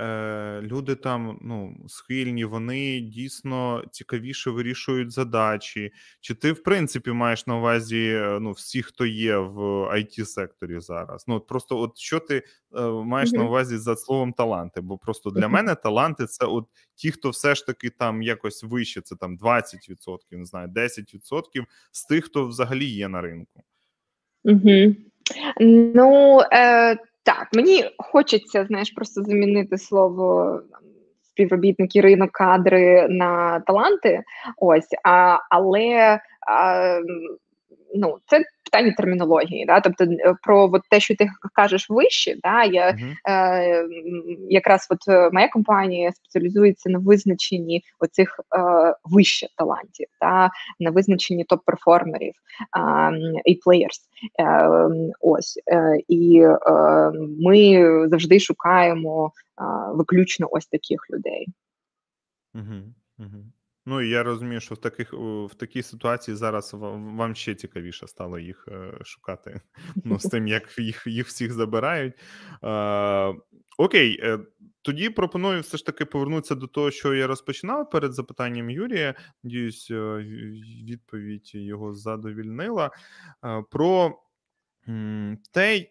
е, 0.00 0.66
люди 0.66 0.94
там 0.94 1.38
ну, 1.42 1.76
схильні, 1.88 2.44
вони 2.44 3.00
дійсно 3.00 3.84
цікавіше 3.90 4.50
вирішують 4.50 5.10
задачі. 5.10 5.92
Чи 6.20 6.34
ти, 6.34 6.52
в 6.52 6.62
принципі, 6.62 7.10
маєш 7.12 7.46
на 7.46 7.56
увазі 7.56 8.08
е, 8.08 8.38
ну, 8.40 8.50
всі, 8.50 8.82
хто 8.82 9.06
є 9.06 9.36
в 9.36 9.58
it 9.94 10.24
секторі 10.24 10.80
зараз? 10.80 11.24
Ну, 11.28 11.40
Просто 11.40 11.78
от 11.78 11.98
що 11.98 12.20
ти 12.20 12.42
е, 12.76 12.82
маєш 12.82 13.30
mm-hmm. 13.30 13.38
на 13.38 13.44
увазі 13.44 13.76
за 13.76 13.96
словом 13.96 14.32
таланти? 14.32 14.80
Бо 14.80 14.98
просто 14.98 15.30
для 15.30 15.46
mm-hmm. 15.46 15.48
мене 15.48 15.74
таланти 15.74 16.26
це 16.26 16.46
от 16.46 16.64
ті, 16.94 17.10
хто 17.10 17.30
все 17.30 17.54
ж 17.54 17.66
таки 17.66 17.90
там 17.90 18.22
якось 18.22 18.64
вище, 18.64 19.00
це 19.00 19.16
там 19.16 19.38
20%, 19.38 20.18
не 20.30 20.44
знаю, 20.44 20.68
10% 20.68 21.64
з 21.92 22.04
тих, 22.04 22.24
хто 22.24 22.46
взагалі 22.46 22.84
є 22.84 23.08
на 23.08 23.20
ринку. 23.20 23.62
Угу. 24.44 24.94
Ну, 25.94 26.40
е, 26.52 26.96
так, 27.24 27.48
мені 27.52 27.84
хочеться, 27.98 28.64
знаєш, 28.64 28.90
просто 28.90 29.22
замінити 29.22 29.78
слово 29.78 30.60
співробітники 31.22 32.00
ринок 32.00 32.30
кадри 32.32 33.06
на 33.08 33.60
таланти. 33.60 34.22
Ось, 34.56 34.88
а, 35.04 35.38
але 35.50 36.20
а, 36.48 36.98
ну, 37.94 38.18
це 38.26 38.44
питання 38.64 38.94
термінології, 38.96 39.64
да, 39.66 39.80
тобто 39.80 40.04
е, 40.04 40.34
про 40.42 40.70
от 40.72 40.82
те, 40.90 41.00
що 41.00 41.16
ти 41.16 41.28
кажеш 41.52 41.90
вище, 41.90 42.36
да, 42.42 42.64
я 42.64 42.90
uh-huh. 42.90 43.14
е, 43.28 43.88
якраз 44.48 44.86
от 44.90 45.08
е, 45.08 45.30
моя 45.32 45.48
компанія 45.48 46.12
спеціалізується 46.12 46.90
на 46.90 46.98
визначенні 46.98 47.82
оцих 48.00 48.40
е, 48.40 48.94
вище 49.04 49.46
талантів, 49.56 50.06
да, 50.20 50.50
на 50.80 50.90
визначенні 50.90 51.44
топ-перформерів 51.44 52.32
і 53.44 53.54
плеєрс. 53.54 54.00
Е, 54.40 54.68
ось 55.20 55.60
е, 55.72 55.98
і 56.08 56.40
е, 56.40 56.58
ми 57.40 58.08
завжди 58.08 58.40
шукаємо 58.40 59.32
виключно 59.94 60.48
ось 60.50 60.66
таких 60.66 61.10
людей. 61.10 61.48
Uh-huh. 62.54 62.82
Uh-huh. 63.18 63.44
Ну 63.86 64.00
і 64.00 64.08
я 64.08 64.22
розумію, 64.22 64.60
що 64.60 64.74
в 64.74 64.78
таких 64.78 65.12
в 65.12 65.54
такій 65.56 65.82
ситуації 65.82 66.36
зараз 66.36 66.70
вам 66.74 67.34
ще 67.34 67.54
цікавіше 67.54 68.06
стало 68.06 68.38
їх 68.38 68.68
е, 68.68 68.98
шукати. 69.04 69.60
Ну, 70.04 70.18
з 70.18 70.22
тим, 70.22 70.46
як 70.46 70.78
їх 70.78 71.06
їх 71.06 71.26
всіх 71.26 71.52
забирають. 71.52 72.14
Е, 72.64 73.34
Окей, 73.78 74.38
тоді 74.82 75.10
пропоную 75.10 75.60
все 75.60 75.76
ж 75.76 75.86
таки 75.86 76.04
повернутися 76.04 76.54
до 76.54 76.66
того, 76.66 76.90
що 76.90 77.14
я 77.14 77.26
розпочинав 77.26 77.90
перед 77.90 78.12
запитанням 78.12 78.70
Юрія. 78.70 79.14
Надіюсь, 79.42 79.90
е, 79.90 80.16
відповідь 80.88 81.54
його 81.54 81.92
задовільнила. 81.92 82.90
Е, 83.44 83.64
про 83.70 84.18
те, 85.52 85.86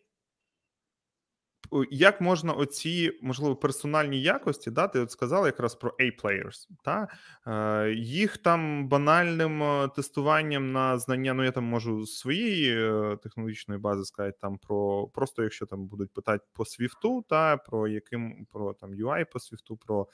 як 1.91 2.21
можна 2.21 2.53
оці, 2.53 3.19
можливо, 3.21 3.55
персональні 3.55 4.21
якості, 4.21 4.71
да, 4.71 4.87
ти 4.87 4.99
от 4.99 5.11
сказала 5.11 5.47
якраз 5.47 5.75
про 5.75 5.95
A-players, 5.99 6.67
та? 6.83 7.07
Е, 7.47 7.91
їх 7.93 8.37
там 8.37 8.87
банальним 8.87 9.63
е, 9.63 9.89
тестуванням 9.95 10.71
на 10.71 10.97
знання, 10.97 11.33
ну 11.33 11.43
я 11.43 11.51
там 11.51 11.63
можу 11.63 12.05
своєї 12.05 12.77
е, 12.77 13.17
технологічної 13.23 13.79
бази 13.79 14.05
сказати, 14.05 14.37
там 14.41 14.57
про 14.57 15.07
просто 15.07 15.43
якщо 15.43 15.65
там 15.65 15.87
будуть 15.87 16.13
питати 16.13 16.43
по 16.53 16.65
свіфту, 16.65 17.25
та 17.29 17.57
про 17.57 17.87
яким 17.87 18.47
про 18.51 18.73
там 18.73 18.91
UI 18.91 19.25
по 19.31 19.39
свіфту, 19.39 19.77
про 19.77 20.07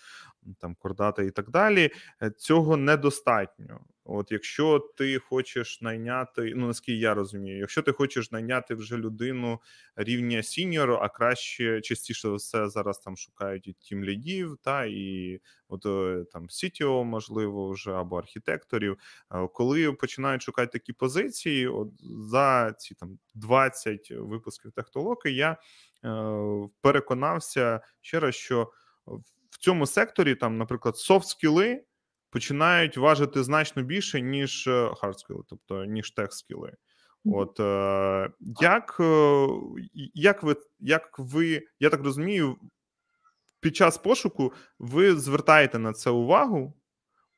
там 0.60 0.76
кордати 0.76 1.26
і 1.26 1.32
так 1.32 1.49
далі, 1.49 1.91
цього 2.38 2.78
недостатньо. 2.78 3.80
От, 4.12 4.32
якщо 4.32 4.80
ти 4.80 5.20
хочеш 5.20 5.82
найняти, 5.82 6.53
ну 6.55 6.68
наскільки 6.68 6.99
я 6.99 7.14
розумію, 7.14 7.57
якщо 7.57 7.82
ти 7.82 7.91
хочеш 7.91 8.32
найняти 8.32 8.76
вже 8.76 8.97
людину 8.97 9.60
рівня 9.95 10.43
сіньору, 10.43 10.99
а 11.01 11.10
краще 11.10 11.82
частіше 11.82 12.30
все 12.30 12.70
зараз 12.70 12.99
там 12.99 13.18
шукають 13.18 13.68
і 13.68 13.74
тім 13.74 14.03
лідів, 14.03 14.57
та 14.62 14.86
і 14.86 15.39
от 15.68 15.86
е, 15.86 16.26
там 16.32 16.47
CTO, 16.47 17.03
можливо, 17.03 17.70
вже 17.70 17.91
або 17.91 18.18
архітекторів, 18.18 18.97
е, 19.32 19.47
коли 19.53 19.93
починають 19.93 20.41
шукати 20.41 20.72
такі 20.72 20.93
позиції, 20.93 21.68
от 21.68 21.89
за 22.32 22.74
ці 22.78 22.95
там 22.95 23.20
20 23.36 24.12
випусків 24.12 24.72
технології, 24.72 25.36
я 25.36 25.57
е, 26.05 26.70
переконався 26.82 27.82
ще 28.01 28.20
раз, 28.20 28.36
що 28.36 28.72
в 29.49 29.57
цьому 29.57 29.86
секторі 29.86 30.36
там, 30.36 30.57
наприклад, 30.57 30.95
софт-скіли 30.95 31.82
починають 32.30 32.97
важити 32.97 33.43
значно 33.43 33.84
більше, 33.84 34.21
ніж 34.21 34.69
хардскіли, 34.97 35.43
тобто 35.47 35.86
ніж 35.86 36.11
тех-скіли. 36.11 36.73
От 37.25 37.59
е, 37.59 38.30
як 38.61 38.97
е, 38.99 39.47
як 40.13 40.43
ви, 40.43 40.55
як 40.80 41.19
ви, 41.19 41.67
я 41.80 41.89
так 41.89 42.03
розумію, 42.03 42.55
під 43.59 43.75
час 43.75 43.97
пошуку 43.97 44.53
ви 44.80 45.15
звертаєте 45.15 45.80
на 45.80 45.93
це 45.93 46.09
увагу, 46.09 46.73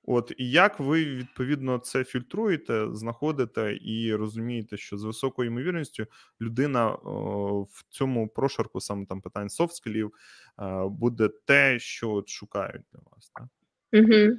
от 0.03 0.31
і 0.37 0.51
як 0.51 0.79
ви 0.79 1.05
відповідно 1.05 1.77
це 1.77 2.03
фільтруєте, 2.03 2.87
знаходите 2.91 3.77
і 3.81 4.15
розумієте, 4.15 4.77
що 4.77 4.97
з 4.97 5.03
високою 5.03 5.51
ймовірністю 5.51 6.05
людина 6.41 6.89
о, 6.89 7.63
в 7.71 7.83
цьому 7.89 8.27
прошарку 8.27 8.81
саме 8.81 9.05
там 9.05 9.21
питань 9.21 9.49
софт-скілів, 9.49 10.11
е, 10.59 10.87
буде 10.89 11.29
те, 11.45 11.79
що 11.79 12.11
от 12.11 12.29
шукають 12.29 12.83
для 12.93 12.99
вас, 13.11 13.29
так? 13.29 13.47
Угу. 13.93 14.37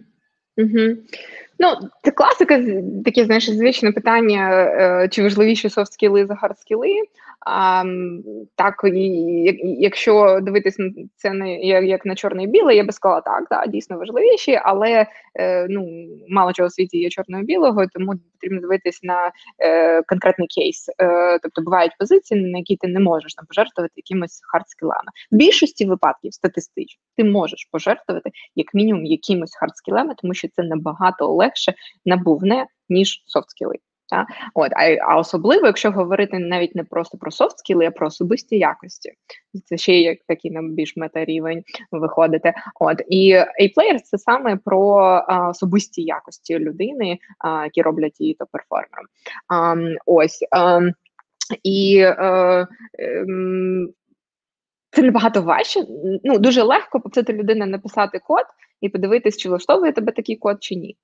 Угу. 0.57 0.97
Ну, 1.59 1.89
це 2.03 2.11
класика, 2.11 2.63
таке 3.05 3.25
знаєш, 3.25 3.51
звичне 3.51 3.93
питання, 3.93 4.51
е, 4.51 5.09
чи 5.09 5.23
важливіші 5.23 5.69
софт-скіли 5.69 6.27
за 6.27 6.35
хард-скіли. 6.35 6.89
А, 7.47 7.85
Так, 8.57 8.75
якщо 9.79 10.41
дивитись 10.43 10.79
на 10.79 10.91
це 11.17 11.31
не 11.31 11.57
як, 11.61 12.07
на 12.07 12.15
чорне 12.15 12.43
і 12.43 12.47
біле, 12.47 12.75
я 12.75 12.85
би 12.85 12.93
сказала, 12.93 13.21
так, 13.21 13.47
да, 13.51 13.67
дійсно 13.67 13.99
важливіші, 13.99 14.61
але 14.63 15.07
е, 15.35 15.67
ну, 15.69 16.07
мало 16.29 16.53
чого 16.53 16.69
в 16.69 16.73
світі 16.73 16.99
є 16.99 17.11
чорного 17.11 17.43
і 17.43 17.47
білого, 17.47 17.87
тому 17.87 18.13
потрібно 18.33 18.61
дивитись 18.61 19.03
на 19.03 19.31
е, 19.59 20.03
конкретний 20.03 20.49
кейс. 20.49 20.87
Тобто 21.43 21.63
бувають 21.63 21.93
позиції, 21.99 22.43
на 22.43 22.59
які 22.59 22.77
ти 22.77 22.89
не 22.89 23.01
можеш 23.01 23.35
там 23.35 23.47
пожертвувати 23.47 23.93
якимось 23.97 24.41
хард-скілами. 24.55 25.11
В 25.31 25.37
більшості 25.37 25.87
випадків 25.87 26.35
статистично 26.35 27.01
ти 27.17 27.25
можеш 27.25 27.69
пожертвувати 27.73 28.31
як 28.55 28.75
мінімум 28.75 29.05
якимось 29.05 29.59
хард-скілами, 29.63 30.11
тому 30.23 30.35
що 30.35 30.42
це 30.49 30.63
набагато 30.63 31.35
легше 31.35 31.75
набувне, 32.05 32.67
ніж 32.89 33.23
софт-скіли. 33.27 33.75
Та? 34.11 34.27
От, 34.55 34.73
А 34.73 34.97
а 35.09 35.17
особливо, 35.17 35.67
якщо 35.67 35.91
говорити 35.91 36.39
навіть 36.39 36.75
не 36.75 36.85
просто 36.85 37.19
про 37.19 37.31
софт 37.31 37.59
скіли, 37.59 37.87
а 37.87 37.91
про 37.91 38.07
особисті 38.07 38.59
якості. 38.59 39.13
Це 39.65 39.77
ще 39.77 40.01
як 40.01 40.19
такий 40.29 40.51
на 40.51 40.63
більш 40.63 40.97
мета-рівень 40.97 41.63
виходити. 41.93 42.53
От 42.81 43.03
І 43.09 43.35
A-Player 43.35 43.99
це 44.05 44.19
саме 44.19 44.57
про 44.65 44.97
а, 44.99 45.49
особисті 45.49 46.03
якості 46.03 46.59
людини, 46.59 47.19
а, 47.39 47.65
які 47.65 47.83
роблять 47.83 48.21
її 48.21 48.35
то 48.35 48.47
перформером. 48.53 49.07
Ось. 50.07 50.45
І 51.63 51.99
е, 51.99 52.67
це 54.93 55.03
набагато 55.03 55.43
важче. 55.43 55.85
Ну, 56.25 56.39
Дуже 56.39 56.63
легко 56.63 57.01
попросити 57.01 57.33
людину 57.33 57.67
написати 57.67 58.19
код 58.19 58.45
і 58.81 58.89
подивитись, 58.89 59.37
чи 59.37 59.49
влаштовує 59.49 59.93
тебе 59.93 60.13
такий 60.13 60.37
код, 60.37 60.57
чи 60.61 60.75
ні. 60.75 60.97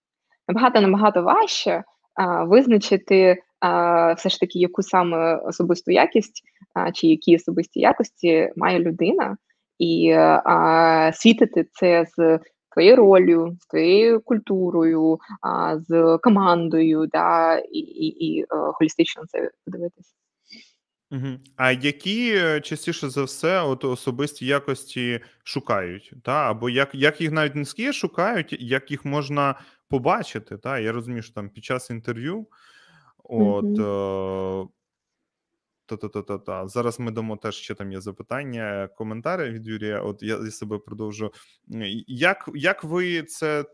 набагато 0.49 0.81
набагато 0.81 1.23
важче 1.23 1.85
а, 2.15 2.45
визначити 2.45 3.43
а, 3.61 4.13
все 4.13 4.29
ж 4.29 4.41
таки, 4.41 4.59
яку 4.59 4.83
саме 4.83 5.37
особисту 5.37 5.91
якість 5.91 6.43
а, 6.75 6.93
чи 6.93 7.07
які 7.07 7.37
особисті 7.37 7.81
якості 7.81 8.53
має 8.57 8.79
людина, 8.79 9.37
і 9.79 10.11
а, 10.13 11.11
світити 11.15 11.67
це 11.73 12.07
з 12.17 12.41
твоєю 12.73 12.97
ролью, 12.97 13.57
з 13.61 13.67
твоєю 13.67 14.21
культурою, 14.21 15.19
а, 15.43 15.79
з 15.79 16.19
командою, 16.23 17.07
да, 17.07 17.59
і 17.59 17.79
і, 17.79 18.37
і 18.37 18.47
холістично 18.73 19.23
це 19.29 19.51
подивитися. 19.65 20.13
Угу. 21.11 21.39
А 21.57 21.73
які 21.73 22.33
е, 22.37 22.61
частіше 22.61 23.09
за 23.09 23.25
все 23.25 23.63
от 23.63 23.85
особисті 23.85 24.47
якості 24.47 25.21
шукають? 25.45 26.13
Та? 26.23 26.51
Або 26.51 26.71
як 26.71 26.95
як 26.95 27.21
їх 27.21 27.31
навіть 27.31 27.55
не 27.55 27.65
скільки 27.65 27.93
шукають, 27.93 28.57
як 28.61 28.91
їх 28.91 29.05
можна 29.05 29.61
побачити? 29.89 30.59
Та? 30.59 30.79
Я 30.79 30.93
розумію, 30.93 31.23
що 31.23 31.35
там 31.35 31.51
під 31.51 31.65
час 31.65 31.91
інтерв'ю. 31.91 32.47
От, 33.25 33.65
угу. 33.65 34.73
Та-та-та-та-та. 35.87 36.69
Зараз 36.69 37.01
ми 37.01 37.11
дамо 37.11 37.37
теж 37.37 37.55
ще 37.55 37.75
там 37.75 37.93
є 37.93 38.01
запитання, 38.01 38.89
коментарі 38.97 39.51
від 39.51 39.67
Юрія. 39.67 40.01
От 40.01 40.23
я, 40.23 40.37
я 40.37 40.51
себе 40.51 40.79
продовжу. 40.79 41.33
Як 42.07 42.51
як 42.55 42.85
ви 42.85 43.23
це 43.23 43.65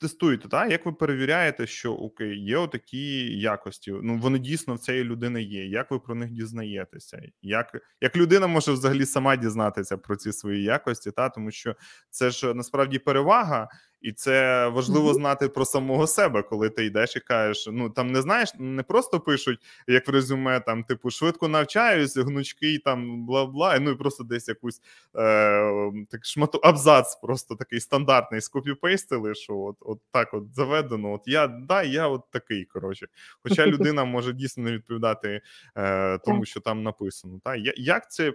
тестуєте, 0.00 0.48
так? 0.48 0.70
Як 0.70 0.86
ви 0.86 0.92
перевіряєте, 0.92 1.66
що 1.66 1.92
окей, 1.92 2.44
є 2.44 2.56
отакі 2.56 3.38
якості? 3.38 3.92
Ну 4.02 4.18
вони 4.18 4.38
дійсно 4.38 4.74
в 4.74 4.78
цієї 4.78 5.04
людини 5.04 5.42
є. 5.42 5.66
Як 5.66 5.90
ви 5.90 5.98
про 5.98 6.14
них 6.14 6.30
дізнаєтеся? 6.30 7.22
Як 7.42 7.76
як 8.00 8.16
людина 8.16 8.46
може 8.46 8.72
взагалі 8.72 9.06
сама 9.06 9.36
дізнатися 9.36 9.96
про 9.96 10.16
ці 10.16 10.32
свої 10.32 10.62
якості? 10.62 11.10
Та 11.10 11.28
тому 11.28 11.50
що 11.50 11.76
це 12.10 12.30
ж 12.30 12.54
насправді 12.54 12.98
перевага. 12.98 13.68
І 14.02 14.12
це 14.12 14.68
важливо 14.68 15.14
знати 15.14 15.48
про 15.48 15.64
самого 15.64 16.06
себе, 16.06 16.42
коли 16.42 16.70
ти 16.70 16.84
йдеш 16.84 17.16
і 17.16 17.20
кажеш. 17.20 17.68
Ну 17.72 17.90
там 17.90 18.12
не 18.12 18.22
знаєш, 18.22 18.48
не 18.58 18.82
просто 18.82 19.20
пишуть 19.20 19.60
як 19.86 20.08
в 20.08 20.10
резюме, 20.10 20.60
там 20.60 20.84
типу 20.84 21.10
швидко 21.10 21.48
навчаюсь, 21.48 22.16
гнучкий 22.16 22.78
там 22.78 23.26
бла 23.26 23.46
бла. 23.46 23.78
Ну 23.78 23.90
і 23.90 23.94
просто 23.94 24.24
десь 24.24 24.48
якусь 24.48 24.80
е, 25.16 25.92
так 26.10 26.24
шмату 26.24 26.58
абзац, 26.58 27.16
просто 27.22 27.56
такий 27.56 27.80
стандартний 27.80 28.40
скопіпейстили, 28.40 29.34
що 29.34 29.58
от 29.58 29.76
от 29.80 29.98
так 30.12 30.34
от 30.34 30.54
заведено. 30.54 31.12
От 31.12 31.22
я 31.26 31.46
да, 31.46 31.82
я 31.82 32.08
от 32.08 32.30
такий. 32.30 32.64
Коротше, 32.64 33.06
хоча 33.42 33.66
людина 33.66 34.04
може 34.04 34.32
дійсно 34.32 34.64
не 34.64 34.72
відповідати 34.72 35.40
е, 35.76 36.18
тому, 36.18 36.44
що 36.44 36.60
там 36.60 36.82
написано. 36.82 37.40
Та 37.44 37.54
як 37.76 38.10
це 38.10 38.32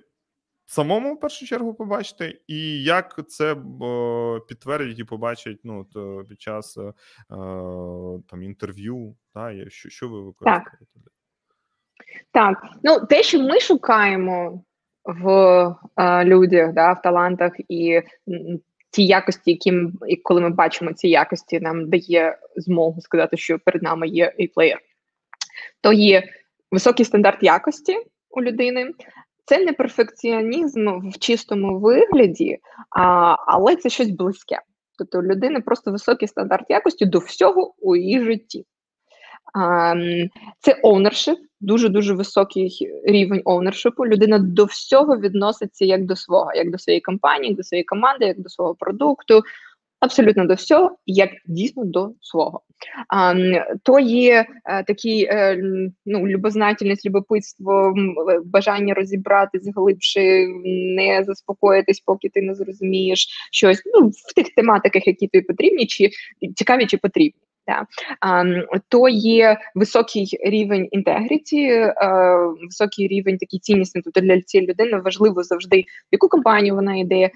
самому 0.66 1.13
в 1.13 1.20
першу 1.20 1.45
чергу 1.45 1.74
побачити, 1.74 2.41
і 2.47 2.84
як 2.84 3.20
це 3.28 3.55
підтвердять 4.47 4.99
і 4.99 5.03
побачать 5.03 5.59
ну, 5.63 5.84
то 5.84 6.26
під 6.30 6.41
час 6.41 6.78
е, 6.78 6.93
там 8.30 8.43
інтерв'ю, 8.43 9.16
та, 9.34 9.70
що 9.70 9.89
що 9.89 10.09
ви 10.09 10.22
використовуєте? 10.22 10.72
Так. 12.32 12.59
так, 12.61 12.72
ну 12.84 13.05
те, 13.05 13.24
що 13.24 13.39
ми 13.39 13.59
шукаємо 13.59 14.63
в 15.05 15.30
е, 15.97 16.26
людях, 16.26 16.74
да, 16.74 16.93
в 16.93 17.01
талантах 17.01 17.53
і 17.70 18.01
ті 18.91 19.05
якості, 19.05 19.51
які 19.51 19.72
ми, 19.72 19.91
коли 20.24 20.41
ми 20.41 20.49
бачимо 20.49 20.93
ці 20.93 21.07
якості, 21.07 21.59
нам 21.59 21.89
дає 21.89 22.38
змогу 22.55 23.01
сказати, 23.01 23.38
що 23.38 23.59
перед 23.59 23.84
нами 23.84 24.07
є 24.07 24.34
A-плеєр, 24.39 24.78
то 25.82 25.93
є 25.93 26.24
високий 26.72 27.05
стандарт 27.05 27.43
якості 27.43 27.97
у 28.30 28.41
людини. 28.41 28.91
Це 29.46 29.66
не 29.66 29.74
перфекціонізм 29.74 31.10
в 31.10 31.20
чистому 31.20 31.80
вигляді, 31.80 32.58
а, 32.89 33.36
але 33.48 33.76
це 33.76 33.89
щось 33.89 34.10
близьке. 34.10 34.60
Тобто 34.98 35.20
у 35.20 35.22
людини 35.22 35.62
просто 35.62 35.91
високий 35.91 36.28
стандарт 36.28 36.70
якості 36.70 37.06
до 37.06 37.20
всього 37.20 37.74
у 37.80 37.96
її 37.96 38.24
житті. 38.24 38.66
А, 39.54 39.93
це 40.60 40.82
ownership, 40.84 41.36
дуже 41.62 41.89
дуже 41.89 42.14
високий 42.14 42.91
рівень 43.04 43.41
ownership. 43.46 44.06
Людина 44.06 44.39
до 44.39 44.66
всього 44.66 45.18
відноситься 45.18 45.86
як 45.86 46.06
до 46.06 46.16
свого, 46.16 46.54
як 46.54 46.72
до 46.72 46.78
своєї 46.78 47.02
компанії, 47.02 47.50
як 47.50 47.58
до 47.58 47.64
своєї 47.64 47.84
команди, 47.84 48.26
як 48.26 48.39
до 48.39 48.50
свого 48.50 48.76
продукту 48.76 49.43
абсолютно 50.06 50.45
до 50.45 50.53
всього, 50.53 50.97
як 51.06 51.30
дійсно 51.45 51.86
до 51.86 52.12
свого. 52.22 52.62
А, 53.10 53.34
То 53.84 53.99
є 53.99 54.45
е, 54.66 54.84
такі 54.84 55.24
е, 55.24 55.58
ну, 56.06 56.28
любознательність, 56.28 57.06
любопитство, 57.06 57.93
бажання 58.45 58.93
розібратись 58.93 59.72
глибше, 59.76 60.47
не 60.66 61.24
заспокоїтись, 61.24 61.99
поки 61.99 62.30
ти 62.30 62.41
не 62.41 62.56
зрозумієш 62.56 63.28
щось 63.51 63.82
ну, 63.86 64.08
в 64.08 64.34
тих 64.36 64.49
тематиках, 64.56 65.08
які 65.08 65.28
тобі 65.28 65.45
потрібні, 65.45 65.86
чи 65.86 66.10
цікаві, 66.56 66.86
чи 66.86 66.97
потрібні. 66.97 67.41
Да. 67.68 67.86
То 68.89 69.09
є 69.09 69.57
високий 69.76 70.38
рівень 70.43 70.88
інтегріті, 70.91 71.91
високий 72.63 73.07
рівень 73.07 73.38
такий 73.38 73.59
ціннісний. 73.59 74.01
Тобто 74.03 74.22
для 74.22 74.41
цієї 74.41 74.70
людини 74.70 74.97
важливо 74.97 75.43
завжди, 75.43 75.82
в 75.82 75.86
яку 76.11 76.28
компанію 76.28 76.76
вона 76.76 76.95
йде, 76.95 77.30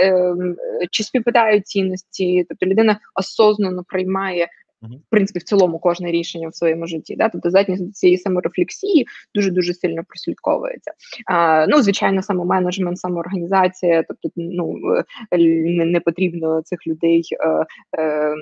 ем, 0.00 0.56
чи 0.90 1.04
співпадають 1.04 1.66
цінності. 1.66 2.46
Тобто 2.48 2.66
людина 2.66 3.00
осознано 3.14 3.84
приймає 3.88 4.48
в 4.82 5.10
принципі 5.10 5.38
в 5.38 5.42
цілому 5.42 5.78
кожне 5.78 6.10
рішення 6.10 6.48
в 6.48 6.54
своєму 6.54 6.86
житті. 6.86 7.16
Да? 7.16 7.28
Тобто 7.28 7.50
здатність 7.50 7.86
до 7.86 7.92
цієї 7.92 8.18
саморефлексії 8.18 9.06
дуже 9.34 9.50
дуже 9.50 9.74
сильно 9.74 10.02
прослідковується. 10.08 10.92
А, 11.26 11.66
Ну, 11.66 11.82
звичайно, 11.82 12.22
самоменеджмент, 12.22 12.98
самоорганізація, 12.98 14.02
тобто 14.02 14.28
ну 14.36 14.76
не, 15.32 15.84
не 15.84 16.00
потрібно 16.00 16.62
цих 16.62 16.86
людей 16.86 17.22
е, 17.40 17.66
е, 17.98 18.34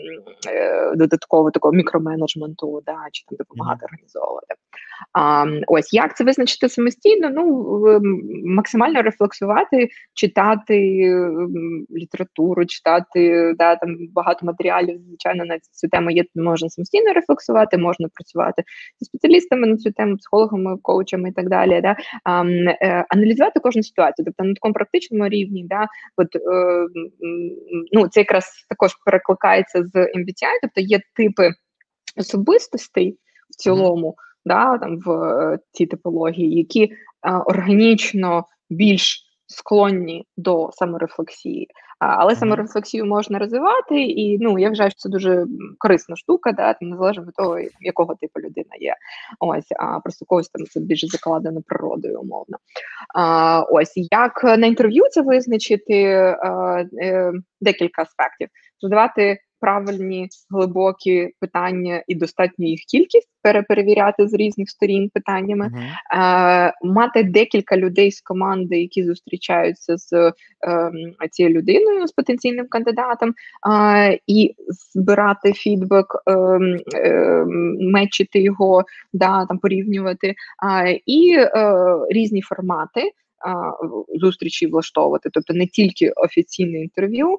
е, 0.48 0.94
додатково 0.96 1.50
такого 1.50 1.74
мікроменеджменту, 1.74 2.82
да, 2.86 2.96
чи 3.12 3.24
там 3.28 3.36
допомагати 3.36 3.80
mm-hmm. 3.80 3.88
організовувати. 3.88 4.54
А, 5.12 5.44
Ось 5.66 5.92
як 5.92 6.16
це 6.16 6.24
визначити 6.24 6.68
самостійно? 6.68 7.30
Ну 7.30 8.00
максимально 8.44 9.02
рефлексувати, 9.02 9.88
читати 10.14 11.10
літературу, 11.90 12.66
читати 12.66 13.54
да, 13.58 13.76
там 13.76 13.96
багато 14.12 14.46
матеріалів, 14.46 15.00
звичайно, 15.08 15.44
на 15.44 15.58
цю 15.58 15.88
тему 15.88 16.10
є 16.10 16.24
можна 16.34 16.68
самостійно 16.68 17.12
рефлексувати, 17.12 17.78
можна 17.78 18.08
працювати 18.14 18.62
зі 19.00 19.04
спеціалістами 19.04 19.66
на 19.66 19.76
цю 19.76 19.92
тему, 19.92 20.16
психологами, 20.16 20.76
коучами 20.82 21.28
і 21.28 21.32
так 21.32 21.48
далі. 21.48 21.80
Да? 21.80 21.96
А, 22.24 22.44
е, 22.44 23.04
аналізувати 23.08 23.60
кожну 23.60 23.82
ситуацію, 23.82 24.24
тобто 24.26 24.44
на 24.44 24.54
такому 24.54 24.74
практичному 24.74 25.28
рівні, 25.28 25.66
да, 25.68 25.86
от, 26.16 26.36
е, 26.36 26.40
ну, 27.92 28.08
це 28.08 28.20
якраз 28.20 28.66
також 28.68 28.92
перекликається 29.04 29.82
з 29.82 29.96
MBTI, 29.96 30.56
тобто 30.62 30.80
є 30.80 31.00
типи 31.14 31.50
особистостей 32.16 33.18
в 33.50 33.56
цілому, 33.56 34.08
mm-hmm. 34.08 34.46
да, 34.46 34.78
там 34.78 34.98
в 35.04 35.10
е, 35.10 35.58
цій 35.72 35.86
типології, 35.86 36.56
які 36.56 36.84
е, 36.84 36.92
органічно 37.32 38.44
більш 38.70 39.25
склонні 39.46 40.26
до 40.36 40.70
саморефлексії. 40.72 41.68
Але 41.98 42.32
mm-hmm. 42.32 42.38
саморефлексію 42.38 43.06
можна 43.06 43.38
розвивати, 43.38 44.02
і 44.02 44.38
ну 44.38 44.58
я 44.58 44.68
вважаю, 44.68 44.90
що 44.90 44.98
це 44.98 45.08
дуже 45.08 45.46
корисна 45.78 46.16
штука, 46.16 46.52
да, 46.52 46.76
незалежно 46.80 47.22
від 47.22 47.34
того, 47.34 47.58
якого 47.80 48.14
типу 48.14 48.40
людина 48.40 48.70
є. 48.80 48.94
Ось, 49.40 49.72
а 49.78 50.00
просто 50.00 50.24
когось 50.26 50.48
там 50.48 50.66
це 50.66 50.80
більше 50.80 51.06
закладено 51.06 51.62
природою, 51.66 52.20
умовно. 52.20 52.56
А, 53.14 53.62
Ось 53.70 53.92
як 53.94 54.44
на 54.44 54.66
інтерв'ю 54.66 55.04
це 55.10 55.22
визначити 55.22 56.04
а, 56.42 56.84
е, 57.02 57.32
декілька 57.60 58.02
аспектів. 58.02 58.48
Задавати 58.80 59.38
правильні 59.66 60.28
глибокі 60.50 61.30
питання 61.40 62.02
і 62.08 62.14
достатньо 62.14 62.66
їх 62.66 62.80
кількість 62.80 63.28
переперевіряти 63.42 64.28
з 64.28 64.34
різних 64.34 64.70
сторін 64.70 65.10
питаннями, 65.14 65.66
uh-huh. 65.66 66.68
е, 66.68 66.72
мати 66.82 67.22
декілька 67.22 67.76
людей 67.76 68.12
з 68.12 68.20
команди, 68.20 68.80
які 68.80 69.04
зустрічаються 69.04 69.96
з 69.96 70.12
е, 70.12 70.32
цією 71.30 71.54
людиною, 71.54 72.06
з 72.06 72.12
потенційним 72.12 72.66
кандидатом, 72.68 73.34
е, 73.70 74.18
і 74.26 74.54
збирати 74.68 75.52
фідбек, 75.52 76.06
ем, 76.26 76.76
ем, 76.94 77.76
мечити 77.80 78.40
його, 78.40 78.84
да, 79.12 79.46
там 79.46 79.58
порівнювати, 79.58 80.34
і 81.06 81.36
е, 81.38 81.74
різні 82.10 82.42
формати 82.42 83.12
зустрічі 84.14 84.66
влаштовувати, 84.66 85.30
тобто 85.32 85.54
не 85.54 85.66
тільки 85.66 86.10
офіційне 86.10 86.80
інтерв'ю, 86.80 87.38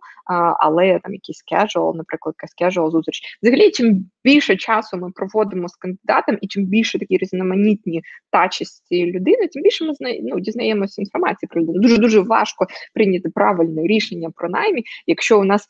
але 0.60 1.00
там 1.04 1.14
якийсь 1.14 1.44
casual, 1.54 1.96
наприклад, 1.96 2.36
casual 2.62 2.92
зустріч. 2.92 3.22
Взагалі, 3.42 3.72
чим 3.72 4.10
більше 4.24 4.56
часу 4.56 4.98
ми 4.98 5.12
проводимо 5.12 5.68
з 5.68 5.76
кандидатом, 5.76 6.38
і 6.42 6.48
чим 6.48 6.66
більше 6.66 7.00
такі 7.00 7.18
різноманітні 7.18 8.02
тачі 8.32 8.66
з 8.66 8.82
людини, 8.92 9.48
тим 9.48 9.64
більше 9.64 9.86
ми 9.86 9.94
ну, 10.24 10.40
дізнаємося 10.40 11.02
інформації 11.02 11.50
про 11.52 11.62
людину. 11.62 11.80
Дуже 11.80 11.98
дуже 11.98 12.20
важко 12.20 12.68
прийняти 12.94 13.30
правильне 13.30 13.82
рішення 13.88 14.30
про 14.36 14.50
наймі, 14.50 14.84
якщо 15.08 15.40
у 15.40 15.44
нас 15.44 15.68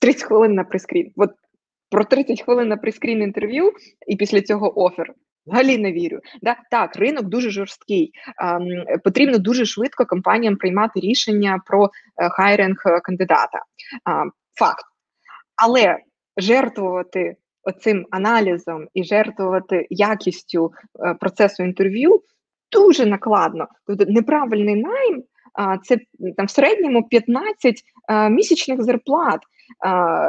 30 0.00 0.22
хвилин 0.22 0.54
на 0.54 0.64
прескрін. 0.64 1.12
От 1.16 1.30
про 1.90 2.04
30 2.04 2.42
хвилин 2.42 2.68
на 2.68 2.76
прескрін 2.76 3.22
інтерв'ю, 3.22 3.72
і 4.06 4.16
після 4.16 4.40
цього 4.40 4.84
офер. 4.84 5.14
Взагалі 5.50 5.78
не 5.78 5.92
вірю. 5.92 6.20
Да? 6.42 6.56
Так, 6.70 6.96
ринок 6.96 7.24
дуже 7.24 7.50
жорсткий. 7.50 8.12
Потрібно 9.04 9.38
дуже 9.38 9.64
швидко 9.64 10.06
компаніям 10.06 10.56
приймати 10.56 11.00
рішення 11.00 11.60
про 11.66 11.84
е, 11.84 12.28
хайринг 12.28 12.82
е, 12.86 13.00
кандидата. 13.00 13.62
Факт. 14.58 14.84
Але 15.56 15.98
жертвувати 16.36 17.36
оцим 17.62 18.06
аналізом 18.10 18.88
і 18.94 19.04
жертвувати 19.04 19.86
якістю 19.90 20.72
е, 21.06 21.14
процесу 21.14 21.62
інтерв'ю 21.62 22.22
дуже 22.72 23.06
накладно. 23.06 23.68
Тобто 23.86 24.04
неправильний 24.08 24.74
найм 24.74 25.22
це 25.82 25.98
там 26.36 26.46
в 26.46 26.50
середньому 26.50 27.08
15 27.08 27.82
місячних 28.30 28.82
зарплат 28.82 29.40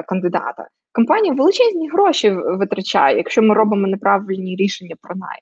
кандидата. 0.08 0.68
Компанія 0.92 1.34
величезні 1.34 1.90
гроші 1.90 2.30
витрачає, 2.30 3.18
якщо 3.18 3.42
ми 3.42 3.56
робимо 3.56 3.88
неправильні 3.88 4.56
рішення 4.56 4.96
про 5.02 5.16
найм. 5.16 5.42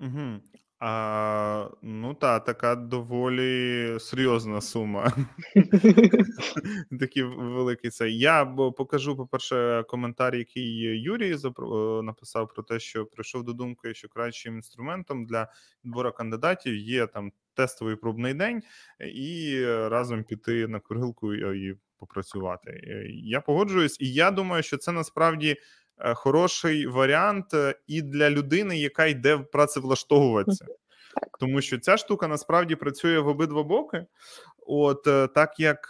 Угу. 0.00 0.40
А, 0.80 1.68
Ну 1.82 2.14
та 2.14 2.40
така 2.40 2.74
доволі 2.74 3.96
серйозна 4.00 4.60
сума. 4.60 5.12
Такий 7.00 7.22
великий 7.22 7.90
це. 7.90 8.10
Я 8.10 8.46
покажу, 8.76 9.16
по-перше, 9.16 9.84
коментар, 9.88 10.34
який 10.34 10.78
Юрій 11.02 11.36
написав 12.02 12.48
про 12.54 12.62
те, 12.62 12.80
що 12.80 13.06
прийшов 13.06 13.44
до 13.44 13.52
думки, 13.52 13.94
що 13.94 14.08
кращим 14.08 14.56
інструментом 14.56 15.26
для 15.26 15.48
відбору 15.84 16.12
кандидатів 16.12 16.76
є 16.76 17.06
там 17.06 17.32
тестовий 17.54 17.96
пробний 17.96 18.34
день 18.34 18.62
і 19.14 19.64
разом 19.66 20.24
піти 20.24 20.68
на 20.68 20.80
курилку 20.80 21.34
і 21.34 21.76
попрацювати. 21.98 22.80
Я 23.24 23.40
погоджуюсь, 23.40 23.96
і 24.00 24.12
я 24.12 24.30
думаю, 24.30 24.62
що 24.62 24.76
це 24.76 24.92
насправді. 24.92 25.56
Е, 26.00 26.14
хороший 26.14 26.86
варіант 26.86 27.54
е, 27.54 27.74
і 27.86 28.02
для 28.02 28.30
людини, 28.30 28.78
яка 28.78 29.06
йде 29.06 29.38
працевлаштовуватися. 29.38 30.66
Тому 31.40 31.60
що 31.60 31.78
ця 31.78 31.96
штука 31.96 32.28
насправді 32.28 32.76
працює 32.76 33.18
в 33.18 33.28
обидва 33.28 33.62
боки. 33.62 34.06
От 34.66 35.06
е, 35.06 35.28
так 35.34 35.60
як 35.60 35.88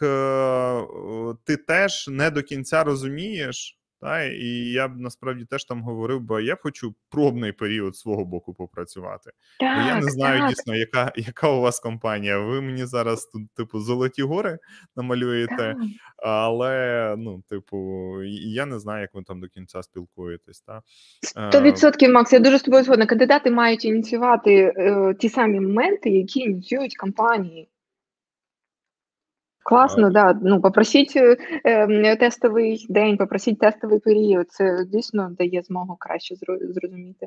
ти 1.45 1.57
теж 1.57 2.09
не 2.09 2.31
до 2.31 2.43
кінця 2.43 2.85
розумієш, 2.85 3.78
та, 4.01 4.25
І 4.25 4.49
я 4.71 4.89
б 4.89 4.97
насправді 4.97 5.45
теж 5.45 5.65
там 5.65 5.83
говорив, 5.83 6.21
бо 6.21 6.41
я 6.41 6.57
хочу 6.57 6.95
пробний 7.11 7.53
період 7.53 7.97
свого 7.97 8.25
боку 8.25 8.55
попрацювати. 8.55 9.31
Так, 9.61 9.79
бо 9.79 9.89
я 9.89 10.01
не 10.01 10.11
знаю 10.11 10.41
так. 10.41 10.49
дійсно, 10.49 10.75
яка 10.75 11.13
яка 11.17 11.51
у 11.51 11.61
вас 11.61 11.81
компанія. 11.81 12.39
Ви 12.39 12.61
мені 12.61 12.87
зараз 12.87 13.27
тут, 13.27 13.43
типу, 13.57 13.81
золоті 13.81 14.23
гори 14.23 14.59
намалюєте, 14.97 15.57
так. 15.57 15.77
але 16.17 17.15
ну, 17.19 17.43
типу, 17.49 17.77
я 18.25 18.67
не 18.67 18.79
знаю, 18.79 19.01
як 19.01 19.15
ви 19.15 19.23
там 19.23 19.41
до 19.41 19.49
кінця 19.49 19.83
спілкуєтесь. 19.83 20.61
Та 20.61 20.83
Сто 21.23 21.61
відсотків, 21.61 22.11
Макс, 22.11 22.33
я 22.33 22.39
дуже 22.39 22.59
з 22.59 22.63
тобою 22.63 22.85
згодна. 22.85 23.07
Кандидати 23.07 23.51
мають 23.51 23.85
ініціювати 23.85 24.55
е, 24.77 25.15
ті 25.19 25.29
самі 25.29 25.61
моменти, 25.61 26.11
які 26.11 26.41
ініціюють 26.41 26.97
компанії. 26.97 27.69
Класно, 29.69 30.11
да. 30.11 30.39
Ну 30.43 30.61
попросіть 30.61 31.13
е, 31.17 31.37
ем, 31.65 32.17
тестовий 32.17 32.87
день, 32.89 33.17
попросіть 33.17 33.59
тестовий 33.59 33.99
період. 33.99 34.51
Це 34.51 34.85
дійсно 34.85 35.31
дає 35.39 35.63
змогу 35.63 35.97
краще 36.01 36.35
зрозуміти. 36.61 37.27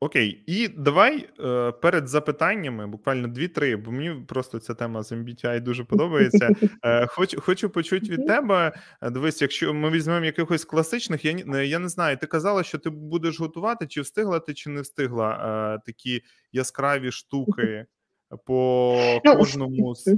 Окей, 0.00 0.44
і 0.46 0.68
давай 0.68 1.28
е, 1.40 1.72
перед 1.72 2.08
запитаннями, 2.08 2.86
буквально 2.86 3.28
дві-три, 3.28 3.76
бо 3.76 3.92
мені 3.92 4.24
просто 4.28 4.58
ця 4.58 4.74
тема 4.74 5.02
з 5.02 5.12
MBTI 5.12 5.60
дуже 5.60 5.84
подобається. 5.84 6.50
Е, 6.84 7.06
Хочу 7.06 7.40
хочу 7.40 7.70
почути 7.70 8.10
від 8.10 8.26
тебе. 8.26 8.72
Е, 9.02 9.10
дивись, 9.10 9.42
якщо 9.42 9.74
ми 9.74 9.90
візьмемо 9.90 10.24
якихось 10.24 10.64
класичних, 10.64 11.24
я 11.24 11.62
я 11.62 11.78
не 11.78 11.88
знаю, 11.88 12.16
ти 12.16 12.26
казала, 12.26 12.62
що 12.62 12.78
ти 12.78 12.90
будеш 12.90 13.40
готувати, 13.40 13.86
чи 13.86 14.00
встигла 14.00 14.40
ти, 14.40 14.54
чи 14.54 14.70
не 14.70 14.80
встигла 14.80 15.30
е, 15.32 15.82
такі 15.86 16.22
яскраві 16.52 17.12
штуки 17.12 17.86
по 18.46 19.20
ну, 19.24 19.36
кожному 19.36 19.94
з 19.94 20.16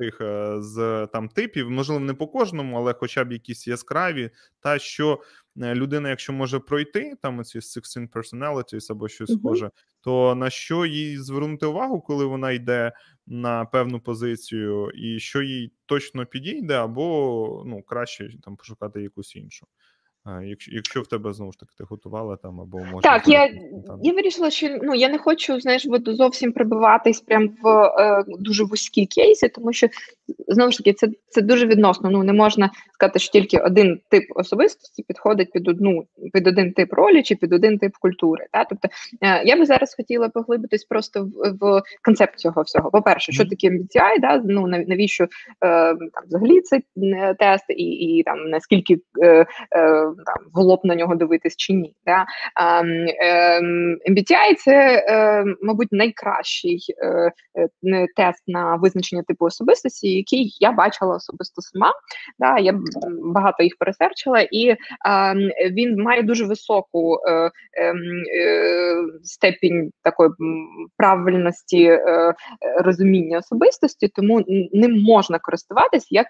цих 0.00 0.20
е, 0.20 0.54
з 0.58 1.08
там 1.12 1.28
типів, 1.28 1.70
можливо, 1.70 2.00
не 2.00 2.14
по 2.14 2.26
кожному, 2.26 2.76
але 2.76 2.94
хоча 2.94 3.24
б 3.24 3.32
якісь 3.32 3.66
яскраві, 3.66 4.30
та 4.60 4.78
що 4.78 5.22
е, 5.62 5.74
людина, 5.74 6.08
якщо 6.08 6.32
може 6.32 6.58
пройти 6.58 7.14
там 7.22 7.38
оці 7.38 7.60
16 7.60 8.10
personalities 8.10 8.92
або 8.92 9.08
щось 9.08 9.32
схоже, 9.32 9.70
то 10.00 10.34
на 10.34 10.50
що 10.50 10.86
їй 10.86 11.18
звернути 11.18 11.66
увагу, 11.66 12.00
коли 12.00 12.24
вона 12.24 12.52
йде 12.52 12.92
на 13.26 13.64
певну 13.64 14.00
позицію, 14.00 14.90
і 14.90 15.20
що 15.20 15.42
їй 15.42 15.72
точно 15.86 16.26
підійде, 16.26 16.74
або 16.74 17.62
ну 17.66 17.82
краще 17.82 18.30
там 18.42 18.56
пошукати 18.56 19.02
якусь 19.02 19.36
іншу. 19.36 19.66
Якщо 20.42 20.72
якщо 20.74 21.02
в 21.02 21.06
тебе 21.06 21.32
знову 21.32 21.52
ж 21.52 21.58
таки 21.58 21.72
ти 21.78 21.84
готувала 21.84 22.36
там 22.36 22.60
або 22.60 22.78
може 22.78 23.02
так, 23.02 23.28
я 23.28 23.48
там. 23.86 24.00
я 24.02 24.12
вирішила, 24.12 24.50
що 24.50 24.78
ну 24.82 24.94
я 24.94 25.08
не 25.08 25.18
хочу 25.18 25.60
знаєш, 25.60 25.86
зовсім 26.06 26.52
прибиватись 26.52 27.20
прям 27.20 27.48
в 27.62 27.68
е, 27.68 28.24
дуже 28.28 28.64
вузькі 28.64 29.06
кейси, 29.06 29.48
тому 29.48 29.72
що 29.72 29.88
знову 30.48 30.70
ж 30.70 30.78
таки 30.78 30.92
це 30.92 31.08
це 31.28 31.42
дуже 31.42 31.66
відносно. 31.66 32.10
Ну 32.10 32.22
не 32.22 32.32
можна 32.32 32.70
сказати, 32.94 33.18
що 33.18 33.32
тільки 33.32 33.58
один 33.58 34.00
тип 34.08 34.24
особистості 34.34 35.02
підходить 35.08 35.52
під 35.52 35.68
одну 35.68 36.04
під 36.32 36.46
один 36.46 36.72
тип 36.72 36.92
ролі 36.92 37.22
чи 37.22 37.36
під 37.36 37.52
один 37.52 37.78
тип 37.78 37.92
культури. 38.00 38.46
Та? 38.52 38.64
Тобто 38.64 38.88
е, 39.20 39.44
я 39.44 39.56
би 39.56 39.66
зараз 39.66 39.94
хотіла 39.94 40.28
поглибитись 40.28 40.84
просто 40.84 41.24
в, 41.24 41.52
в 41.60 41.82
концепт 42.02 42.38
цього 42.38 42.62
всього. 42.62 42.90
По 42.90 43.02
перше, 43.02 43.32
що 43.32 43.44
таке 43.44 43.70
MBTI, 43.70 44.20
да? 44.20 44.42
ну 44.44 44.66
навіщо 44.66 45.24
е, 45.24 45.28
там 45.94 46.24
взагалі 46.26 46.60
цей 46.60 46.80
е, 46.96 47.34
тест, 47.38 47.64
і 47.68 47.84
і 47.84 48.22
там 48.22 48.50
наскільки 48.50 48.98
е, 49.22 49.46
е, 49.76 50.09
там 50.26 50.46
голоб 50.52 50.80
на 50.84 50.94
нього 50.94 51.14
дивитись 51.14 51.56
чи 51.56 51.72
ні. 51.72 51.94
Да? 52.06 52.26
MBTI– 54.10 54.54
це, 54.58 55.04
е, 55.08 55.44
мабуть, 55.62 55.92
найкращий 55.92 56.80
е, 56.98 57.32
е, 57.84 58.06
тест 58.16 58.42
на 58.46 58.76
визначення 58.76 59.22
типу 59.22 59.44
особистості, 59.44 60.08
який 60.08 60.56
я 60.60 60.72
бачила 60.72 61.16
особисто 61.16 61.62
сама. 61.62 61.92
Да? 62.38 62.58
Я 62.58 62.80
багато 63.34 63.62
їх 63.62 63.72
пересерчила, 63.78 64.40
і 64.40 64.76
він 65.70 66.02
має 66.02 66.22
дуже 66.22 66.44
високу 66.44 67.18
ем, 67.78 67.96
степінь 69.22 69.90
такої 70.02 70.30
правильності 70.96 71.98
розуміння 72.78 73.38
особистості, 73.38 74.08
тому 74.08 74.44
ним 74.72 75.02
можна 75.02 75.38
користуватись 75.38 76.12
як 76.12 76.26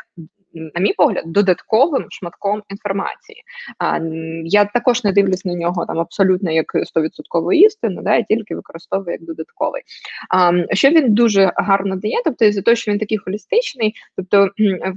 на 0.55 0.81
мій 0.81 0.93
погляд, 0.93 1.23
додатковим 1.27 2.07
шматком 2.11 2.63
інформації. 2.69 3.43
А, 3.79 3.99
Я 4.45 4.65
також 4.65 5.05
не 5.05 5.13
дивлюсь 5.13 5.45
на 5.45 5.55
нього 5.55 5.87
там 5.87 5.99
абсолютно 5.99 6.51
як 6.51 6.75
100% 6.75 7.53
істину, 7.53 8.03
да, 8.03 8.17
я 8.17 8.23
тільки 8.23 8.55
використовую 8.55 9.13
як 9.13 9.23
додатковий. 9.23 9.83
А, 10.31 10.53
Що 10.75 10.91
він 10.91 11.15
дуже 11.15 11.53
гарно 11.57 11.97
дає, 11.97 12.17
тобто 12.25 12.53
за 12.53 12.63
те, 12.63 12.77
що 12.77 12.93
він 12.93 12.99
такий 12.99 13.19
холістичний, 13.19 13.95
тобто 14.17 14.49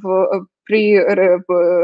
в 0.03 0.27
при 0.65 1.03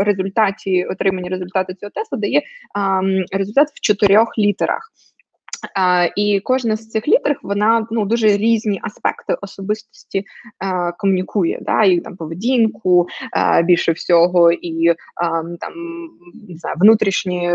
результаті 0.03 0.85
отримання 0.85 1.29
результату 1.29 1.73
цього 1.73 1.89
тесту 1.89 2.17
дає 2.17 2.41
а, 2.75 3.01
результат 3.31 3.67
в 3.69 3.79
чотирьох 3.81 4.37
літерах. 4.37 4.91
І 6.15 6.39
кожна 6.39 6.75
з 6.75 6.89
цих 6.89 7.07
літер 7.07 7.39
вона 7.43 7.87
ну 7.91 8.05
дуже 8.05 8.27
різні 8.27 8.79
аспекти 8.83 9.35
особистості 9.41 10.23
uh, 10.65 10.91
комунікує, 10.97 11.59
да, 11.61 11.83
і 11.83 11.99
там 11.99 12.15
поведінку 12.15 13.07
uh, 13.37 13.63
більше 13.63 13.91
всього, 13.91 14.51
і 14.51 14.93
там 15.59 15.73
не 16.49 16.57
знаю, 16.57 16.75
внутрішні 16.79 17.51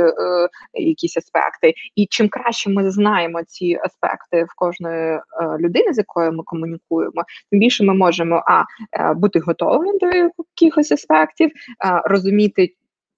якісь 0.75 1.17
аспекти. 1.17 1.75
І 1.97 2.07
чим 2.11 2.29
краще 2.29 2.71
ми 2.71 2.91
знаємо 2.91 3.43
ці 3.43 3.79
аспекти 3.85 4.45
в 4.45 4.55
кожної 4.57 5.21
людини, 5.61 5.95
з 5.95 5.99
якою 5.99 6.33
ми 6.33 6.43
комунікуємо, 6.45 7.25
тим 7.51 7.61
більше 7.61 7.85
ми 7.85 7.95
можемо 7.95 8.43
а 8.47 8.65
бути 9.15 9.39
готовими 9.39 9.99
до 9.99 10.31
якихось 10.61 10.93
аспектів, 10.93 11.51
розуміти 12.05 12.75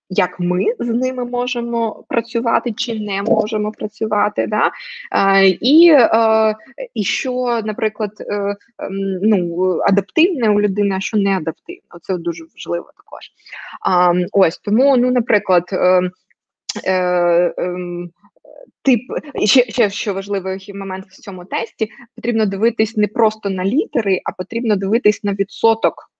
як 0.09 0.41
ми 0.41 0.65
з 0.79 0.89
ними 0.89 1.25
можемо 1.25 2.05
працювати 2.09 2.73
чи 2.73 3.01
не 3.01 3.23
можемо 3.23 3.73
працювати, 3.73 4.47
да? 4.47 4.71
і 5.61 5.91
е, 5.93 6.55
і 6.95 7.05
що, 7.05 7.61
наприклад, 7.65 8.11
е, 8.21 8.57
ем, 8.79 9.19
ну, 9.23 9.79
адаптивне 9.89 10.51
у 10.51 10.61
людини, 10.61 10.95
а 10.97 11.01
що 11.01 11.17
не 11.17 11.37
адаптивне. 11.37 11.83
Це 12.03 12.17
дуже 12.17 12.45
важливо 12.45 12.91
також. 12.97 13.31
Ось 14.33 14.59
тому, 14.59 14.97
ну, 14.97 15.11
наприклад, 15.11 15.65
е, 15.73 16.11
ем, 17.59 18.11
Тип 18.83 19.01
ще 19.45 19.71
ще 19.71 19.91
що 19.91 20.15
важливий 20.15 20.73
момент 20.75 21.07
в 21.09 21.21
цьому 21.21 21.45
тесті 21.45 21.89
потрібно 22.17 22.47
дивитись 22.47 22.97
не 22.97 23.07
просто 23.07 23.51
на 23.51 23.65
літери, 23.65 24.21
а 24.25 24.33
потрібно 24.33 24.77
дивитись 24.77 25.25
на 25.25 25.33
відсоток 25.33 26.11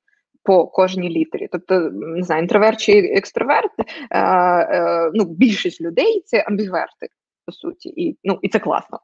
по 0.47 0.67
кожній 0.67 1.11
літері. 1.11 1.49
Тобто, 1.53 1.91
не 1.93 2.23
знаю, 2.23 2.43
інтроверт 2.43 2.81
чи 2.81 2.93
екстраверт, 2.93 3.71
е, 3.79 4.21
е, 4.21 5.11
ну, 5.15 5.25
більшість 5.25 5.81
людей 5.81 6.23
це 6.27 6.41
амбіверти. 6.41 7.09
По 7.47 7.53
суті, 7.53 7.89
і 7.89 8.19
ну 8.25 8.39
і 8.43 8.49
це 8.49 8.59
класно. 8.59 8.99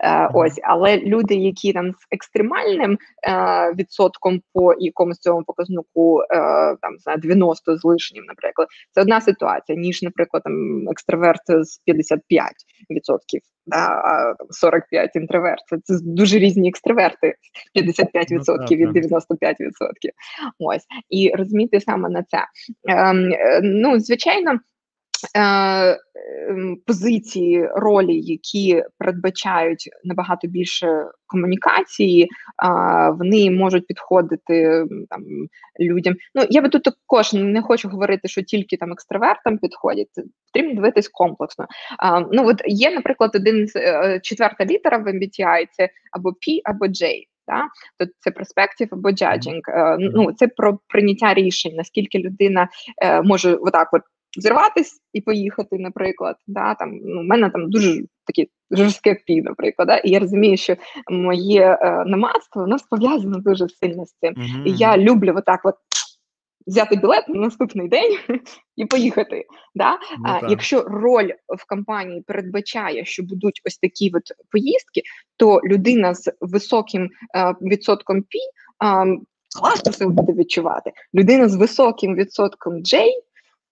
Е, 0.00 0.30
Ось, 0.34 0.60
але 0.62 0.98
люди, 0.98 1.34
які 1.34 1.72
там 1.72 1.92
з 1.92 2.06
екстремальним 2.10 2.98
е, 3.28 3.72
відсотком 3.78 4.40
по 4.52 4.74
якомусь 4.78 5.18
цьому 5.18 5.44
показнику, 5.44 6.20
е, 6.20 6.26
там 6.80 6.98
за 6.98 7.16
90 7.16 7.76
з 7.76 7.84
лишнім, 7.84 8.24
наприклад, 8.24 8.68
це 8.92 9.00
одна 9.00 9.20
ситуація, 9.20 9.78
ніж, 9.78 10.02
наприклад, 10.02 10.42
там 10.42 10.88
екстраверт 10.88 11.40
з 11.46 11.78
55 11.78 12.50
відсотків, 12.90 13.40
да, 13.66 13.86
а 13.86 14.34
45 14.50 15.16
інтроверт. 15.16 15.60
Це, 15.66 15.78
це 15.84 15.94
дуже 16.02 16.38
різні 16.38 16.68
екстраверти, 16.68 17.34
55 17.74 18.26
ну, 18.30 18.36
відсотків 18.36 18.78
від 18.78 18.92
95 18.92 19.60
відсотків. 19.60 20.10
Ось 20.58 20.84
і 21.10 21.32
розуміти 21.34 21.80
саме 21.80 22.08
на 22.08 22.22
це. 22.22 22.38
Ем, 22.88 23.32
е, 23.32 23.60
ну, 23.62 24.00
звичайно. 24.00 24.58
Е, 25.36 25.98
ем, 26.48 26.76
позиції, 26.86 27.68
ролі, 27.74 28.20
які 28.20 28.82
передбачають 28.98 29.88
набагато 30.04 30.48
більше 30.48 31.06
комунікації, 31.26 32.28
вони 33.18 33.50
можуть 33.50 33.86
підходити 33.86 34.84
там 35.10 35.22
людям. 35.80 36.14
Ну 36.34 36.46
я 36.50 36.62
би 36.62 36.68
тут 36.68 36.82
також 36.82 37.32
не 37.32 37.62
хочу 37.62 37.88
говорити, 37.88 38.28
що 38.28 38.42
тільки 38.42 38.76
там 38.76 38.92
екстравертам 38.92 39.58
підходять. 39.58 40.08
Потрібно 40.52 40.74
дивитись 40.74 41.08
комплексно. 41.08 41.66
Ну 42.32 42.48
от 42.48 42.62
є, 42.66 42.90
наприклад, 42.90 43.30
один 43.34 43.68
е, 43.76 44.20
четверта 44.22 44.64
літера 44.64 44.98
в 44.98 45.06
MBTI, 45.06 45.66
це 45.70 45.88
або 46.12 46.28
P, 46.28 46.60
або 46.64 46.86
J. 46.86 47.24
Да? 47.48 47.62
То 47.98 48.12
це 48.18 48.30
перспектив 48.30 48.88
або 48.90 49.08
judging. 49.08 49.60
Е, 49.68 49.96
ну 50.00 50.32
це 50.32 50.48
про 50.48 50.78
прийняття 50.88 51.34
рішень, 51.34 51.74
наскільки 51.74 52.18
людина 52.18 52.68
може 53.24 53.54
отак 53.54 53.88
от 53.92 54.02
зірватись 54.36 55.00
і 55.12 55.20
поїхати, 55.20 55.78
наприклад. 55.78 56.36
Да, 56.46 56.74
там, 56.74 56.98
ну, 57.04 57.20
У 57.20 57.24
мене 57.24 57.50
там 57.50 57.70
дуже 57.70 58.02
такі 58.26 58.48
жорстке 58.70 59.14
пі, 59.26 59.42
наприклад. 59.42 59.88
Да, 59.88 59.96
І 59.96 60.10
я 60.10 60.18
розумію, 60.18 60.56
що 60.56 60.76
моє 61.10 61.78
е, 61.80 62.04
намадство 62.06 62.62
воно 62.62 62.76
пов'язано 62.90 63.38
дуже 63.38 63.68
сильно 63.68 64.06
з 64.06 64.14
цим. 64.20 64.34
Mm-hmm. 64.34 64.64
І 64.64 64.72
я 64.76 64.98
люблю 64.98 65.34
отак 65.36 65.60
от 65.64 65.74
взяти 66.66 66.96
білет 66.96 67.28
на 67.28 67.40
наступний 67.40 67.88
день 67.88 68.18
і 68.76 68.84
поїхати. 68.84 69.44
Да? 69.74 69.92
Ну, 69.92 70.24
а 70.24 70.50
Якщо 70.50 70.82
роль 70.82 71.30
в 71.56 71.68
компанії 71.68 72.20
передбачає, 72.20 73.04
що 73.04 73.22
будуть 73.22 73.60
ось 73.64 73.78
такі 73.78 74.10
от 74.14 74.22
поїздки, 74.50 75.02
то 75.36 75.60
людина 75.64 76.14
з 76.14 76.32
високим 76.40 77.10
е, 77.36 77.54
відсотком 77.60 78.22
пі. 78.22 78.38
Е, 78.84 79.18
Класно 79.60 79.92
себе 79.92 80.10
буде 80.10 80.32
відчувати. 80.32 80.92
Людина 81.14 81.48
з 81.48 81.56
високим 81.56 82.14
відсотком 82.14 82.74
J 82.74 83.04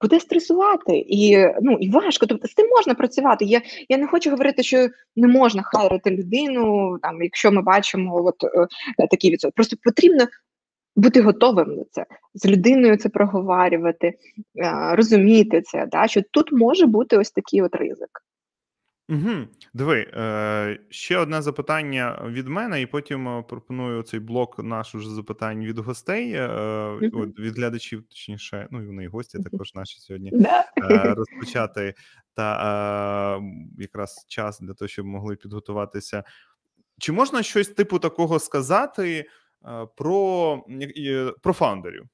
буде 0.02 0.20
стресувати 0.20 0.96
і 0.96 1.46
ну 1.60 1.72
і 1.80 1.90
важко. 1.90 2.26
Тобто 2.26 2.48
з 2.48 2.54
цим 2.54 2.68
можна 2.68 2.94
працювати. 2.94 3.44
Я 3.44 3.60
я 3.88 3.98
не 3.98 4.06
хочу 4.06 4.30
говорити, 4.30 4.62
що 4.62 4.88
не 5.16 5.28
можна 5.28 5.62
хайрити 5.62 6.10
людину, 6.10 6.98
там 7.02 7.22
якщо 7.22 7.52
ми 7.52 7.62
бачимо 7.62 8.24
от 8.24 8.44
е, 8.44 9.06
такі 9.10 9.30
відсотки. 9.30 9.54
Просто 9.56 9.76
потрібно 9.84 10.26
бути 10.96 11.20
готовим 11.20 11.76
на 11.76 11.84
це, 11.90 12.06
з 12.34 12.46
людиною 12.46 12.96
це 12.96 13.08
проговорювати, 13.08 14.06
е, 14.06 14.14
розуміти 14.92 15.62
це, 15.62 15.86
да, 15.86 16.08
що 16.08 16.22
тут 16.30 16.52
може 16.52 16.86
бути 16.86 17.18
ось 17.18 17.30
такий 17.30 17.62
от 17.62 17.74
ризик. 17.74 18.10
Угу. 19.08 19.30
Диви, 19.74 20.10
е, 20.14 20.78
ще 20.90 21.18
одне 21.18 21.42
запитання 21.42 22.22
від 22.26 22.48
мене, 22.48 22.82
і 22.82 22.86
потім 22.86 23.28
е, 23.28 23.42
пропоную 23.42 24.02
цей 24.02 24.20
блок 24.20 24.58
наш 24.58 24.94
уже 24.94 25.10
запитань 25.10 25.64
від 25.64 25.78
гостей, 25.78 26.32
е, 26.32 26.48
от, 27.12 27.38
від 27.38 27.56
глядачів, 27.56 28.02
точніше, 28.02 28.68
ну 28.70 28.82
і 28.82 28.86
вони 28.86 29.04
і 29.04 29.06
гості 29.06 29.38
також 29.38 29.74
наші 29.74 30.00
сьогодні 30.00 30.32
е, 30.82 31.14
розпочати 31.16 31.94
та 32.34 33.38
е, 33.38 33.42
якраз 33.78 34.24
час 34.28 34.60
для 34.60 34.74
того, 34.74 34.88
щоб 34.88 35.06
могли 35.06 35.36
підготуватися. 35.36 36.24
Чи 36.98 37.12
можна 37.12 37.42
щось 37.42 37.68
типу 37.68 37.98
такого 37.98 38.38
сказати 38.38 39.28
е, 39.64 39.86
про, 39.96 40.64
про 41.42 41.52
фаундерів? 41.52 42.04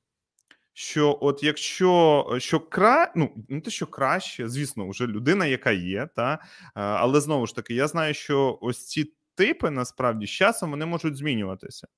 Що 0.79 1.19
от 1.21 1.43
якщо 1.43 2.27
е, 2.37 2.41
що 2.41 2.61
кра... 2.61 3.13
ну 3.17 3.45
не 3.49 3.61
те, 3.61 3.71
що 3.71 3.87
краще, 3.87 4.49
звісно, 4.49 4.89
вже 4.89 5.07
людина, 5.07 5.47
яка 5.47 5.71
є, 5.71 6.09
та 6.17 6.33
е, 6.35 6.39
але 6.75 7.21
знову 7.21 7.47
ж 7.47 7.55
таки, 7.55 7.75
я 7.75 7.89
знаю, 7.89 8.15
що 8.15 8.59
ось 8.61 8.87
ці 8.87 9.13
типи 9.35 9.71
насправді 9.71 10.27
з 10.27 10.31
часом 10.31 10.71
вони 10.71 10.87
можуть 10.87 11.17
змінюватися. 11.17 11.89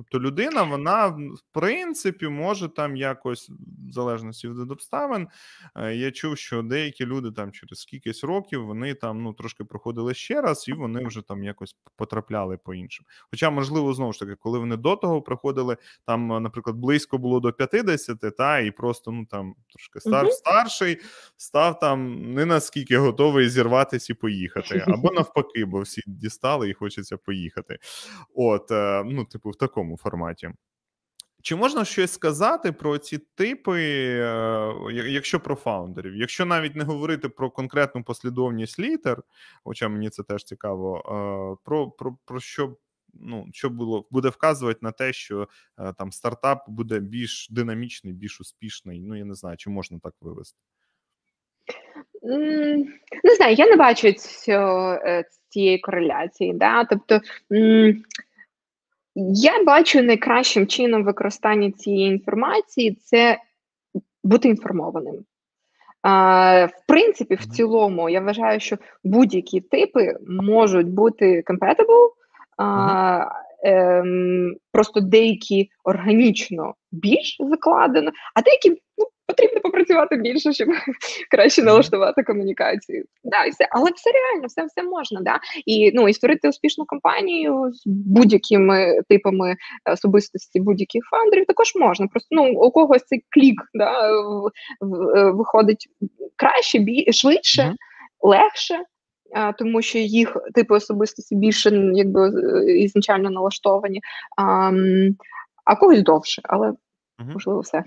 Тобто 0.00 0.26
людина, 0.26 0.62
вона 0.62 1.06
в 1.06 1.40
принципі 1.52 2.28
може 2.28 2.68
там 2.68 2.96
якось, 2.96 3.50
в 3.88 3.92
залежності 3.92 4.48
від 4.48 4.70
обставин, 4.70 5.28
е, 5.76 5.94
я 5.94 6.10
чув, 6.10 6.38
що 6.38 6.62
деякі 6.62 7.06
люди 7.06 7.30
там 7.30 7.52
через 7.52 7.84
кількись 7.84 8.24
років 8.24 8.66
вони 8.66 8.94
там 8.94 9.22
ну 9.22 9.32
трошки 9.32 9.64
проходили 9.64 10.14
ще 10.14 10.40
раз, 10.40 10.68
і 10.68 10.72
вони 10.72 11.06
вже 11.06 11.22
там 11.22 11.44
якось 11.44 11.76
потрапляли 11.96 12.56
по 12.56 12.74
іншим. 12.74 13.06
Хоча, 13.30 13.50
можливо, 13.50 13.94
знову 13.94 14.12
ж 14.12 14.18
таки, 14.18 14.34
коли 14.34 14.58
вони 14.58 14.76
до 14.76 14.96
того 14.96 15.22
приходили, 15.22 15.76
там, 16.06 16.42
наприклад, 16.42 16.76
близько 16.76 17.18
було 17.18 17.40
до 17.40 17.52
50, 17.52 18.36
та 18.36 18.58
і 18.58 18.70
просто 18.70 19.10
ну 19.10 19.26
там 19.26 19.54
трошки 19.72 20.00
стар 20.00 20.24
угу. 20.24 20.32
старший, 20.32 20.98
став 21.36 21.78
там 21.78 22.32
не 22.34 22.44
наскільки 22.46 22.98
готовий 22.98 23.48
зірватися 23.48 24.12
і 24.12 24.16
поїхати, 24.16 24.84
або 24.86 25.10
навпаки, 25.14 25.64
бо 25.64 25.80
всі 25.80 26.02
дістали 26.06 26.70
і 26.70 26.74
хочеться 26.74 27.16
поїхати. 27.16 27.78
От, 28.34 28.70
е, 28.70 29.04
ну, 29.06 29.24
типу, 29.24 29.50
в 29.50 29.56
такому 29.56 29.89
такому 29.90 29.96
форматі. 29.96 30.50
Чи 31.42 31.56
можна 31.56 31.84
щось 31.84 32.12
сказати 32.12 32.72
про 32.72 32.98
ці 32.98 33.18
типи, 33.18 33.80
е, 33.82 34.72
якщо 34.92 35.40
про 35.40 35.54
фаундерів? 35.54 36.16
Якщо 36.16 36.46
навіть 36.46 36.76
не 36.76 36.84
говорити 36.84 37.28
про 37.28 37.50
конкретну 37.50 38.04
послідовність 38.04 38.78
літер, 38.78 39.22
хоча 39.64 39.88
мені 39.88 40.10
це 40.10 40.22
теж 40.22 40.44
цікаво, 40.44 40.98
е, 40.98 41.64
про 41.64 41.90
про, 41.90 42.16
про 42.24 42.40
що 42.40 42.76
ну, 43.14 43.46
що 43.52 43.70
було 43.70 44.06
буде 44.10 44.28
вказувати 44.28 44.78
на 44.82 44.92
те, 44.92 45.12
що 45.12 45.48
е, 45.78 45.92
там 45.98 46.12
стартап 46.12 46.68
буде 46.68 47.00
більш 47.00 47.48
динамічний, 47.50 48.12
більш 48.12 48.40
успішний. 48.40 49.00
Ну 49.00 49.16
я 49.16 49.24
не 49.24 49.34
знаю, 49.34 49.56
чи 49.56 49.70
можна 49.70 49.98
так 49.98 50.14
вивести. 50.20 50.58
Не 53.24 53.36
знаю, 53.36 53.54
я 53.54 53.66
не 53.66 53.76
бачу 53.76 54.12
цієї 55.48 55.78
кореляції. 55.78 56.54
Да? 56.54 56.84
Тобто. 56.84 57.20
Я 59.28 59.64
бачу 59.64 60.02
найкращим 60.02 60.66
чином 60.66 61.04
використання 61.04 61.70
цієї 61.70 62.12
інформації 62.12 62.98
це 63.04 63.38
бути 64.24 64.48
інформованим. 64.48 65.24
А, 66.02 66.66
В 66.66 66.86
принципі, 66.86 67.34
в 67.34 67.46
цілому, 67.46 68.08
я 68.08 68.20
вважаю, 68.20 68.60
що 68.60 68.76
будь-які 69.04 69.60
типи 69.60 70.16
можуть 70.28 70.88
бути 70.88 71.42
compatible, 71.46 72.10
а, 72.56 73.26
ем, 73.64 74.56
просто 74.72 75.00
деякі 75.00 75.70
органічно 75.84 76.74
більш 76.92 77.36
закладено, 77.40 78.10
а 78.34 78.42
деякі 78.42 78.70
ну, 78.70 79.06
потрібно 79.30 79.60
попрацювати 79.60 80.16
більше, 80.16 80.52
щоб 80.52 80.68
краще 81.30 81.62
налаштувати 81.62 82.22
комунікацію. 82.22 83.04
Да, 83.24 83.44
і 83.44 83.50
все. 83.50 83.68
Але 83.70 83.90
все 83.90 84.10
реально, 84.10 84.46
все 84.46 84.64
все 84.64 84.82
можна. 84.82 85.20
Да? 85.20 85.40
І 85.66 85.92
ну, 85.94 86.08
і 86.08 86.14
створити 86.14 86.48
успішну 86.48 86.84
компанію 86.84 87.70
з 87.72 87.82
будь-якими 87.86 89.00
типами 89.08 89.56
особистості 89.92 90.60
будь-яких 90.60 91.02
фаундерів 91.10 91.46
також 91.46 91.74
можна. 91.74 92.06
Просто 92.06 92.28
ну, 92.30 92.52
у 92.52 92.70
когось 92.70 93.04
цей 93.04 93.24
клік 93.30 93.62
да, 93.74 94.12
виходить 95.32 95.88
краще, 96.36 96.78
бі, 96.78 97.12
швидше, 97.12 97.74
легше. 98.20 98.80
Тому 99.58 99.82
що 99.82 99.98
їх 99.98 100.36
типи 100.54 100.74
особистості 100.74 101.36
більше 101.36 101.70
якби 101.94 102.30
ізначально 102.78 103.30
налаштовані, 103.30 104.00
а 104.36 104.72
а 105.64 105.76
когось 105.76 106.02
довше, 106.02 106.42
але 106.44 106.72
можливо 107.18 107.60
все. 107.60 107.84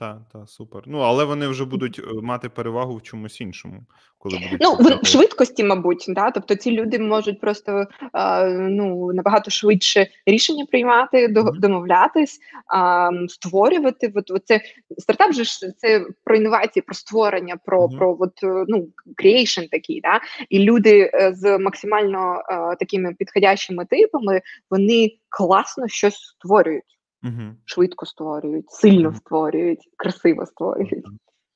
Так, 0.00 0.18
так, 0.32 0.48
супер. 0.48 0.82
Ну, 0.86 0.98
але 0.98 1.24
вони 1.24 1.48
вже 1.48 1.64
будуть 1.64 1.98
е, 1.98 2.02
мати 2.22 2.48
перевагу 2.48 2.96
в 2.96 3.02
чомусь 3.02 3.40
іншому, 3.40 3.82
коли 4.18 4.38
будуть 4.38 4.60
Ну, 4.60 4.74
в, 4.74 5.00
в 5.02 5.06
швидкості, 5.06 5.64
мабуть, 5.64 6.04
да. 6.08 6.30
Тобто 6.30 6.54
ці 6.54 6.70
люди 6.70 6.98
можуть 6.98 7.40
просто 7.40 7.86
а, 8.12 8.44
ну, 8.48 9.12
набагато 9.12 9.50
швидше 9.50 10.06
рішення 10.26 10.66
приймати, 10.66 11.28
домовлятись, 11.54 12.38
а, 12.66 13.10
створювати. 13.28 14.12
От, 14.14 14.30
от 14.30 14.46
це 14.46 14.60
стартап 14.98 15.32
же 15.32 15.44
ж 15.44 15.72
це 15.76 16.06
про 16.24 16.36
інновації, 16.36 16.82
про 16.82 16.94
створення, 16.94 17.56
про, 17.64 17.88
Мгм. 17.88 17.98
про 17.98 18.16
от, 18.20 18.42
е, 18.42 18.64
ну, 18.68 18.88
creation 19.22 19.68
такий, 19.70 20.00
да. 20.00 20.20
І 20.48 20.58
люди 20.58 21.10
е, 21.14 21.32
з 21.34 21.58
максимально 21.58 22.42
е, 22.50 22.76
такими 22.76 23.14
підходящими 23.14 23.84
типами, 23.84 24.42
вони 24.70 25.10
класно 25.28 25.88
щось 25.88 26.14
створюють. 26.14 26.99
Угу. 27.24 27.56
Швидко 27.64 28.06
створюють, 28.06 28.70
сильно 28.70 29.08
угу. 29.08 29.18
створюють, 29.18 29.88
красиво 29.96 30.46
створюють. 30.46 31.06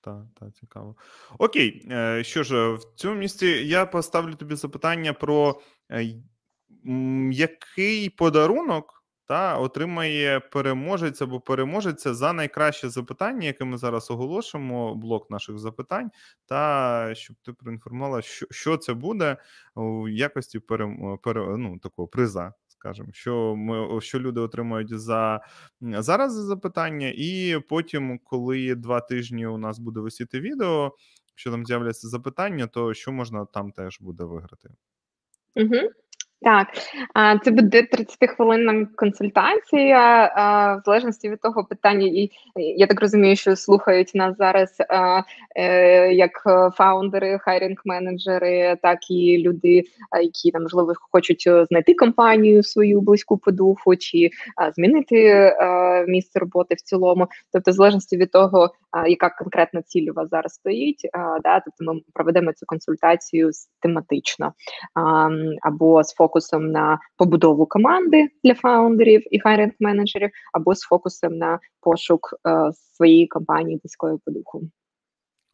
Так, 0.01 0.25
так, 0.41 0.53
цікаво. 0.55 0.97
Окей, 1.39 1.87
е, 1.91 2.25
що 2.25 2.43
ж, 2.43 2.73
в 2.73 2.85
цьому 2.95 3.15
місці 3.15 3.47
я 3.47 3.87
поставлю 3.87 4.35
тобі 4.35 4.55
запитання 4.55 5.13
про 5.13 5.61
е, 5.91 6.07
який 7.31 8.11
подарунок 8.11 9.05
та 9.27 9.59
отримає 9.59 10.41
переможець 10.41 11.23
або 11.23 11.41
переможеця 11.41 12.15
за 12.15 12.33
найкраще 12.33 12.89
запитання, 12.89 13.47
яке 13.47 13.65
ми 13.65 13.79
зараз 13.79 14.11
оголошимо, 14.11 14.95
блок 14.95 15.31
наших 15.31 15.59
запитань, 15.59 16.11
та 16.47 17.11
щоб 17.15 17.37
ти 17.43 17.53
проінформувала, 17.53 18.23
що 18.23 18.47
що 18.51 18.77
це 18.77 18.95
буде 18.95 19.37
у 19.75 20.09
якості 20.09 20.59
пере, 20.59 20.97
пере, 21.23 21.57
ну, 21.57 21.79
такого 21.79 22.09
приза. 22.09 22.53
Скажемо, 22.85 23.09
що 23.13 23.57
ми 23.57 24.01
що 24.01 24.21
люди 24.21 24.41
отримають 24.41 24.99
за 25.01 25.41
зараз 25.81 26.33
за 26.33 26.43
запитання, 26.43 27.13
і 27.17 27.61
потім, 27.69 28.21
коли 28.25 28.75
два 28.75 29.01
тижні 29.01 29.47
у 29.47 29.59
нас 29.59 29.79
буде 29.79 30.01
висіти 30.01 30.41
відео, 30.41 30.93
що 31.35 31.51
там 31.51 31.67
з'являться 31.67 32.09
запитання, 32.09 32.67
то 32.67 32.95
що 32.95 33.13
можна 33.13 33.45
там 33.45 33.73
теж 33.73 34.01
буде 34.01 34.25
виграти? 34.25 34.71
Угу. 35.57 35.91
Так, 36.45 36.69
це 37.45 37.51
буде 37.51 37.83
30-хвилинна 37.93 38.87
консультація, 38.97 40.27
в 40.79 40.83
залежності 40.85 41.31
від 41.31 41.41
того 41.41 41.65
питання, 41.65 42.07
і 42.07 42.31
я 42.57 42.87
так 42.87 43.01
розумію, 43.01 43.37
що 43.37 43.57
слухають 43.57 44.15
нас 44.15 44.37
зараз 44.37 44.77
е, 45.57 46.13
як 46.13 46.43
фаундери, 46.77 47.39
хайрінг-менеджери, 47.47 48.77
так 48.83 49.11
і 49.11 49.39
люди, 49.39 49.85
які 50.23 50.51
там 50.51 50.63
можливо 50.63 50.93
хочуть 51.13 51.49
знайти 51.69 51.95
компанію 51.95 52.63
свою 52.63 53.01
близьку 53.01 53.39
по 53.39 53.51
духу, 53.51 53.97
чи 53.97 54.31
змінити 54.75 55.53
місце 56.09 56.39
роботи 56.39 56.75
в 56.75 56.81
цілому. 56.81 57.29
Тобто, 57.53 57.71
в 57.71 57.75
залежності 57.75 58.17
від 58.17 58.31
того, 58.31 58.75
яка 59.07 59.31
конкретна 59.31 59.83
ціль 59.83 60.11
у 60.11 60.15
вас 60.15 60.29
зараз 60.29 60.53
стоїть, 60.53 61.01
да, 61.43 61.61
тобто 61.61 61.95
ми 61.95 62.01
проведемо 62.15 62.53
цю 62.53 62.67
консультацію 62.67 63.51
тематично 63.81 64.53
або 65.63 66.05
з 66.05 66.15
фокусом 66.15 66.71
на 66.71 66.99
побудову 67.17 67.67
команди 67.67 68.29
для 68.45 68.55
фаундерів 68.55 69.35
і 69.35 69.41
хайринг 69.41 69.73
менеджерів, 69.81 70.31
або 70.53 70.75
з 70.75 70.81
фокусом 70.81 71.37
на 71.39 71.59
пошук 71.81 72.21
своєї 72.97 73.27
компанії 73.27 73.81
близької 73.83 74.19
по 74.25 74.31
духу. 74.31 74.63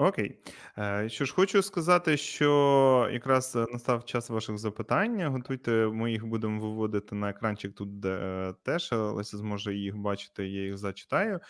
Окей, 0.01 0.39
е, 0.79 1.09
що 1.09 1.25
ж 1.25 1.35
хочу 1.35 1.63
сказати, 1.63 2.17
що 2.17 3.09
якраз 3.13 3.55
настав 3.55 4.05
час 4.05 4.31
ваших 4.31 4.59
запитань. 4.59 5.23
Готуйте, 5.23 5.87
ми 5.87 6.13
їх 6.13 6.27
будемо 6.27 6.61
виводити 6.61 7.15
на 7.15 7.31
екранчик 7.31 7.75
тут 7.75 8.01
де 8.01 8.55
теж. 8.63 8.93
Леся 8.93 9.37
зможе 9.37 9.75
їх 9.75 9.97
бачити, 9.97 10.49
я 10.49 10.65
їх 10.65 10.79
зачитаю. 10.79 11.41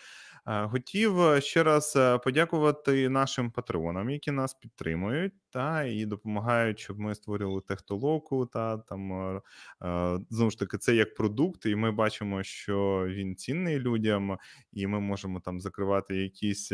Е, 0.47 0.67
хотів 0.67 1.13
ще 1.39 1.63
раз 1.63 1.97
подякувати 2.23 3.09
нашим 3.09 3.51
патреонам, 3.51 4.09
які 4.09 4.31
нас 4.31 4.53
підтримують 4.53 5.33
та 5.49 5.83
і 5.83 6.05
допомагають, 6.05 6.79
щоб 6.79 6.99
ми 6.99 7.15
створювали 7.15 7.61
технологу. 7.61 8.45
Та 8.45 8.77
там 8.77 9.13
е, 9.13 9.41
знову 10.29 10.51
ж 10.51 10.59
таки 10.59 10.77
це 10.77 10.95
як 10.95 11.15
продукт, 11.15 11.65
і 11.65 11.75
ми 11.75 11.91
бачимо, 11.91 12.43
що 12.43 13.05
він 13.09 13.35
цінний 13.35 13.79
людям, 13.79 14.37
і 14.73 14.87
ми 14.87 14.99
можемо 14.99 15.39
там 15.39 15.59
закривати 15.61 16.15
якісь 16.15 16.71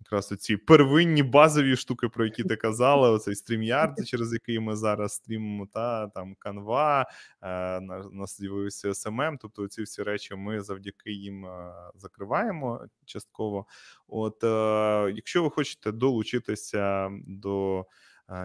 якраз 0.00 0.32
оці 0.32 0.56
первинні 0.56 1.22
базові 1.22 1.76
штуки, 1.76 2.08
про 2.08 2.24
які 2.24 2.44
ти 2.44 2.56
казала, 2.56 3.10
оцей 3.10 3.34
стрімярд, 3.34 4.06
через 4.08 4.32
який 4.32 4.58
ми 4.58 4.76
зараз 4.76 5.12
стрімимо, 5.12 5.66
та 5.66 6.08
там 6.08 6.34
канва, 6.38 7.06
е, 7.42 7.80
нас 8.12 8.36
з'явився 8.38 8.88
SMM, 8.88 9.36
тобто 9.40 9.68
ці 9.68 9.82
всі 9.82 10.02
речі 10.02 10.34
ми 10.34 10.60
завдяки 10.60 11.12
їм 11.12 11.46
е, 11.46 11.72
закриваємо 11.94 12.86
частково. 13.04 13.66
От 14.08 14.44
е, 14.44 15.12
якщо 15.16 15.42
ви 15.42 15.50
хочете 15.50 15.92
долучитися 15.92 17.10
до 17.26 17.86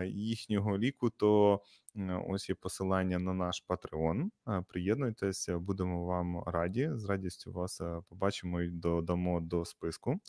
їхнього 0.06 0.78
ліку, 0.78 1.10
то 1.10 1.62
ось 2.28 2.50
є 2.50 2.56
посилання 2.56 3.20
на 3.20 3.34
наш 3.34 3.64
Patreon. 3.70 4.30
Приєднуйтеся, 4.68 5.60
будемо 5.60 6.06
вам 6.06 6.44
раді. 6.46 6.92
З 6.94 7.06
радістю 7.06 7.52
вас 7.52 7.82
побачимо 8.10 8.62
і 8.62 8.70
додамо 8.70 9.40
до 9.40 9.66
списку. 9.66 10.20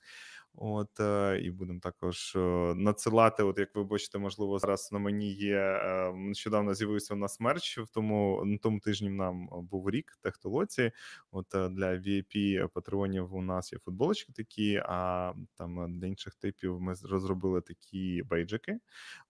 От 0.58 1.00
е, 1.00 1.40
і 1.42 1.50
будемо 1.50 1.80
також 1.80 2.36
е, 2.36 2.38
надсилати. 2.74 3.42
От 3.42 3.58
як 3.58 3.74
ви 3.74 3.84
бачите, 3.84 4.18
можливо, 4.18 4.58
зараз 4.58 4.88
на 4.92 4.98
мені 4.98 5.32
є 5.32 5.56
е, 5.56 6.12
нещодавно 6.14 6.74
з'явився 6.74 7.14
у 7.14 7.16
нас 7.16 7.40
мерч. 7.40 7.78
В 7.78 7.88
тому 7.88 8.42
на 8.44 8.58
тому 8.58 8.80
тижні 8.80 9.10
нам 9.10 9.48
був 9.52 9.90
рік 9.90 10.18
техтолоці. 10.22 10.90
От 11.30 11.46
для 11.50 11.92
VIP 11.92 12.66
патреонів 12.68 13.34
у 13.34 13.42
нас 13.42 13.72
є 13.72 13.78
футболочки 13.78 14.32
такі. 14.32 14.82
А 14.86 15.32
там 15.56 15.98
для 15.98 16.06
інших 16.06 16.34
типів 16.34 16.80
ми 16.80 16.94
розробили 17.10 17.60
такі 17.60 18.22
бейджики. 18.22 18.78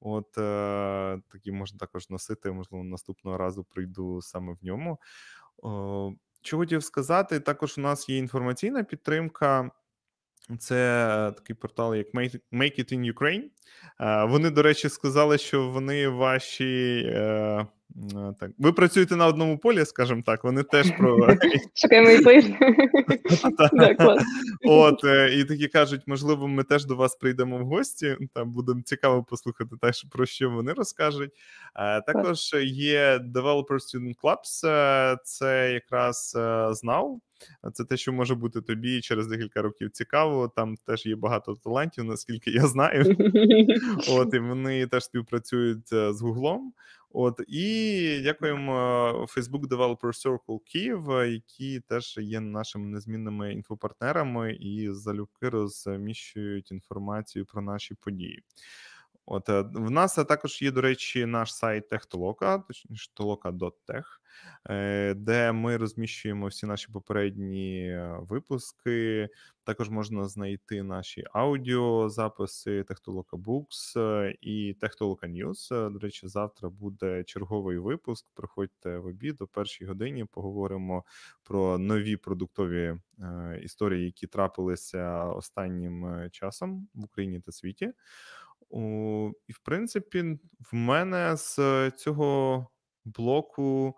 От 0.00 0.32
такі 1.28 1.52
можна 1.52 1.78
також 1.78 2.10
носити. 2.10 2.52
Можливо, 2.52 2.84
наступного 2.84 3.38
разу 3.38 3.64
прийду 3.64 4.22
саме 4.22 4.52
в 4.52 4.64
ньому. 4.64 4.98
Що 6.42 6.56
хотів 6.56 6.84
сказати, 6.84 7.40
також 7.40 7.78
у 7.78 7.80
нас 7.80 8.08
є 8.08 8.18
інформаційна 8.18 8.84
підтримка. 8.84 9.70
Це 10.58 11.32
такий 11.36 11.56
портал, 11.56 11.94
як 11.94 12.14
Make 12.14 12.40
It 12.52 12.92
in 12.92 13.12
Ukraine. 13.12 13.42
Вони, 14.28 14.50
до 14.50 14.62
речі, 14.62 14.88
сказали, 14.88 15.38
що 15.38 15.68
вони 15.68 16.08
ваші. 16.08 17.02
Е, 17.06 17.66
так, 18.40 18.50
ви 18.58 18.72
працюєте 18.72 19.16
на 19.16 19.26
одному 19.26 19.58
полі, 19.58 19.84
скажімо 19.84 20.22
так. 20.26 20.44
Вони 20.44 20.62
теж 20.62 20.90
про 20.90 21.28
Шукаємо 21.74 22.10
От 24.64 25.04
е, 25.04 25.34
і 25.34 25.44
такі 25.44 25.68
кажуть, 25.68 26.02
можливо, 26.06 26.48
ми 26.48 26.64
теж 26.64 26.84
до 26.84 26.96
вас 26.96 27.14
прийдемо 27.16 27.58
в 27.58 27.62
гості. 27.62 28.16
Там 28.34 28.52
будемо 28.52 28.82
цікаво 28.82 29.24
послухати, 29.24 29.76
теж 29.80 30.06
про 30.10 30.26
що 30.26 30.50
вони 30.50 30.72
розкажуть. 30.72 31.30
Також 32.06 32.54
є 32.64 33.20
Developer 33.34 33.66
Student 33.66 34.14
Clubs, 34.22 34.68
е, 34.68 35.16
це 35.24 35.72
якраз 35.72 36.36
знав. 36.70 37.20
Це 37.72 37.84
те, 37.84 37.96
що 37.96 38.12
може 38.12 38.34
бути 38.34 38.60
тобі 38.60 39.00
через 39.00 39.26
декілька 39.26 39.62
років 39.62 39.90
цікаво. 39.90 40.52
Там 40.56 40.76
теж 40.76 41.06
є 41.06 41.16
багато 41.16 41.54
талантів, 41.54 42.04
наскільки 42.04 42.50
я 42.50 42.66
знаю. 42.66 43.16
От 44.10 44.34
і 44.34 44.38
вони 44.38 44.86
теж 44.86 45.04
співпрацюють 45.04 45.92
е, 45.92 46.12
з 46.12 46.20
Гуглом. 46.20 46.72
От 47.10 47.40
і 47.48 48.20
дякуємо 48.22 48.72
Facebook 49.36 49.68
Developer 49.68 49.98
Circle 50.00 50.60
Київ, 50.64 51.06
які 51.10 51.80
теж 51.80 52.18
є 52.18 52.40
нашими 52.40 52.86
незмінними 52.86 53.52
інфопартнерами 53.52 54.52
і 54.52 54.92
залюбки 54.92 55.48
розміщують 55.48 56.72
інформацію 56.72 57.46
про 57.46 57.62
наші 57.62 57.94
події. 57.94 58.42
От 59.26 59.48
е, 59.48 59.60
в 59.74 59.90
нас 59.90 60.14
також 60.14 60.62
є, 60.62 60.70
до 60.70 60.80
речі, 60.80 61.26
наш 61.26 61.54
сайт 61.54 61.88
Техтолока, 61.88 62.58
точніше 62.58 63.10
toloka.tech, 63.16 64.04
е, 64.70 65.14
де 65.14 65.52
ми 65.52 65.76
розміщуємо 65.76 66.46
всі 66.46 66.66
наші 66.66 66.88
попередні 66.92 67.88
е, 67.88 68.16
випуски. 68.20 69.28
Також 69.64 69.90
можна 69.90 70.28
знайти 70.28 70.82
наші 70.82 71.24
аудіозаписи 71.32 72.82
Техтолока 72.82 73.36
Books 73.36 73.98
і 74.40 74.74
Техтолока 74.80 75.26
News. 75.26 75.90
До 75.90 75.98
речі, 75.98 76.28
завтра 76.28 76.68
буде 76.68 77.24
черговий 77.24 77.78
випуск. 77.78 78.26
Приходьте 78.34 78.98
в 78.98 79.06
обід 79.06 79.36
о 79.40 79.46
першій 79.46 79.84
годині. 79.86 80.24
Поговоримо 80.24 81.04
про 81.42 81.78
нові 81.78 82.16
продуктові 82.16 82.94
історії, 83.62 84.04
які 84.04 84.26
трапилися 84.26 85.24
останнім 85.24 86.28
часом 86.30 86.88
в 86.94 87.04
Україні 87.04 87.40
та 87.40 87.52
світі. 87.52 87.92
І, 89.48 89.52
в 89.52 89.58
принципі, 89.64 90.38
в 90.72 90.74
мене 90.74 91.36
з 91.36 91.90
цього 91.90 92.66
блоку 93.04 93.96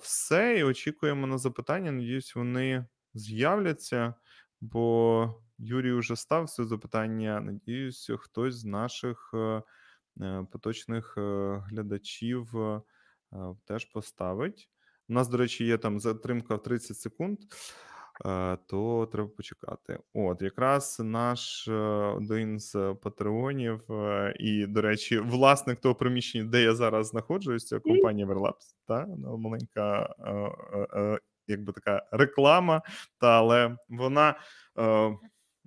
все. 0.00 0.58
І 0.58 0.64
очікуємо 0.64 1.26
на 1.26 1.38
запитання. 1.38 1.92
Надіюсь, 1.92 2.36
вони 2.36 2.86
з'являться, 3.14 4.14
бо 4.60 5.44
Юрій 5.58 5.92
вже 5.92 6.16
став 6.16 6.50
це 6.50 6.64
запитання. 6.64 7.40
Надіюсь, 7.40 8.10
хтось 8.18 8.54
з 8.54 8.64
наших 8.64 9.30
е, 9.34 9.62
е, 10.20 10.46
поточних 10.52 11.14
е, 11.18 11.62
глядачів 11.66 12.54
теж 13.64 13.84
поставить. 13.84 14.70
У 15.08 15.12
нас, 15.12 15.28
до 15.28 15.36
речі, 15.36 15.64
є 15.64 15.78
там 15.78 16.00
затримка 16.00 16.54
в 16.54 16.62
30 16.62 16.96
секунд. 16.96 17.38
Е, 18.26 18.56
то 18.66 19.08
треба 19.12 19.28
почекати. 19.28 19.98
От, 20.14 20.42
якраз 20.42 21.00
наш 21.04 21.68
е, 21.68 21.72
один 22.16 22.60
з 22.60 22.94
патреонів, 23.02 23.92
е, 23.92 24.34
і, 24.38 24.66
до 24.66 24.82
речі, 24.82 25.18
власник 25.18 25.80
того 25.80 25.94
приміщення, 25.94 26.44
де 26.44 26.62
я 26.62 26.74
зараз 26.74 27.06
знаходжусь, 27.06 27.66
це 27.66 27.78
компанія 27.78 28.26
Verlabs, 28.26 28.74
та 28.88 29.06
ну, 29.18 29.36
маленька, 29.36 30.14
якби 31.48 31.72
така 31.72 32.06
реклама, 32.12 32.82
та 33.20 33.38
але 33.38 33.76
вона. 33.88 34.34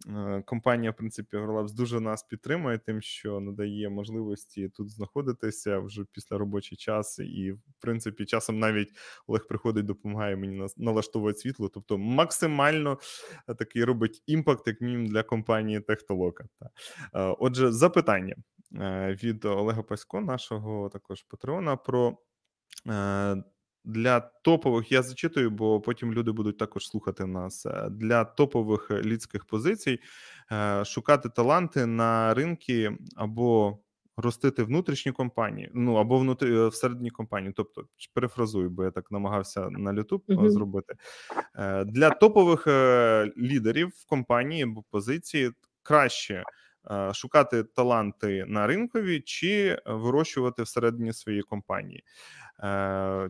Е, 0.05 0.43
компанія, 0.45 0.91
в 0.91 0.95
принципі, 0.95 1.37
Горлабс 1.37 1.71
дуже 1.71 1.99
нас 1.99 2.23
підтримує, 2.23 2.77
тим, 2.77 3.01
що 3.01 3.39
надає 3.39 3.89
можливості 3.89 4.69
тут 4.69 4.89
знаходитися 4.89 5.79
вже 5.79 6.05
після 6.11 6.37
робочий 6.37 6.77
час, 6.77 7.19
і 7.19 7.51
в 7.51 7.59
принципі, 7.79 8.25
часом 8.25 8.59
навіть 8.59 8.89
Олег 9.27 9.47
приходить, 9.47 9.85
допомагає 9.85 10.35
мені 10.35 10.67
налаштовувати 10.77 11.39
світло. 11.39 11.69
Тобто, 11.69 11.97
максимально 11.97 12.99
е, 13.47 13.55
такий 13.55 13.83
робить 13.83 14.23
імпакт, 14.27 14.67
як 14.67 14.81
мінімум 14.81 15.07
для 15.07 15.23
компанії 15.23 15.79
Техтолока. 15.79 16.43
Е, 16.63 17.35
отже, 17.39 17.71
запитання 17.71 18.35
від 19.23 19.45
Олега 19.45 19.83
Пасько, 19.83 20.21
нашого 20.21 20.89
також 20.89 21.23
патреона, 21.23 21.75
про 21.75 22.17
для 23.88 24.19
топових 24.19 24.91
я 24.91 25.01
зачитую, 25.01 25.49
бо 25.49 25.81
потім 25.81 26.13
люди 26.13 26.31
будуть 26.31 26.57
також 26.57 26.88
слухати 26.88 27.25
нас. 27.25 27.65
Е, 27.65 27.89
для 27.91 28.25
топових 28.25 28.91
людських 28.91 29.45
позицій 29.45 29.99
е, 30.51 30.85
шукати 30.85 31.29
таланти 31.29 31.85
на 31.85 32.33
ринки 32.33 32.97
або 33.15 33.77
ростити 34.17 34.63
внутрішні 34.63 35.11
компанії, 35.11 35.71
ну 35.73 35.95
або 35.95 36.17
внутрі 36.17 36.55
е, 36.57 36.67
всередині 36.67 37.09
компанії. 37.09 37.53
Тобто, 37.55 37.83
перефразую, 38.13 38.69
бо 38.69 38.83
я 38.83 38.91
так 38.91 39.11
намагався 39.11 39.69
на 39.69 39.93
YouTube 39.93 40.25
uh-huh. 40.25 40.49
зробити 40.49 40.93
для 41.85 42.09
топових 42.09 42.67
лідерів 43.38 43.88
в 43.88 44.05
компанії 44.05 44.63
або 44.63 44.83
позиції 44.91 45.51
краще. 45.83 46.43
Шукати 47.13 47.63
таланти 47.63 48.45
на 48.47 48.67
ринкові 48.67 49.19
чи 49.19 49.82
вирощувати 49.86 50.63
всередині 50.63 51.13
своєї 51.13 51.43
компанії, 51.43 52.03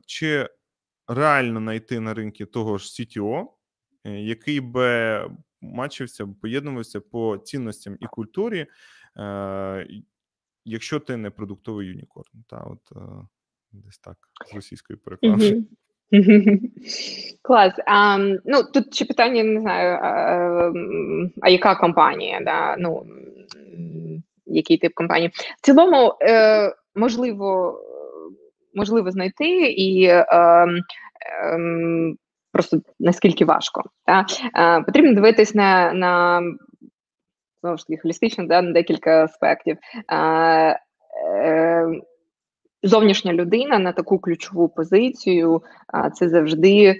чи 0.06 0.50
реально 1.08 1.60
знайти 1.60 2.00
на 2.00 2.14
ринку 2.14 2.45
того 2.45 2.78
ж 2.78 2.86
CTO, 2.86 3.48
е, 4.06 4.12
який 4.12 4.60
би 4.60 5.22
мачився, 5.62 6.28
поєднувався 6.41 7.02
по 7.02 7.38
цінностям 7.38 7.98
і 8.00 8.06
культурі, 8.06 8.66
е, 9.18 9.88
якщо 10.66 11.00
ти 11.00 11.18
не 11.18 11.30
продуктовий 11.30 11.88
юнікорн. 11.88 12.43
Та 12.50 12.58
от 12.58 12.91
е, 12.95 13.00
десь 13.72 13.98
так 13.98 14.18
з 14.52 14.56
російської 14.56 15.00
переклади. 15.00 15.64
Клас. 17.41 17.74
А, 17.86 18.18
Ну 18.45 18.64
тут 18.74 18.95
ще 18.95 19.06
питання 19.06 19.43
не 19.43 19.62
знаю, 19.62 20.00
а, 20.02 20.72
а 21.41 21.50
яка 21.50 21.76
компанія? 21.76 22.41
Да? 22.41 22.78
Ну, 22.78 23.06
Який 24.58 24.78
тип 24.78 24.93
компанії? 24.93 25.32
В 25.58 25.66
цілому, 25.66 26.14
е, 26.22 26.74
можливо, 26.95 27.80
можливо 28.74 29.12
знайти 29.12 29.49
і 29.72 30.03
е, 30.03 30.26
е, 30.32 30.68
просто 32.51 32.82
наскільки 32.99 33.45
важко. 33.45 33.84
Та? 34.05 34.26
Е, 34.55 34.84
потрібно 34.84 35.14
дивитись 35.14 35.55
на 35.55 35.93
на 35.93 36.41
знову 37.62 37.78
ж 37.78 37.88
таки 37.88 38.01
холістично 38.01 38.47
да, 38.47 38.62
на 38.62 38.72
декілька 38.72 39.24
аспектів. 39.24 39.78
Е, 40.12 40.80
е, 41.36 41.88
Зовнішня 42.84 43.34
людина 43.34 43.80
на 43.80 43.91
таку 43.91 44.20
ключову 44.20 44.70
позицію, 44.70 45.62
це 46.16 46.30
завжди 46.30 46.95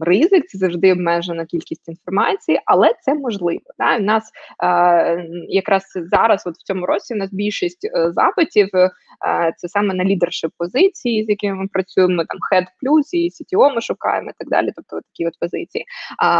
ризик, 0.00 0.46
це 0.46 0.58
завжди 0.58 0.92
обмежена 0.92 1.46
кількість 1.46 1.88
інформації, 1.88 2.60
але 2.66 2.94
це 3.02 3.14
можливо. 3.14 3.60
Да? 3.78 3.96
У 3.96 4.00
нас 4.00 4.30
е, 4.64 5.28
якраз 5.48 5.82
зараз, 5.94 6.46
от 6.46 6.54
в 6.54 6.62
цьому 6.62 6.86
році, 6.86 7.14
у 7.14 7.16
нас 7.16 7.32
більшість 7.32 7.84
е, 7.84 8.12
запитів 8.12 8.68
е, 8.74 8.90
це 9.56 9.68
саме 9.68 9.94
на 9.94 10.04
лідершип 10.04 10.50
позиції, 10.58 11.24
з 11.24 11.28
якими 11.28 11.54
ми 11.54 11.68
працюємо. 11.72 12.24
Там 12.24 12.38
Head 12.52 12.64
Plus 12.64 13.04
і 13.12 13.30
CTO 13.30 13.74
ми 13.74 13.80
шукаємо 13.80 14.30
і 14.30 14.32
так 14.38 14.48
далі. 14.48 14.70
Тобто 14.76 14.96
от 14.96 15.02
такі 15.12 15.26
от 15.26 15.34
позиції. 15.40 15.84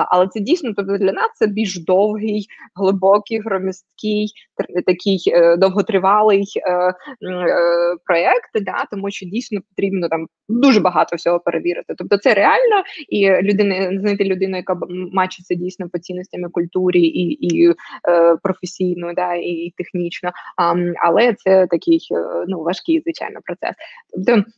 Але 0.09 0.28
це 0.28 0.40
дійсно 0.40 0.72
тобто 0.76 0.98
для 0.98 1.12
нас 1.12 1.30
це 1.34 1.46
більш 1.46 1.84
довгий, 1.84 2.46
глибокий, 2.74 3.40
громісткий, 3.40 4.32
такий 4.86 5.18
довготривалий 5.59 6.44
проєкт, 8.04 8.50
да? 8.54 8.84
тому 8.90 9.11
що 9.11 9.26
дійсно 9.26 9.61
потрібно 9.68 10.09
там 10.09 10.26
дуже 10.48 10.80
багато 10.80 11.16
всього 11.16 11.40
перевірити. 11.40 11.94
Тобто, 11.98 12.18
це 12.18 12.34
реально 12.34 12.47
реально, 12.49 12.84
і 13.09 13.42
людина 13.42 14.01
знайти 14.01 14.24
людину, 14.24 14.57
яка 14.57 14.78
мачиться 15.12 15.55
дійсно 15.55 15.88
по 15.88 15.99
цінностям 15.99 16.51
культурі 16.51 17.03
і 17.03 17.46
і 17.46 17.74
е, 18.09 18.36
професійно, 18.42 19.12
да, 19.14 19.34
і 19.34 19.72
технічно. 19.76 20.30
Але 21.03 21.34
це 21.34 21.66
такий 21.66 22.09
е, 22.12 22.44
ну 22.49 22.62
важкий 22.62 23.01
звичайно 23.01 23.40
процес. 23.44 23.74
Тобто. 24.26 24.51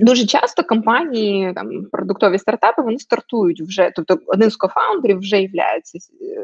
Дуже 0.00 0.26
часто 0.26 0.64
компанії, 0.64 1.52
там 1.54 1.84
продуктові 1.92 2.38
стартапи, 2.38 2.82
вони 2.82 2.98
стартують 2.98 3.60
вже. 3.60 3.92
Тобто, 3.96 4.18
один 4.26 4.50
з 4.50 4.56
кофаундерів 4.56 5.18
вже 5.18 5.40
є 5.40 5.48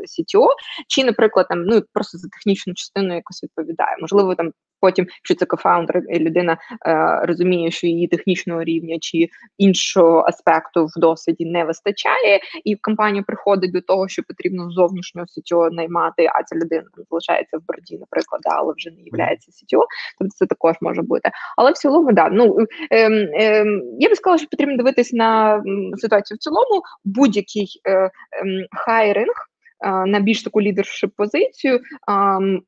CTO, 0.05 0.47
чи, 0.88 1.05
наприклад, 1.05 1.47
там 1.49 1.64
ну 1.64 1.82
просто 1.92 2.18
за 2.18 2.28
технічну 2.28 2.74
частину 2.74 3.14
якось 3.14 3.42
відповідає. 3.42 3.97
Можливо, 4.01 4.34
там 4.34 4.51
Потім, 4.85 5.07
якщо 5.09 5.35
це 5.35 5.47
кофаундер, 5.47 6.03
і 6.11 6.18
людина 6.18 6.59
е, 6.87 7.20
розуміє, 7.26 7.70
що 7.70 7.87
її 7.87 8.09
технічного 8.09 8.64
рівня 8.64 8.97
чи 9.01 9.28
іншого 9.59 10.24
аспекту 10.28 10.87
в 10.87 11.01
досвіді 11.01 11.47
не 11.47 11.64
вистачає, 11.64 12.41
і 12.64 12.76
компанія 12.76 13.24
приходить 13.26 13.72
до 13.72 13.80
того, 13.80 14.09
що 14.09 14.22
потрібно 14.22 14.70
зовнішнього 14.70 15.26
сітьо 15.26 15.70
наймати, 15.70 16.26
а 16.35 16.43
ця 16.43 16.57
людина 16.57 16.82
залишається 17.11 17.59
в 17.59 17.61
борді, 17.68 17.99
наприклад, 17.99 18.43
але 18.45 18.74
вже 18.76 18.91
не 18.91 19.24
є 19.24 19.37
сітьо, 19.51 19.87
тобто 20.18 20.35
це 20.37 20.47
також 20.47 20.74
може 20.80 21.03
бути. 21.03 21.30
Але 21.57 21.70
в 21.70 21.74
цілому, 21.74 22.12
да, 22.12 22.28
ну 22.28 22.57
е, 22.91 23.11
е, 23.11 23.64
я 23.99 24.09
би 24.09 24.14
сказала, 24.14 24.39
що 24.39 24.49
потрібно 24.49 24.76
дивитись 24.76 25.12
на 25.12 25.62
ситуацію 25.97 26.37
в 26.37 26.39
цілому, 26.39 26.82
будь-який 27.05 27.80
е, 27.85 27.93
е, 27.93 28.11
хайринг 28.72 29.35
на 30.07 30.20
більш 30.20 30.43
таку 30.43 30.62
лідершип 30.62 31.11
позицію 31.16 31.80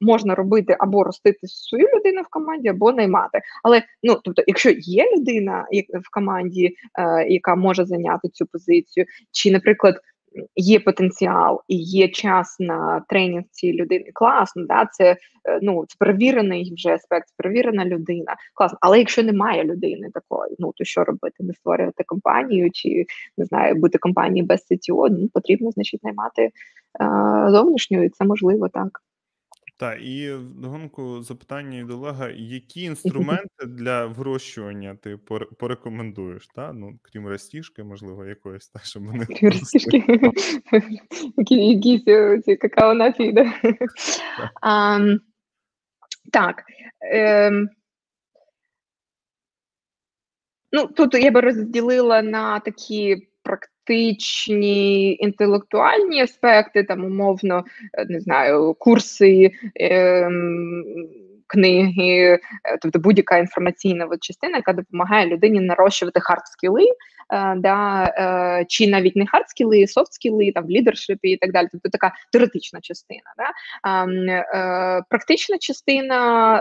можна 0.00 0.34
робити 0.34 0.76
або 0.78 1.04
ростити 1.04 1.38
свою 1.46 1.88
людину 1.96 2.22
в 2.22 2.30
команді, 2.30 2.68
або 2.68 2.92
наймати. 2.92 3.40
Але 3.62 3.82
ну 4.02 4.20
тобто, 4.24 4.42
якщо 4.46 4.70
є 4.70 5.04
людина 5.16 5.66
в 6.04 6.10
команді, 6.10 6.76
яка 7.28 7.54
може 7.54 7.84
зайняти 7.84 8.28
цю 8.28 8.46
позицію, 8.46 9.06
чи, 9.32 9.50
наприклад 9.50 9.94
є 10.56 10.80
потенціал 10.80 11.62
і 11.68 11.76
є 11.76 12.08
час 12.08 12.56
на 12.60 13.04
тренінг 13.08 13.44
цієї 13.50 13.78
людини, 13.78 14.04
класно, 14.14 14.66
да, 14.66 14.88
це 14.92 15.16
е, 15.48 15.58
ну 15.62 15.84
це 15.88 15.96
перевірений 15.98 16.74
вже 16.74 16.94
аспект, 16.94 17.28
перевірена 17.36 17.84
людина. 17.84 18.36
Класно, 18.54 18.78
але 18.80 18.98
якщо 18.98 19.22
немає 19.22 19.64
людини 19.64 20.10
такої, 20.14 20.56
ну 20.58 20.72
то 20.76 20.84
що 20.84 21.04
робити? 21.04 21.36
Не 21.44 21.54
створювати 21.54 22.04
компанію 22.06 22.70
чи 22.72 23.06
не 23.38 23.44
знаю, 23.44 23.74
бути 23.74 23.98
компанією 23.98 24.46
без 24.46 24.60
CTO, 24.70 25.08
ну 25.10 25.28
потрібно 25.28 25.70
значить 25.70 26.04
наймати 26.04 26.42
е, 26.42 26.50
зовнішню, 27.50 28.04
і 28.04 28.08
це 28.08 28.24
можливо 28.24 28.68
так. 28.68 29.00
Так, 29.78 30.02
і 30.02 30.32
вдогонку 30.32 31.22
запитання 31.22 31.84
від 31.84 31.90
Олега: 31.90 32.28
які 32.28 32.82
інструменти 32.84 33.66
для 33.66 34.06
вирощування 34.06 34.94
ти 35.02 35.16
порекомендуєш? 35.58 36.48
Та? 36.54 36.72
Ну, 36.72 36.98
крім 37.02 37.28
растіжки, 37.28 37.84
можливо, 37.84 38.24
якоїсь, 38.24 38.68
та, 38.68 38.80
щоб 38.80 39.06
вони 39.06 39.26
Крім 39.26 39.50
растіжки, 39.50 40.04
якісь 41.50 42.04
ці 42.44 42.56
какао 42.56 42.94
напій, 42.94 43.32
да? 43.32 43.52
Так. 46.32 46.62
Ем, 47.00 47.68
ну, 50.72 50.86
тут 50.86 51.14
я 51.14 51.30
би 51.30 51.40
розділила 51.40 52.22
на 52.22 52.60
такі 52.60 53.28
практичні 53.86 55.14
інтелектуальні 55.14 56.22
аспекти, 56.22 56.84
там 56.84 57.04
умовно 57.04 57.64
е, 57.94 58.06
не 58.08 58.20
знаю, 58.20 58.74
курси. 58.78 59.50
Е, 59.80 60.30
Книги, 61.48 62.38
тобто 62.82 62.98
будь-яка 62.98 63.38
інформаційна 63.38 64.08
частина, 64.20 64.56
яка 64.56 64.72
допомагає 64.72 65.26
людині 65.26 65.60
нарощувати 65.60 66.20
хард-скіли, 66.20 66.82
е, 66.82 67.54
да, 67.56 68.04
е, 68.04 68.64
чи 68.68 68.88
навіть 68.88 69.16
не 69.16 69.24
хард-скіли, 69.24 69.86
софт-скіли, 69.86 70.52
там 70.52 70.70
лідершипі 70.70 71.30
і 71.30 71.36
так 71.36 71.52
далі. 71.52 71.68
Тобто 71.72 71.88
така 71.88 72.12
теоретична 72.32 72.80
частина. 72.80 73.34
Да? 73.38 75.02
Практична 75.10 75.58
частина 75.58 76.60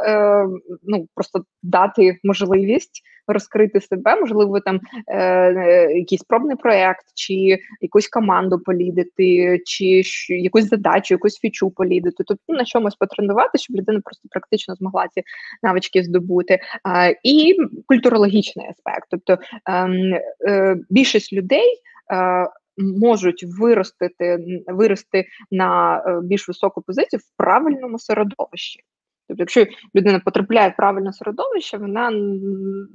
ну 0.83 1.07
просто 1.15 1.43
дати 1.63 2.19
можливість 2.23 3.03
розкрити 3.27 3.81
себе, 3.81 4.15
можливо, 4.15 4.59
там 4.59 4.79
е, 5.07 5.17
е, 5.17 5.97
якийсь 5.97 6.23
пробний 6.23 6.55
проект, 6.55 7.05
чи 7.13 7.59
якусь 7.81 8.07
команду 8.07 8.59
полідити, 8.59 9.59
чи 9.65 10.01
якусь 10.29 10.69
задачу, 10.69 11.13
якусь 11.13 11.39
фічу 11.39 11.69
полідити, 11.69 12.23
тобто 12.27 12.53
на 12.53 12.65
чомусь 12.65 12.95
потренувати, 12.95 13.57
щоб 13.57 13.77
людина 13.77 14.01
просто 14.03 14.29
практично 14.31 14.75
змогла 14.75 15.07
ці 15.07 15.23
навички 15.63 16.03
здобути. 16.03 16.59
Е, 16.87 17.19
і 17.23 17.57
культурологічний 17.85 18.67
аспект, 18.69 19.07
тобто 19.11 19.37
ем, 19.65 20.19
е, 20.47 20.77
більшість 20.89 21.33
людей. 21.33 21.81
Е, 22.13 22.47
Можуть 22.77 23.45
виростити 23.59 24.37
вирости 24.67 25.25
на 25.51 25.97
е, 25.97 26.21
більш 26.23 26.47
високу 26.47 26.81
позицію 26.81 27.19
в 27.19 27.37
правильному 27.37 27.99
середовищі. 27.99 28.79
Тобто, 29.27 29.41
якщо 29.41 29.65
людина 29.95 30.21
потрапляє 30.25 30.69
в 30.69 30.75
правильне 30.75 31.13
середовище, 31.13 31.77
вона 31.77 32.11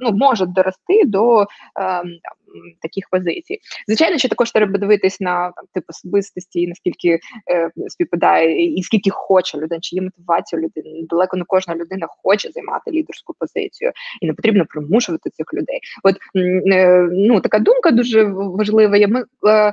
ну, 0.00 0.12
може 0.12 0.46
дорости 0.46 1.04
до 1.04 1.40
е, 1.42 1.46
таких 2.82 3.04
позицій. 3.10 3.58
Звичайно, 3.88 4.18
що 4.18 4.28
також 4.28 4.50
треба 4.50 4.78
дивитись 4.78 5.20
на 5.20 5.50
там, 5.50 5.64
тип 5.74 5.84
особистості, 5.88 6.66
наскільки 6.66 7.18
е, 7.50 7.70
співпадає, 7.88 8.74
і 8.78 8.82
скільки 8.82 9.10
хоче 9.10 9.58
людина, 9.58 9.80
чи 9.80 9.96
є 9.96 10.02
мотивація 10.02 10.62
людини. 10.62 11.06
Далеко 11.08 11.36
не 11.36 11.44
кожна 11.46 11.74
людина 11.74 12.06
хоче 12.22 12.50
займати 12.50 12.90
лідерську 12.90 13.34
позицію, 13.38 13.92
і 14.20 14.26
не 14.26 14.34
потрібно 14.34 14.66
примушувати 14.66 15.30
цих 15.30 15.54
людей. 15.54 15.80
От 16.02 16.16
е, 16.74 17.08
ну 17.12 17.40
така 17.40 17.58
думка 17.58 17.90
дуже 17.90 18.24
важлива. 18.32 19.06
Ми 19.08 19.24
е, 19.48 19.72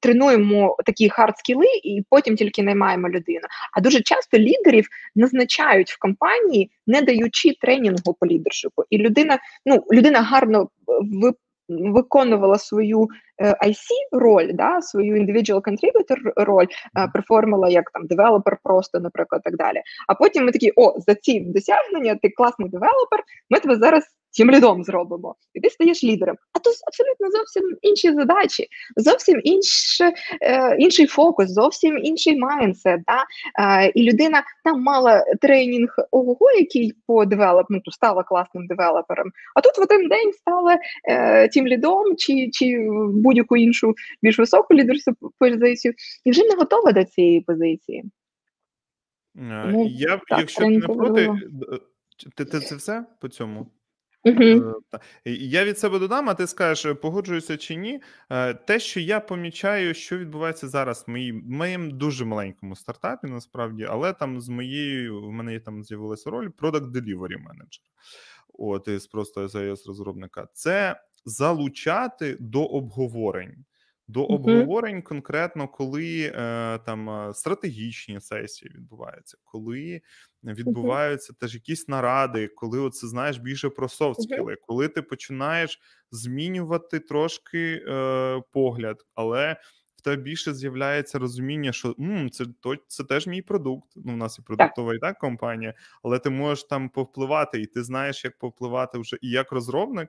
тренуємо 0.00 0.76
такі 0.86 1.08
хард-скіли 1.08 1.66
і 1.84 2.04
потім 2.10 2.36
тільки 2.36 2.62
наймаємо 2.62 3.08
людину. 3.08 3.46
А 3.72 3.80
дуже 3.80 4.00
часто 4.00 4.38
лідерів 4.38 4.88
назначають 5.16 5.90
в 5.90 5.98
компанії, 5.98 6.70
не 6.86 7.02
даючи 7.02 7.52
тренінгу 7.60 8.16
по 8.20 8.26
leadership 8.26 8.73
у. 8.73 8.82
І 8.90 8.98
людина, 8.98 9.38
ну 9.66 9.84
людина 9.92 10.20
гарно 10.20 10.68
ви 11.00 11.32
виконувала 11.68 12.58
свою 12.58 13.08
е, 13.38 13.50
IC 13.50 13.86
роль, 14.12 14.50
да, 14.54 14.82
свою 14.82 15.16
individual 15.16 15.60
contributor 15.60 16.32
роль, 16.36 16.66
е, 16.98 17.08
perform 17.12 17.51
ила 17.51 17.68
як 17.68 17.90
там 17.90 18.06
developer, 18.06 18.58
просто, 18.62 19.00
наприклад, 19.00 19.42
так 19.44 19.56
далі. 19.56 19.82
А 20.08 20.14
потім 20.14 20.44
ми 20.44 20.52
такі: 20.52 20.72
о, 20.76 21.00
за 21.06 21.14
ці 21.14 21.40
досягнення 21.40 22.18
ти 22.22 22.28
класний 22.28 22.68
developer, 22.68 23.22
ми 23.50 23.60
тебе 23.60 23.76
зараз 23.76 24.04
team 24.36 24.50
lead 24.50 24.73
ом 24.73 24.84
зробимо, 24.84 25.34
і 25.54 25.60
ти 25.60 25.70
стаєш 25.70 26.04
лідером. 26.04 26.36
А 26.52 26.58
тут 26.58 26.74
абсолютно 26.86 27.38
зовсім 27.38 27.78
інші 27.82 28.12
задачі, 28.12 28.66
зовсім 28.96 29.40
інше, 29.44 30.12
е, 30.42 30.76
інший 30.76 31.06
фокус, 31.06 31.50
зовсім 31.50 31.98
інший 32.04 32.38
майндсет. 32.38 33.00
Да? 33.06 33.24
Е, 33.64 33.92
і 33.94 34.10
людина 34.10 34.42
там 34.64 34.82
мала 34.82 35.24
тренінг 35.40 35.96
ого, 36.10 36.50
який 36.58 36.92
по 37.06 37.24
девелопменту 37.24 37.90
стала 37.90 38.22
класним 38.22 38.66
девелопером. 38.66 39.30
А 39.54 39.60
тут 39.60 39.78
в 39.78 39.82
один 39.82 40.08
день 40.08 40.32
стала 40.32 40.78
е, 41.08 41.48
тим 41.48 41.66
лідом 41.66 42.16
чи 42.16 42.50
чи 42.52 42.88
будь-яку 43.12 43.56
іншу 43.56 43.94
більш 44.22 44.38
високу 44.38 44.74
лідерську 44.74 45.32
позицію, 45.38 45.94
і 46.24 46.30
вже 46.30 46.42
не 46.44 46.54
готова 46.54 46.92
до 46.92 47.04
цієї 47.04 47.40
позиції. 47.40 48.04
Тому, 49.36 49.86
Я, 49.86 50.20
так, 50.28 50.38
Якщо 50.38 50.60
ти 50.60 50.68
не 50.68 50.80
проти, 50.80 51.22
е, 51.22 51.78
ти, 52.36 52.44
ти 52.44 52.60
це 52.60 52.76
все 52.76 53.04
по 53.20 53.28
цьому? 53.28 53.66
Угу. 54.26 54.74
Я 55.24 55.64
від 55.64 55.78
себе 55.78 55.98
додам, 55.98 56.28
а 56.28 56.34
ти 56.34 56.46
скажеш, 56.46 56.96
погоджуюся 57.02 57.56
чи 57.56 57.76
ні. 57.76 58.02
Е, 58.30 58.54
те, 58.54 58.80
що 58.80 59.00
я 59.00 59.20
помічаю, 59.20 59.94
що 59.94 60.18
відбувається 60.18 60.68
зараз 60.68 61.04
в 61.06 61.10
моїм 61.10 61.42
моїм 61.46 61.90
дуже 61.90 62.24
маленькому 62.24 62.76
стартапі, 62.76 63.26
насправді, 63.26 63.86
але 63.90 64.12
там 64.12 64.40
з 64.40 64.48
моєю 64.48 65.22
в 65.22 65.32
мене 65.32 65.60
там 65.60 65.84
з'явилася 65.84 66.30
роль 66.30 66.48
Product 66.48 66.90
Delivery 66.90 67.36
Manager. 67.36 67.80
От 68.58 68.88
із 68.88 69.06
просто 69.06 69.46
ios 69.46 69.86
розробника. 69.86 70.48
Це 70.52 71.00
залучати 71.24 72.36
до 72.40 72.64
обговорень. 72.64 73.64
До 74.08 74.24
обговорень 74.24 75.02
конкретно, 75.02 75.68
коли 75.68 76.32
е, 76.34 76.78
там 76.86 77.10
е, 77.10 77.34
стратегічні 77.34 78.20
сесії 78.20 78.70
відбуваються, 78.74 79.36
коли 79.44 80.00
відбуваються 80.44 81.32
теж 81.40 81.54
якісь 81.54 81.88
наради, 81.88 82.48
коли 82.48 82.80
оце 82.80 83.06
знаєш 83.08 83.38
більше 83.38 83.68
про 83.70 83.86
софт-скіли, 83.88 84.56
коли 84.60 84.88
ти 84.88 85.02
починаєш 85.02 85.80
змінювати 86.10 87.00
трошки 87.00 87.84
е, 87.88 88.42
погляд, 88.52 89.02
але 89.14 89.56
в 89.96 90.00
тебе 90.02 90.22
більше 90.22 90.54
з'являється 90.54 91.18
розуміння, 91.18 91.72
що 91.72 91.94
м, 92.00 92.30
це 92.30 92.44
то 92.60 92.74
це 92.86 93.04
теж 93.04 93.26
мій 93.26 93.42
продукт. 93.42 93.92
Ну, 93.96 94.12
у 94.12 94.16
нас 94.16 94.38
і 94.38 94.42
продуктова 94.42 94.94
і 94.94 94.98
так 94.98 95.18
компанія, 95.18 95.74
але 96.02 96.18
ти 96.18 96.30
можеш 96.30 96.64
там 96.64 96.88
повпливати, 96.88 97.60
і 97.60 97.66
ти 97.66 97.82
знаєш, 97.84 98.24
як 98.24 98.38
повпливати 98.38 98.98
вже 98.98 99.16
і 99.22 99.30
як 99.30 99.52
розробник. 99.52 100.08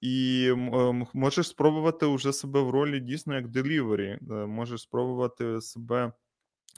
І 0.00 0.52
можеш 1.14 1.48
спробувати 1.48 2.06
вже 2.06 2.32
себе 2.32 2.60
в 2.60 2.70
ролі 2.70 3.00
дійсно 3.00 3.34
як 3.34 3.48
делівері, 3.48 4.18
можеш 4.30 4.80
спробувати 4.80 5.60
себе, 5.60 6.12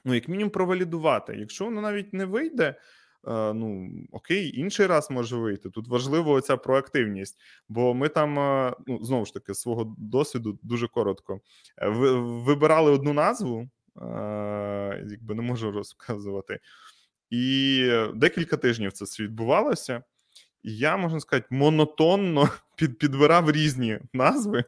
ну, 0.05 0.15
як 0.15 0.29
мінімум, 0.29 0.51
провалідувати. 0.51 1.37
Якщо 1.37 1.65
воно 1.65 1.81
навіть 1.81 2.13
не 2.13 2.25
вийде, 2.25 2.65
е, 2.65 2.75
ну 3.55 3.91
окей, 4.13 4.59
інший 4.59 4.87
раз 4.87 5.11
може 5.11 5.37
вийти. 5.37 5.71
Тут 5.71 5.89
важливо 5.89 6.41
ця 6.41 6.57
проактивність, 6.57 7.39
бо 7.69 7.95
ми 7.95 8.09
там, 8.09 8.39
е, 8.39 8.75
ну 8.87 9.05
знову 9.05 9.25
ж 9.25 9.35
таки, 9.35 9.55
свого 9.55 9.95
досвіду 9.99 10.59
дуже 10.63 10.89
коротко 10.89 11.41
е, 11.83 11.89
вибирали 12.19 12.91
одну 12.91 13.13
назву, 13.13 13.69
якби 15.07 15.35
не 15.35 15.43
можу 15.43 15.71
розказувати, 15.71 16.61
і 17.31 17.83
декілька 18.15 18.57
тижнів 18.57 18.93
це 18.93 19.23
відбувалося 19.23 20.03
я 20.63 20.97
можна 20.97 21.21
сказати, 21.21 21.47
монотонно 21.51 22.49
під, 22.77 22.99
підбирав 22.99 23.51
різні 23.51 23.99
назви, 24.13 24.65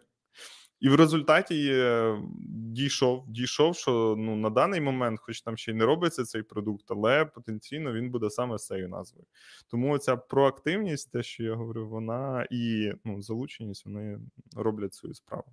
і 0.80 0.88
в 0.88 0.94
результаті 0.94 1.70
е, 1.72 2.18
дійшов, 2.48 3.24
дійшов, 3.28 3.76
що 3.76 4.14
ну 4.18 4.36
на 4.36 4.50
даний 4.50 4.80
момент, 4.80 5.20
хоч 5.20 5.40
там 5.40 5.56
ще 5.56 5.70
й 5.70 5.74
не 5.74 5.84
робиться 5.84 6.24
цей 6.24 6.42
продукт, 6.42 6.84
але 6.88 7.24
потенційно 7.24 7.92
він 7.92 8.10
буде 8.10 8.30
саме 8.30 8.58
з 8.58 8.66
цією 8.66 8.88
назвою. 8.88 9.26
Тому 9.70 9.98
ця 9.98 10.16
проактивність, 10.16 11.12
те, 11.12 11.22
що 11.22 11.44
я 11.44 11.54
говорив, 11.54 11.88
вона 11.88 12.46
і 12.50 12.92
ну, 13.04 13.22
залученість, 13.22 13.86
вони 13.86 14.18
роблять 14.56 14.94
свою 14.94 15.14
справу. 15.14 15.44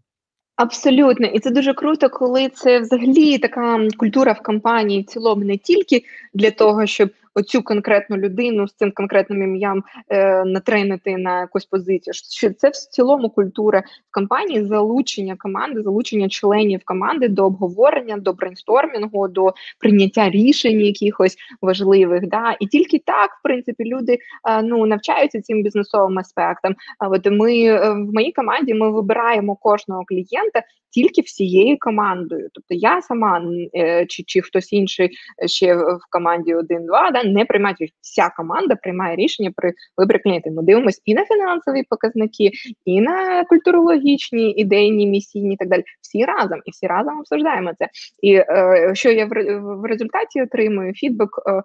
Абсолютно, 0.55 1.27
і 1.27 1.39
це 1.39 1.51
дуже 1.51 1.73
круто, 1.73 2.09
коли 2.09 2.49
це 2.49 2.79
взагалі 2.79 3.37
така 3.37 3.87
культура 3.97 4.31
в 4.31 4.43
компанії 4.43 5.01
в 5.01 5.05
цілому 5.05 5.43
не 5.43 5.57
тільки 5.57 6.03
для 6.33 6.51
того, 6.51 6.85
щоб 6.85 7.09
оцю 7.39 7.63
конкретну 7.63 8.17
людину 8.17 8.67
з 8.67 8.73
цим 8.73 8.91
конкретним 8.91 9.43
ім'ям 9.43 9.83
е, 10.09 10.45
натренити 10.45 11.17
на 11.17 11.39
якусь 11.39 11.65
позицію. 11.65 12.13
Що 12.13 12.53
це 12.53 12.69
в 12.69 12.75
цілому 12.75 13.29
культура 13.29 13.79
в 13.79 14.13
компанії 14.13 14.65
залучення 14.65 15.35
команди, 15.35 15.81
залучення 15.81 16.29
членів 16.29 16.81
команди 16.85 17.27
до 17.27 17.45
обговорення, 17.45 18.17
до 18.17 18.33
брейнстормінгу, 18.33 19.27
до 19.27 19.53
прийняття 19.79 20.29
рішень 20.29 20.81
якихось 20.81 21.37
важливих. 21.61 22.27
Да? 22.27 22.57
І 22.59 22.67
тільки 22.67 22.99
так, 23.05 23.31
в 23.31 23.43
принципі, 23.43 23.83
люди 23.83 24.13
е, 24.49 24.61
ну 24.63 24.85
навчаються 24.85 25.41
цим 25.41 25.63
бізнесовим 25.63 26.19
аспектам. 26.19 26.75
А 26.99 27.07
от 27.07 27.31
ми 27.31 27.63
е, 27.63 27.89
в 27.89 28.13
моїй 28.13 28.31
команді 28.31 28.73
ми 28.73 28.91
вибираємо 28.91 29.55
кожного 29.55 30.03
клієнта 30.05 30.63
тільки 30.91 31.21
всією 31.21 31.77
командою. 31.79 32.49
Тобто 32.53 32.73
я 32.73 33.01
сама 33.01 33.41
е, 33.75 34.05
чи 34.05 34.23
чи 34.23 34.41
хтось 34.41 34.73
інший 34.73 35.09
ще 35.45 35.75
в 35.75 35.99
команді 36.09 36.55
1-2, 36.55 36.65
да, 37.13 37.23
не 37.29 37.45
приймають 37.45 37.93
вся 38.01 38.29
команда 38.37 38.75
приймає 38.75 39.15
рішення 39.15 39.51
при 39.55 39.73
виборі 39.97 40.19
клієнтів. 40.19 40.53
Ми 40.53 40.63
дивимося 40.63 41.01
і 41.05 41.13
на 41.13 41.25
фінансові 41.25 41.83
показники, 41.89 42.51
і 42.85 43.01
на 43.01 43.43
культурологічні, 43.43 44.51
ідейні, 44.51 45.07
місійні 45.07 45.53
і 45.53 45.57
так 45.57 45.69
далі. 45.69 45.83
Всі 46.01 46.25
разом 46.25 46.59
і 46.65 46.71
всі 46.71 46.87
разом 46.87 47.19
обсуждаємо 47.19 47.71
це. 47.79 47.89
І 48.21 48.33
е, 48.33 48.91
що 48.93 49.11
я 49.11 49.25
в, 49.25 49.29
в 49.59 49.85
результаті 49.85 50.41
отримую 50.41 50.93
фідбек 50.93 51.29
е, 51.47 51.51
е, 51.51 51.61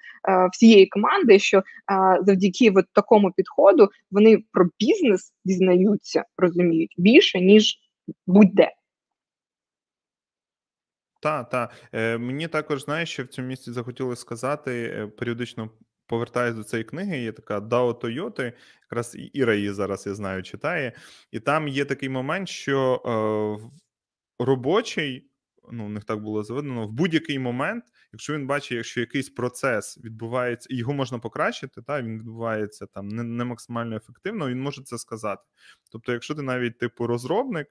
всієї 0.52 0.86
команди, 0.86 1.38
що 1.38 1.58
е, 1.58 1.62
завдяки 2.26 2.70
от 2.76 2.84
такому 2.92 3.30
підходу 3.36 3.88
вони 4.10 4.38
про 4.52 4.64
бізнес 4.80 5.32
дізнаються, 5.44 6.24
розуміють 6.38 6.94
більше 6.98 7.40
ніж 7.40 7.78
будь-де. 8.26 8.70
Так, 11.24 11.48
так. 11.48 11.72
Е, 11.92 12.18
Мені 12.18 12.48
також 12.48 12.84
знаєш, 12.84 13.12
що 13.12 13.24
в 13.24 13.26
цьому 13.26 13.48
місці 13.48 13.72
захотілося 13.72 14.20
сказати, 14.20 14.94
е, 14.96 15.06
періодично 15.06 15.70
повертаюся 16.06 16.58
до 16.58 16.64
цієї 16.64 16.84
книги, 16.84 17.18
є 17.18 17.32
така 17.32 17.60
Дао 17.60 17.94
Тойоти, 17.94 18.52
якраз 18.82 19.16
Іра 19.32 19.54
її 19.54 19.72
зараз 19.72 20.06
я 20.06 20.14
знаю, 20.14 20.42
читає, 20.42 20.92
і 21.30 21.40
там 21.40 21.68
є 21.68 21.84
такий 21.84 22.08
момент, 22.08 22.48
що 22.48 23.02
е, 23.06 24.44
робочий, 24.44 25.30
ну, 25.72 25.86
у 25.86 25.88
них 25.88 26.04
так 26.04 26.20
було 26.20 26.42
заведено, 26.42 26.86
в 26.86 26.92
будь-який 26.92 27.38
момент, 27.38 27.84
якщо 28.12 28.34
він 28.34 28.46
бачить, 28.46 28.72
якщо 28.72 29.00
якийсь 29.00 29.30
процес 29.30 29.98
відбувається, 30.04 30.68
і 30.70 30.76
його 30.76 30.92
можна 30.92 31.18
покращити, 31.18 31.82
та 31.82 32.02
він 32.02 32.18
відбувається 32.18 32.86
там 32.86 33.08
не, 33.08 33.22
не 33.22 33.44
максимально 33.44 33.96
ефективно, 33.96 34.48
він 34.48 34.60
може 34.60 34.82
це 34.82 34.98
сказати. 34.98 35.42
Тобто, 35.92 36.12
якщо 36.12 36.34
ти 36.34 36.42
навіть 36.42 36.78
типу 36.78 37.06
розробник 37.06 37.68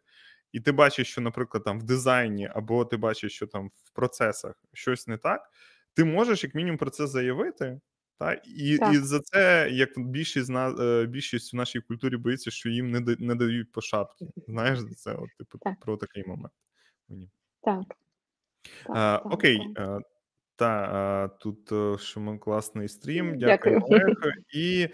і 0.53 0.59
ти 0.59 0.71
бачиш, 0.71 1.11
що, 1.11 1.21
наприклад, 1.21 1.63
там 1.63 1.79
в 1.79 1.83
дизайні, 1.83 2.49
або 2.53 2.85
ти 2.85 2.97
бачиш, 2.97 3.35
що 3.35 3.47
там 3.47 3.67
в 3.67 3.91
процесах 3.93 4.55
щось 4.73 5.07
не 5.07 5.17
так, 5.17 5.49
ти 5.93 6.05
можеш 6.05 6.43
як 6.43 6.55
мінімум 6.55 6.77
про 6.77 6.89
це 6.89 7.07
заявити. 7.07 7.79
Та 8.19 8.41
і 8.45 8.77
так. 8.77 8.93
і 8.93 8.97
за 8.97 9.19
це 9.19 9.69
як 9.71 9.89
більшість 9.97 10.49
на 10.49 10.71
більшість 11.05 11.53
в 11.53 11.55
нашій 11.55 11.79
культурі 11.79 12.17
боїться, 12.17 12.51
що 12.51 12.69
їм 12.69 12.91
не 12.91 12.99
да, 12.99 13.15
не 13.19 13.35
дають 13.35 13.71
по 13.71 13.81
шапці. 13.81 14.27
Знаєш 14.47 14.79
за 14.79 14.89
це? 14.89 15.13
От 15.13 15.29
типу 15.37 15.57
так. 15.57 15.79
про 15.79 15.97
такий 15.97 16.23
момент. 16.27 16.53
Мені 17.09 17.29
так. 17.61 17.83
так, 17.87 17.97
а, 18.85 19.17
так 19.23 19.33
Окей, 19.33 19.59
так. 19.75 20.01
Та 20.55 21.27
тут 21.27 21.71
е, 21.71 21.97
що 21.97 22.19
ми 22.19 22.37
класний 22.37 22.87
стрім. 22.87 23.37
Дякую, 23.37 23.81
Олег. 23.83 24.03
І 24.53 24.89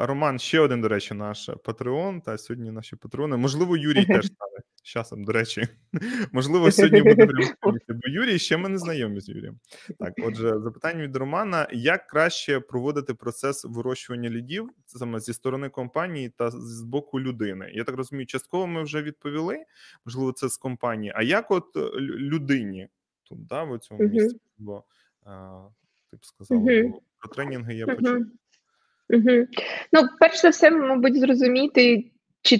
Роман, 0.00 0.38
ще 0.38 0.60
один, 0.60 0.80
до 0.80 0.88
речі, 0.88 1.14
наш 1.14 1.50
Патреон. 1.64 2.20
Та 2.20 2.38
сьогодні 2.38 2.70
наші 2.70 2.96
патреони. 2.96 3.36
Можливо, 3.36 3.76
Юрій 3.76 4.04
теж 4.04 4.26
стане 4.26 4.58
з 4.84 4.86
часом, 4.86 5.24
до 5.24 5.32
речі. 5.32 5.68
Можливо, 6.32 6.70
сьогодні 6.70 7.02
буде 7.02 7.26
прямо, 7.26 7.52
бо 7.88 8.08
Юрій 8.08 8.38
ще 8.38 8.56
ми 8.56 8.68
не 8.68 8.78
знайомі 8.78 9.20
з 9.20 9.28
Юрієм. 9.28 9.58
Так, 9.98 10.14
отже, 10.22 10.60
запитання 10.60 11.02
від 11.02 11.16
Романа: 11.16 11.68
як 11.72 12.06
краще 12.06 12.60
проводити 12.60 13.14
процес 13.14 13.64
вирощування 13.64 14.30
лідів 14.30 14.70
саме 14.86 15.20
зі 15.20 15.32
сторони 15.32 15.68
компанії 15.68 16.28
та 16.28 16.50
з 16.50 16.82
боку 16.82 17.20
людини? 17.20 17.70
Я 17.74 17.84
так 17.84 17.96
розумію, 17.96 18.26
частково 18.26 18.66
ми 18.66 18.82
вже 18.82 19.02
відповіли. 19.02 19.64
Можливо, 20.04 20.32
це 20.32 20.48
з 20.48 20.56
компанії. 20.56 21.12
А 21.16 21.22
як 21.22 21.50
от 21.50 21.76
е, 21.76 21.80
людині? 22.00 22.88
тут, 23.24 23.46
да, 23.46 23.62
в 23.62 23.78
цьому 23.78 24.02
місці, 24.02 24.40
бо 24.58 24.84
ти 26.10 26.16
б 26.16 26.24
сказала, 26.24 26.60
бо 26.60 27.00
про 27.18 27.30
тренінги 27.34 27.74
я 27.74 27.86
почув. 27.86 28.26
Ну, 29.92 30.08
перш 30.20 30.40
за 30.40 30.48
все, 30.48 30.70
мабуть, 30.70 31.20
зрозуміти, 31.20 32.10
чи 32.42 32.58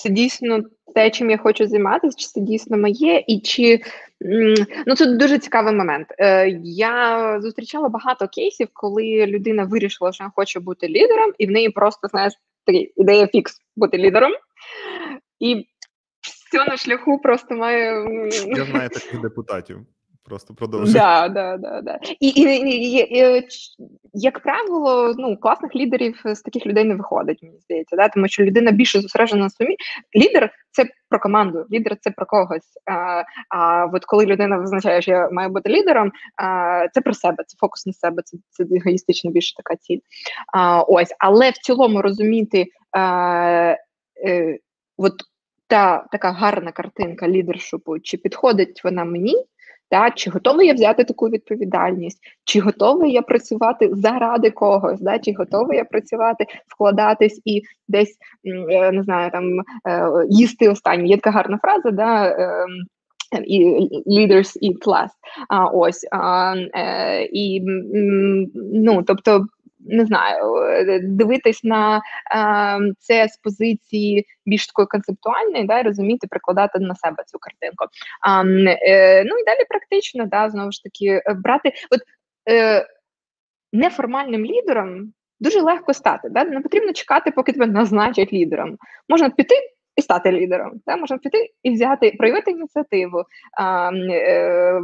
це 0.00 0.08
дійсно 0.08 0.60
те, 0.94 1.10
чим 1.10 1.30
я 1.30 1.38
хочу 1.38 1.66
займатися, 1.66 2.16
чи 2.18 2.26
це 2.26 2.40
дійсно 2.40 2.78
моє, 2.78 3.24
і 3.26 3.40
чи 3.40 3.80
ну 4.86 4.96
це 4.96 5.06
дуже 5.06 5.38
цікавий 5.38 5.74
момент. 5.74 6.06
Е, 6.18 6.48
Я 6.64 7.40
зустрічала 7.40 7.88
багато 7.88 8.28
кейсів, 8.28 8.68
коли 8.72 9.26
людина 9.26 9.64
вирішила, 9.64 10.12
що 10.12 10.30
хоче 10.36 10.60
бути 10.60 10.88
лідером, 10.88 11.32
і 11.38 11.46
в 11.46 11.50
неї 11.50 11.70
просто 11.70 12.08
знаєш 12.08 12.32
такий 12.66 12.92
ідея 12.96 13.26
фікс 13.26 13.60
бути 13.76 13.98
лідером. 13.98 14.32
І 15.38 15.66
все 16.20 16.64
на 16.64 16.76
шляху 16.76 17.18
просто 17.18 17.54
має. 17.54 18.06
Я 18.46 18.64
знаю 18.64 18.88
таких 18.88 19.20
депутатів. 19.20 19.78
Просто 20.30 20.54
продовжуй. 20.54 20.94
Да, 20.94 21.28
да, 21.28 21.56
да, 21.56 21.80
да. 21.82 21.98
І, 22.20 22.28
і, 22.28 22.42
і, 22.42 22.98
і, 23.18 23.48
як 24.12 24.42
правило, 24.42 25.14
ну, 25.18 25.36
класних 25.36 25.76
лідерів 25.76 26.22
з 26.24 26.40
таких 26.40 26.66
людей 26.66 26.84
не 26.84 26.94
виходить, 26.94 27.42
мені 27.42 27.58
здається, 27.58 27.96
да? 27.96 28.08
тому 28.08 28.28
що 28.28 28.44
людина 28.44 28.70
більше 28.70 29.00
зосереджена 29.00 29.42
на 29.42 29.50
самі. 29.50 29.76
Лідер 30.16 30.50
це 30.70 30.86
про 31.08 31.18
команду, 31.18 31.66
лідер 31.72 31.96
це 32.00 32.10
про 32.10 32.26
когось. 32.26 32.78
А 32.90 33.22
а 33.48 33.86
от 33.92 34.04
коли 34.04 34.26
людина 34.26 34.58
визначає, 34.58 35.02
що 35.02 35.10
я 35.10 35.28
маю 35.30 35.50
бути 35.50 35.70
лідером, 35.70 36.12
а, 36.36 36.86
це 36.92 37.00
про 37.00 37.14
себе, 37.14 37.44
це 37.46 37.56
фокус 37.60 37.86
на 37.86 37.92
себе, 37.92 38.22
це 38.24 38.38
це 38.50 38.64
егоїстично 38.76 39.30
більше 39.30 39.56
така 39.56 39.76
ціль. 39.76 39.98
А, 40.52 40.82
Ось, 40.82 41.14
але 41.18 41.50
в 41.50 41.58
цілому 41.58 42.02
розуміти. 42.02 42.66
А, 42.92 43.76
е, 44.26 44.58
от 44.96 45.14
та 45.70 46.06
така 46.12 46.32
гарна 46.32 46.72
картинка 46.72 47.28
лідершипу, 47.28 47.98
чи 47.98 48.16
підходить 48.16 48.80
вона 48.84 49.04
мені, 49.04 49.34
та, 49.90 50.10
чи 50.10 50.30
готова 50.30 50.62
я 50.62 50.74
взяти 50.74 51.04
таку 51.04 51.28
відповідальність, 51.28 52.18
чи 52.44 52.60
готова 52.60 53.06
я 53.06 53.22
працювати 53.22 53.90
заради 53.92 54.50
когось, 54.50 55.00
да, 55.00 55.18
чи 55.18 55.32
готова 55.32 55.74
я 55.74 55.84
працювати, 55.84 56.46
вкладатись 56.68 57.40
і 57.44 57.62
десь 57.88 58.16
е, 58.44 58.92
не 58.92 59.02
знаю, 59.02 59.30
там 59.30 59.60
е, 59.60 60.26
їсти 60.28 60.68
останнє. 60.68 61.06
Є 61.06 61.16
така 61.16 61.30
гарна 61.30 61.58
фраза, 61.58 61.90
да. 61.90 62.36
Ем, 62.38 62.68
і 63.44 63.88
leaders 64.06 64.56
eat 64.62 64.86
last. 64.86 65.14
А 65.48 65.64
ось 65.66 66.06
а, 66.12 66.54
е, 66.74 67.28
і 67.32 67.60
ну, 68.74 69.02
тобто 69.02 69.46
не 69.86 70.06
знаю, 70.06 70.56
е, 70.56 71.00
дивитись 71.02 71.64
на 71.64 71.96
е, 71.96 72.00
це 72.98 73.28
з 73.28 73.36
позиції 73.36 74.26
більш 74.46 74.66
такої 74.66 74.86
концептуальної, 74.86 75.64
да, 75.64 75.82
розуміти, 75.82 76.26
прикладати 76.30 76.78
на 76.78 76.94
себе 76.94 77.24
цю 77.26 77.38
картинку. 77.38 77.84
А, 78.22 78.42
е, 78.44 79.24
Ну 79.24 79.38
і 79.38 79.44
далі 79.44 79.64
практично, 79.68 80.26
да, 80.26 80.50
знову 80.50 80.72
ж 80.72 80.82
таки, 80.82 81.06
е, 81.06 81.34
брати 81.34 81.72
от 81.90 82.00
е, 82.48 82.86
неформальним 83.72 84.44
лідером 84.44 85.12
дуже 85.40 85.60
легко 85.60 85.94
стати. 85.94 86.28
Да? 86.28 86.44
Не 86.44 86.60
потрібно 86.60 86.92
чекати, 86.92 87.30
поки 87.30 87.52
тебе 87.52 87.66
назначать 87.66 88.32
лідером. 88.32 88.76
Можна 89.08 89.30
піти. 89.30 89.54
І 89.96 90.02
стати 90.02 90.32
лідером, 90.32 90.80
да? 90.86 90.96
можна 90.96 91.18
піти 91.18 91.50
і 91.62 91.70
взяти, 91.70 92.14
проявити 92.18 92.50
ініціативу, 92.50 93.24
а, 93.58 93.90
е, 94.10 94.80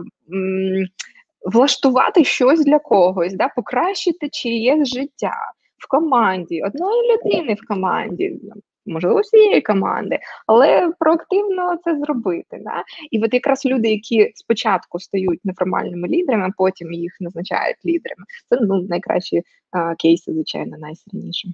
влаштувати 1.47 2.25
щось 2.25 2.65
для 2.65 2.79
когось, 2.79 3.35
да, 3.35 3.49
покращити 3.57 4.29
чиєсь 4.29 4.89
життя 4.89 5.35
в 5.79 5.89
команді, 5.89 6.63
одної 6.63 7.13
людини 7.13 7.57
в 7.63 7.69
команді, 7.69 8.41
можливо, 8.87 9.21
всієї 9.21 9.61
команди, 9.61 10.19
але 10.47 10.93
проактивно 10.99 11.77
це 11.85 11.99
зробити. 11.99 12.61
Да? 12.65 12.85
І 13.11 13.25
от 13.25 13.35
якраз 13.35 13.67
люди, 13.67 13.89
які 13.89 14.33
спочатку 14.35 15.01
стають 15.01 15.45
неформальними 15.45 16.09
лідерами, 16.09 16.47
а 16.47 16.53
потім 16.57 16.93
їх 16.93 17.17
назначають 17.21 17.77
лідерами, 17.87 18.25
це 18.49 18.59
ну 18.61 18.83
найкращі 18.83 19.43
а, 19.71 19.95
кейси, 19.95 20.33
звичайно, 20.33 20.79
найсильніші. 20.79 21.49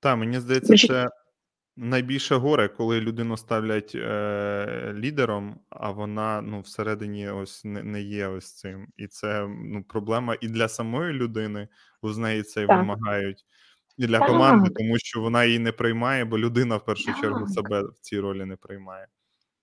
Так, 0.00 0.18
мені 0.18 0.40
здається, 0.40 0.86
це 0.86 1.08
Найбільше 1.82 2.34
горе, 2.34 2.68
коли 2.68 3.00
людину 3.00 3.36
ставлять 3.36 3.92
е, 3.94 4.94
лідером, 4.96 5.60
а 5.70 5.90
вона 5.90 6.42
ну 6.42 6.60
всередині 6.60 7.28
ось 7.28 7.64
не 7.64 7.82
не 7.82 8.02
є 8.02 8.26
ось 8.26 8.54
цим. 8.54 8.86
І 8.96 9.06
це 9.06 9.46
ну 9.48 9.84
проблема 9.88 10.36
і 10.40 10.48
для 10.48 10.68
самої 10.68 11.12
людини, 11.12 11.68
бо 12.02 12.12
з 12.12 12.18
неї 12.18 12.42
це 12.42 12.66
так. 12.66 12.78
вимагають, 12.78 13.44
і 13.96 14.06
для 14.06 14.18
так. 14.18 14.28
команди, 14.28 14.70
тому 14.70 14.98
що 14.98 15.20
вона 15.20 15.44
її 15.44 15.58
не 15.58 15.72
приймає, 15.72 16.24
бо 16.24 16.38
людина 16.38 16.76
в 16.76 16.84
першу 16.84 17.06
так. 17.06 17.20
чергу 17.20 17.46
себе 17.46 17.82
в 17.82 17.98
цій 18.00 18.20
ролі 18.20 18.44
не 18.44 18.56
приймає. 18.56 19.06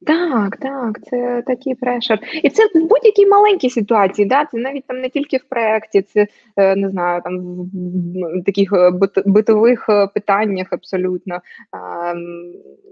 Так, 0.05 0.57
так, 0.57 1.03
це 1.03 1.43
такий 1.47 1.75
прешер. 1.75 2.19
І 2.43 2.49
це 2.49 2.65
в 2.65 2.87
будь-якій 2.87 3.25
маленькій 3.25 3.69
ситуації, 3.69 4.27
да? 4.27 4.45
це 4.45 4.57
навіть 4.57 4.87
там 4.87 5.01
не 5.01 5.09
тільки 5.09 5.37
в 5.37 5.43
проєкті, 5.43 6.01
це 6.01 6.27
е, 6.57 6.75
не 6.75 6.89
знаю, 6.89 7.21
там 7.23 7.39
в 7.41 8.43
таких 8.45 8.73
е, 8.73 8.91
битових 9.25 9.85
е, 9.89 10.07
питаннях 10.07 10.67
абсолютно. 10.71 11.41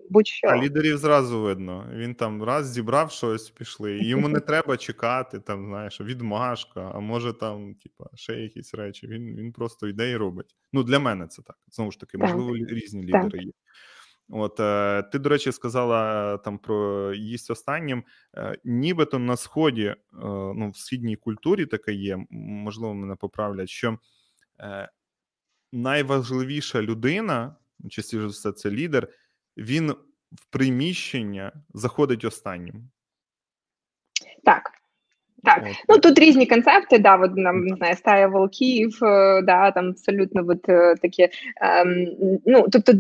будь-що. 0.10 0.48
А 0.48 0.58
лідерів 0.58 0.98
зразу 0.98 1.42
видно. 1.42 1.86
Він 1.96 2.16
там 2.16 2.44
раз 2.44 2.72
зібрав 2.72 3.12
щось, 3.12 3.50
пішли. 3.50 3.98
Йому 3.98 4.28
не 4.28 4.40
треба 4.40 4.78
чекати, 4.78 5.40
там, 5.40 5.66
знаєш, 5.66 6.02
відмашка, 6.02 6.92
а 6.96 7.00
може 7.00 7.34
там, 7.34 7.76
типа, 7.84 8.10
ще 8.16 8.34
якісь 8.34 8.74
речі. 8.74 9.08
Він 9.08 9.36
він 9.36 9.52
просто 9.52 9.88
йде 9.88 10.12
і 10.12 10.18
робить. 10.18 10.56
Ну, 10.74 10.84
для 10.84 11.00
мене 11.00 11.28
це 11.28 11.42
так. 11.42 11.56
Знову 11.72 11.92
ж 11.92 12.00
таки, 12.00 12.18
можливо, 12.18 12.58
так. 12.58 12.70
різні 12.70 13.04
лідери 13.04 13.30
так. 13.30 13.44
є. 13.44 13.52
От 14.30 14.60
е, 14.60 15.04
ти, 15.12 15.20
до 15.20 15.30
речі, 15.30 15.52
сказала 15.52 16.34
е, 16.34 16.38
там 16.38 16.58
про 16.58 17.14
їсть 17.14 17.52
останнім. 17.52 18.04
Е, 18.38 18.58
нібито 18.64 19.20
на 19.20 19.38
сході, 19.38 19.96
ну 20.56 20.70
в 20.70 20.78
східній 20.78 21.16
культурі 21.16 21.66
таке 21.66 21.94
є, 21.94 22.18
можливо, 22.30 22.94
мене 22.94 23.16
поправлять, 23.16 23.70
що 23.70 23.98
найважливіша 25.74 26.82
людина, 26.82 27.56
частіше 27.90 28.22
за 28.22 28.28
все, 28.28 28.52
це 28.52 28.72
лідер, 28.72 29.08
він 29.58 29.92
в 30.32 30.46
приміщення 30.50 31.52
заходить 31.74 32.26
останнім. 32.26 32.90
Так. 34.44 34.72
Так, 35.44 35.64
ну 35.90 35.98
тут 35.98 36.20
різні 36.20 36.46
концепти, 36.46 37.00
да, 37.00 37.16
от, 37.18 37.38
нам 37.38 37.66
не 37.66 37.76
знаю, 37.76 37.96
стая 37.96 38.28
волків, 38.28 38.98
да, 39.44 39.72
там 39.72 39.90
абсолютно 39.90 40.46
от, 40.48 40.62
такі, 41.02 41.30
ем, 41.62 42.08
ну 42.46 42.68
тобто 42.72 42.94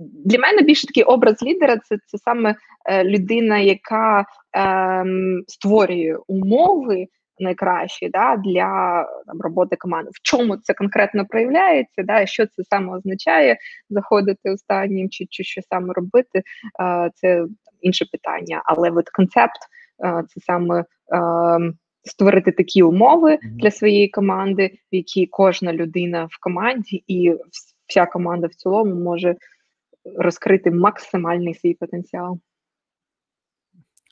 для 0.00 0.38
мене 0.38 0.62
більше 0.62 0.86
такий 0.86 1.02
образ 1.02 1.42
лідера 1.42 1.76
це 1.76 1.96
це 2.06 2.18
саме 2.18 2.54
е, 2.90 3.04
людина, 3.04 3.58
яка 3.58 4.24
е, 4.56 5.04
створює 5.46 6.16
умови 6.26 7.06
найкращі 7.40 8.08
да, 8.08 8.36
для 8.36 9.02
там, 9.26 9.40
роботи 9.40 9.76
команди. 9.76 10.10
В 10.12 10.22
чому 10.22 10.56
це 10.56 10.74
конкретно 10.74 11.26
проявляється? 11.26 12.02
Да, 12.02 12.26
Що 12.26 12.46
це 12.46 12.64
саме 12.64 12.96
означає 12.96 13.56
заходити 13.90 14.50
останнім, 14.50 15.10
чи 15.10 15.26
чи 15.30 15.44
що 15.44 15.60
саме 15.70 15.94
робити? 15.94 16.42
Е, 16.82 17.10
це 17.14 17.44
інше 17.80 18.06
питання. 18.12 18.62
Але 18.64 18.90
от 18.90 19.08
концепт 19.08 19.60
е, 20.04 20.22
це 20.28 20.40
саме. 20.40 20.84
Е, 21.14 21.72
Створити 22.02 22.52
такі 22.52 22.82
умови 22.82 23.38
для 23.42 23.70
своєї 23.70 24.08
команди, 24.08 24.70
в 24.92 24.94
якій 24.94 25.26
кожна 25.26 25.72
людина 25.72 26.28
в 26.30 26.40
команді 26.40 27.04
і 27.06 27.34
вся 27.86 28.06
команда 28.06 28.46
в 28.46 28.54
цілому 28.54 28.94
може 28.94 29.36
розкрити 30.04 30.70
максимальний 30.70 31.54
свій 31.54 31.74
потенціал. 31.74 32.40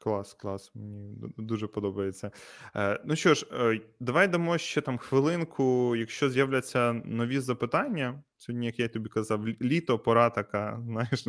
Клас, 0.01 0.35
клас, 0.35 0.73
мені 0.75 1.17
дуже 1.37 1.67
подобається. 1.67 2.31
Е, 2.77 3.01
ну 3.05 3.17
що 3.17 3.35
ж, 3.35 3.47
е, 3.53 3.81
давай 4.01 4.29
дамо 4.29 4.59
ще 4.59 4.81
там 4.81 4.99
хвилинку. 4.99 5.97
Якщо 5.97 6.31
з'являться 6.31 6.93
нові 6.93 7.39
запитання, 7.39 8.23
сьогодні, 8.37 8.67
як 8.67 8.79
я 8.79 8.89
тобі 8.89 9.09
казав, 9.09 9.49
літо, 9.49 9.99
пора 9.99 10.31
така, 10.31 10.83
знаєш, 10.87 11.25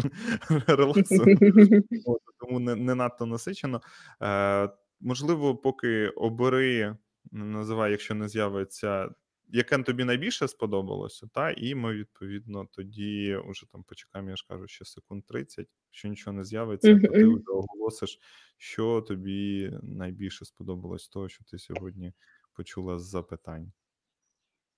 релаксу, 0.68 1.26
тому 2.40 2.60
не, 2.60 2.76
не 2.76 2.96
надто 2.96 3.26
насичено. 3.26 3.82
Е, 4.22 4.70
можливо, 5.00 5.56
поки 5.56 6.08
обери, 6.08 6.96
називай, 7.32 7.92
якщо 7.92 8.16
не 8.16 8.30
з'явиться 8.30 9.10
яке 9.50 9.78
тобі 9.78 10.04
найбільше 10.04 10.48
сподобалося, 10.48 11.28
та 11.34 11.52
і 11.52 11.76
ми 11.76 11.94
відповідно 11.94 12.68
тоді 12.72 13.36
уже 13.36 13.72
там 13.72 13.84
почекаємо, 13.84 14.30
я 14.30 14.36
ж 14.36 14.46
кажу, 14.48 14.68
ще 14.68 14.86
секунд 14.86 15.26
30, 15.26 15.68
Якщо 15.92 16.08
нічого 16.08 16.38
не 16.38 16.44
з'явиться, 16.44 16.94
mm-hmm. 16.94 17.02
то 17.02 17.14
ти 17.14 17.26
вже 17.26 17.44
оголосиш, 17.48 18.20
що 18.58 19.02
тобі 19.02 19.72
найбільше 19.84 20.46
сподобалось 20.46 21.08
того, 21.08 21.30
що 21.30 21.44
ти 21.44 21.60
сьогодні 21.60 22.14
почула 22.54 23.00
з 23.00 23.10
запитань. 23.10 23.72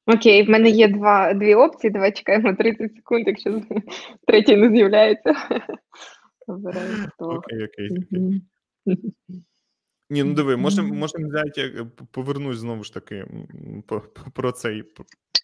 Окей, 0.06 0.43
в 0.43 0.49
мене 0.49 0.69
є 0.69 0.88
два 0.88 1.34
дві 1.34 1.56
опції. 1.56 1.91
Давай 1.91 2.11
чекаємо 2.11 2.53
30 2.53 2.95
секунд, 2.95 3.27
якщо 3.27 3.61
третій 4.27 4.56
не 4.56 4.69
з'являється. 4.69 5.34
Окей, 7.18 7.65
окей, 7.65 7.89
окей. 7.89 8.41
Ні, 10.12 10.24
ну 10.24 10.34
диви, 10.34 10.58
можемо 10.58 10.94
можем 10.94 11.28
взяти, 11.28 11.62
я 11.62 11.86
повернусь 12.12 12.58
знову 12.58 12.84
ж 12.84 12.94
таки 12.94 13.26
про 14.34 14.52
цей 14.52 14.84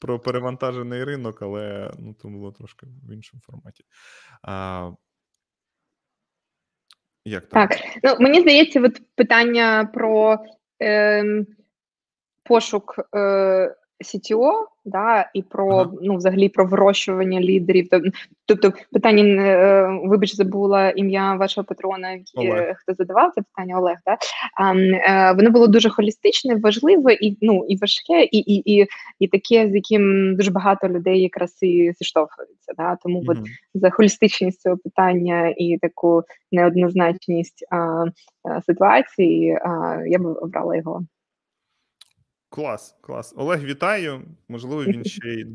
про 0.02 0.20
перевантажений 0.20 1.04
ринок, 1.04 1.42
але 1.42 1.92
ну, 2.00 2.14
то 2.14 2.28
було 2.28 2.52
трошки 2.52 2.86
в 2.86 3.14
іншому 3.14 3.42
форматі. 3.46 3.84
А, 4.42 4.92
Як 7.26 7.50
так? 7.50 7.70
Так, 7.70 7.80
ну 8.04 8.16
мені 8.20 8.42
здається, 8.42 8.82
от 8.82 9.02
питання 9.16 9.90
про 9.94 10.38
е, 10.82 11.46
пошук 12.44 12.96
е, 13.16 13.76
CTO, 14.04 14.52
да, 14.86 15.30
і 15.34 15.42
про 15.42 15.70
Ага. 15.70 15.92
ну, 16.02 16.16
взагалі 16.16 16.50
про 16.50 16.66
вирощування 16.66 17.42
лідерів. 17.42 17.88
Тобто, 18.46 18.74
питання 18.92 19.24
е, 19.24 20.00
вибач, 20.04 20.36
забула 20.36 20.90
ім'я 20.90 21.36
вашого 21.36 21.66
патрона, 21.66 22.14
е, 22.14 22.24
Олег. 22.36 22.76
хто 22.78 22.94
задавав 22.94 23.32
це 23.36 23.42
питання, 23.42 23.80
Олег. 23.80 23.98
Да? 24.06 24.18
А, 24.58 24.76
е, 24.76 25.34
воно 25.36 25.52
було 25.52 25.68
дуже 25.68 25.90
холістичне, 25.90 26.56
важливе 26.56 27.14
і 27.14 27.38
ну 27.42 27.66
і 27.68 27.78
важке, 27.78 28.24
і, 28.24 28.38
і, 28.38 28.74
і, 28.76 28.88
і 29.20 29.28
таке, 29.28 29.70
з 29.70 29.76
яким 29.76 30.36
дуже 30.36 30.52
багато 30.52 30.90
людей 30.90 31.22
якраз 31.22 31.58
і 31.62 31.92
зіштовхуються. 32.00 32.74
Да? 32.78 32.98
Тому 33.04 33.24
от 33.28 33.38
за 33.74 33.90
холістичність 33.90 34.62
цього 34.62 34.78
питання 34.78 35.54
і 35.58 35.78
таку 35.82 36.24
неоднозначність 36.52 37.66
а, 37.72 37.76
а, 37.78 38.62
ситуації, 38.62 39.52
а, 39.52 40.02
я 40.08 40.20
б 40.20 40.26
обрала 40.26 40.76
його. 40.76 41.02
Клас, 42.50 42.96
клас. 43.02 43.34
Олег, 43.38 43.64
вітаю. 43.64 44.22
Можливо, 44.48 44.84
він 44.84 45.06
ще 45.06 45.28
й 45.28 45.46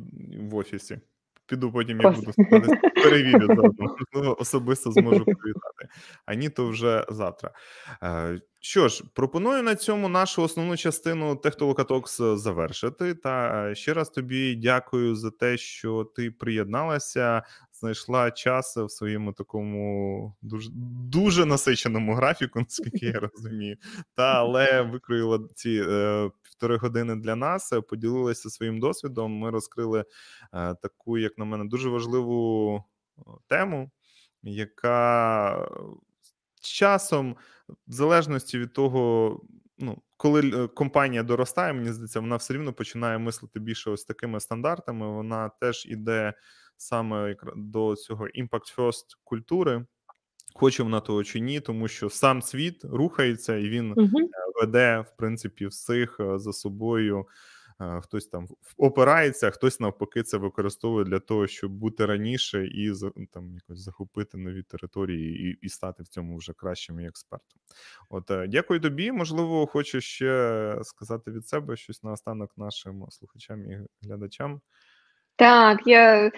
в 0.51 0.55
офісі. 0.55 1.01
Піду 1.47 1.73
потім, 1.73 2.01
Клас. 2.01 2.17
буду 2.17 2.33
перевірю 2.95 3.47
заодно. 3.47 3.97
Можливо, 4.15 4.41
особисто 4.41 4.93
зможу 4.93 5.25
привітати. 5.25 5.89
А 6.27 6.35
ні, 6.35 6.49
то 6.49 6.69
вже 6.69 7.05
завтра. 7.09 7.51
Е, 8.03 8.41
Що 8.61 8.89
ж, 8.89 9.05
пропоную 9.15 9.63
на 9.63 9.75
цьому 9.75 10.09
нашу 10.09 10.43
основну 10.43 10.77
частину 10.77 11.37
Технолока 11.37 11.83
Talks 11.83 12.37
завершити. 12.37 13.15
Та 13.15 13.67
е, 13.71 13.75
ще 13.75 13.95
раз 13.95 14.11
тобі 14.11 14.55
дякую 14.55 15.15
за 15.17 15.31
те, 15.31 15.57
що 15.57 16.05
ти 16.05 16.31
приєдналася, 16.31 17.43
знайшла 17.83 18.31
час 18.31 18.77
в 18.77 18.91
своєму 18.91 19.33
такому 19.33 20.35
дуже 20.43 20.71
дуже 21.11 21.45
насиченому 21.45 22.15
графіку, 22.15 22.59
наскільки 22.61 23.07
я 23.07 23.21
розумію. 23.21 23.77
Та 24.15 24.35
але 24.35 24.83
викроїла 24.83 25.41
ці 25.55 25.85
е, 25.89 26.31
півтори 26.43 26.77
години 26.77 27.17
для 27.17 27.37
нас, 27.37 27.73
е, 27.73 27.81
поділилася 27.81 28.51
своїм 28.51 28.81
досвідом. 28.81 29.33
Ми 29.33 29.51
розкрили 29.51 30.01
е, 30.01 30.75
таку, 30.75 31.19
як 31.19 31.39
на 31.39 31.45
мене, 31.45 31.65
дуже 31.65 31.89
важливу 31.89 32.77
е, 33.19 33.23
тему, 33.49 33.91
яка 34.43 35.69
з 36.61 36.69
часом, 36.69 37.37
в 37.69 37.93
залежності 37.93 38.59
від 38.59 38.73
того, 38.73 39.41
ну. 39.79 40.03
Коли 40.17 40.65
е, 40.65 40.69
компанія 40.69 41.23
доростає, 41.23 41.73
мені 41.73 41.93
здається, 41.93 42.21
вона 42.21 42.37
все 42.37 42.55
рівно 42.55 42.73
починає 42.73 43.19
мислити 43.19 43.61
більше 43.61 43.91
ось 43.91 44.05
такими 44.05 44.41
стандартами. 44.41 45.09
Вона 45.09 45.49
теж 45.49 45.87
іде 45.87 46.35
саме 46.83 47.37
до 47.57 47.97
цього 47.97 48.27
impact 48.27 48.77
first 48.77 49.05
культури, 49.25 49.87
хоче 50.55 50.83
вона 50.83 51.01
того 51.01 51.25
чи 51.25 51.41
ні, 51.41 51.61
тому 51.61 51.89
що 51.89 52.11
сам 52.11 52.43
світ 52.43 52.85
рухається 52.85 53.57
і 53.57 53.69
він 53.69 53.95
Угу. 53.97 54.31
веде, 54.61 55.05
в 55.09 55.17
принципі, 55.17 55.67
всіх 55.67 56.21
е, 56.21 56.39
за 56.39 56.53
собою. 56.53 57.27
Е, 57.81 58.01
Хтось 58.01 58.27
там 58.27 58.49
опирається, 58.77 59.49
а 59.49 59.51
хтось 59.51 59.81
навпаки 59.81 60.23
це 60.23 60.37
використовує 60.37 61.05
для 61.05 61.19
того, 61.19 61.47
щоб 61.47 61.73
бути 61.73 62.07
раніше 62.07 62.67
і 62.67 62.93
там 63.33 63.55
якось 63.55 63.79
захопити 63.79 64.39
нові 64.39 64.63
території 64.63 65.49
і, 65.49 65.67
і 65.67 65.69
стати 65.69 66.03
в 66.03 66.09
цьому 66.09 66.37
вже 66.37 66.53
кращим 66.53 67.01
і 67.01 67.07
експертом. 67.07 67.61
От 68.11 68.31
дякую 68.49 68.81
тобі. 68.81 69.13
Можливо, 69.13 69.67
хочу 69.67 70.01
ще 70.01 70.79
сказати 70.83 71.31
від 71.31 71.49
себе 71.49 71.77
щось 71.77 72.03
наостанок 72.03 72.53
нашим 72.57 73.07
слухачам 73.11 73.71
і 73.71 73.79
глядачам. 74.03 74.61
Так, 75.37 75.81
я 75.87 76.31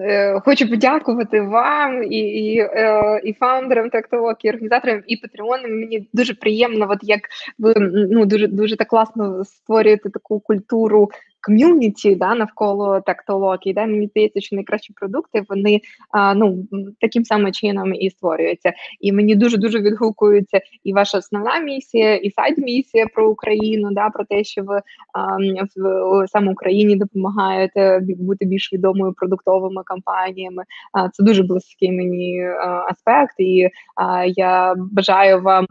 е, 0.00 0.40
хочу 0.40 0.70
подякувати 0.70 1.40
вам 1.40 2.02
і, 2.02 2.18
і, 2.18 2.58
е, 2.58 3.20
і 3.24 3.32
фаундерам 3.32 3.90
Тектолок, 3.90 4.44
і 4.44 4.48
організаторам, 4.48 5.02
і 5.06 5.16
патреонам. 5.16 5.80
Мені 5.80 6.08
дуже 6.12 6.34
приємно, 6.34 6.86
от 6.90 6.98
як 7.02 7.20
ви 7.58 7.74
ну 8.10 8.26
дуже 8.26 8.46
дуже 8.46 8.76
так 8.76 8.88
класно 8.88 9.44
створюєте 9.44 10.10
таку 10.10 10.40
культуру 10.40 11.10
ком'юніті 11.40 12.14
да, 12.14 12.34
навколо 12.34 13.00
тектології. 13.00 13.74
Да? 13.74 13.86
Мені 13.86 14.06
здається, 14.06 14.40
що 14.40 14.56
найкращі 14.56 14.92
продукти 14.92 15.42
вони 15.48 15.80
а, 16.10 16.34
ну 16.34 16.64
таким 17.00 17.24
самим 17.24 17.52
чином 17.52 17.94
і 17.94 18.10
створюються. 18.10 18.72
І 19.00 19.12
мені 19.12 19.34
дуже 19.34 19.56
дуже 19.56 19.80
відгукується 19.80 20.60
і 20.84 20.92
ваша 20.92 21.18
основна 21.18 21.58
місія, 21.58 22.16
і 22.16 22.30
сайт 22.30 22.58
місія 22.58 23.06
про 23.14 23.30
Україну, 23.30 23.88
да, 23.92 24.10
про 24.10 24.24
те, 24.24 24.44
що 24.44 24.62
ви 24.62 24.80
а, 25.12 25.36
в 25.76 26.28
саме 26.28 26.52
Україні 26.52 26.96
допомагаєте 26.96 28.00
бути 28.02 28.44
більш 28.44 28.72
відомою 28.72 29.12
продуктовими 29.12 29.82
компаніями. 29.86 30.64
А, 30.92 31.08
Це 31.08 31.22
дуже 31.22 31.42
близький 31.42 31.92
мені 31.92 32.44
аспект, 32.90 33.34
і 33.38 33.68
я 34.36 34.74
бажаю 34.76 35.42
вам. 35.42 35.66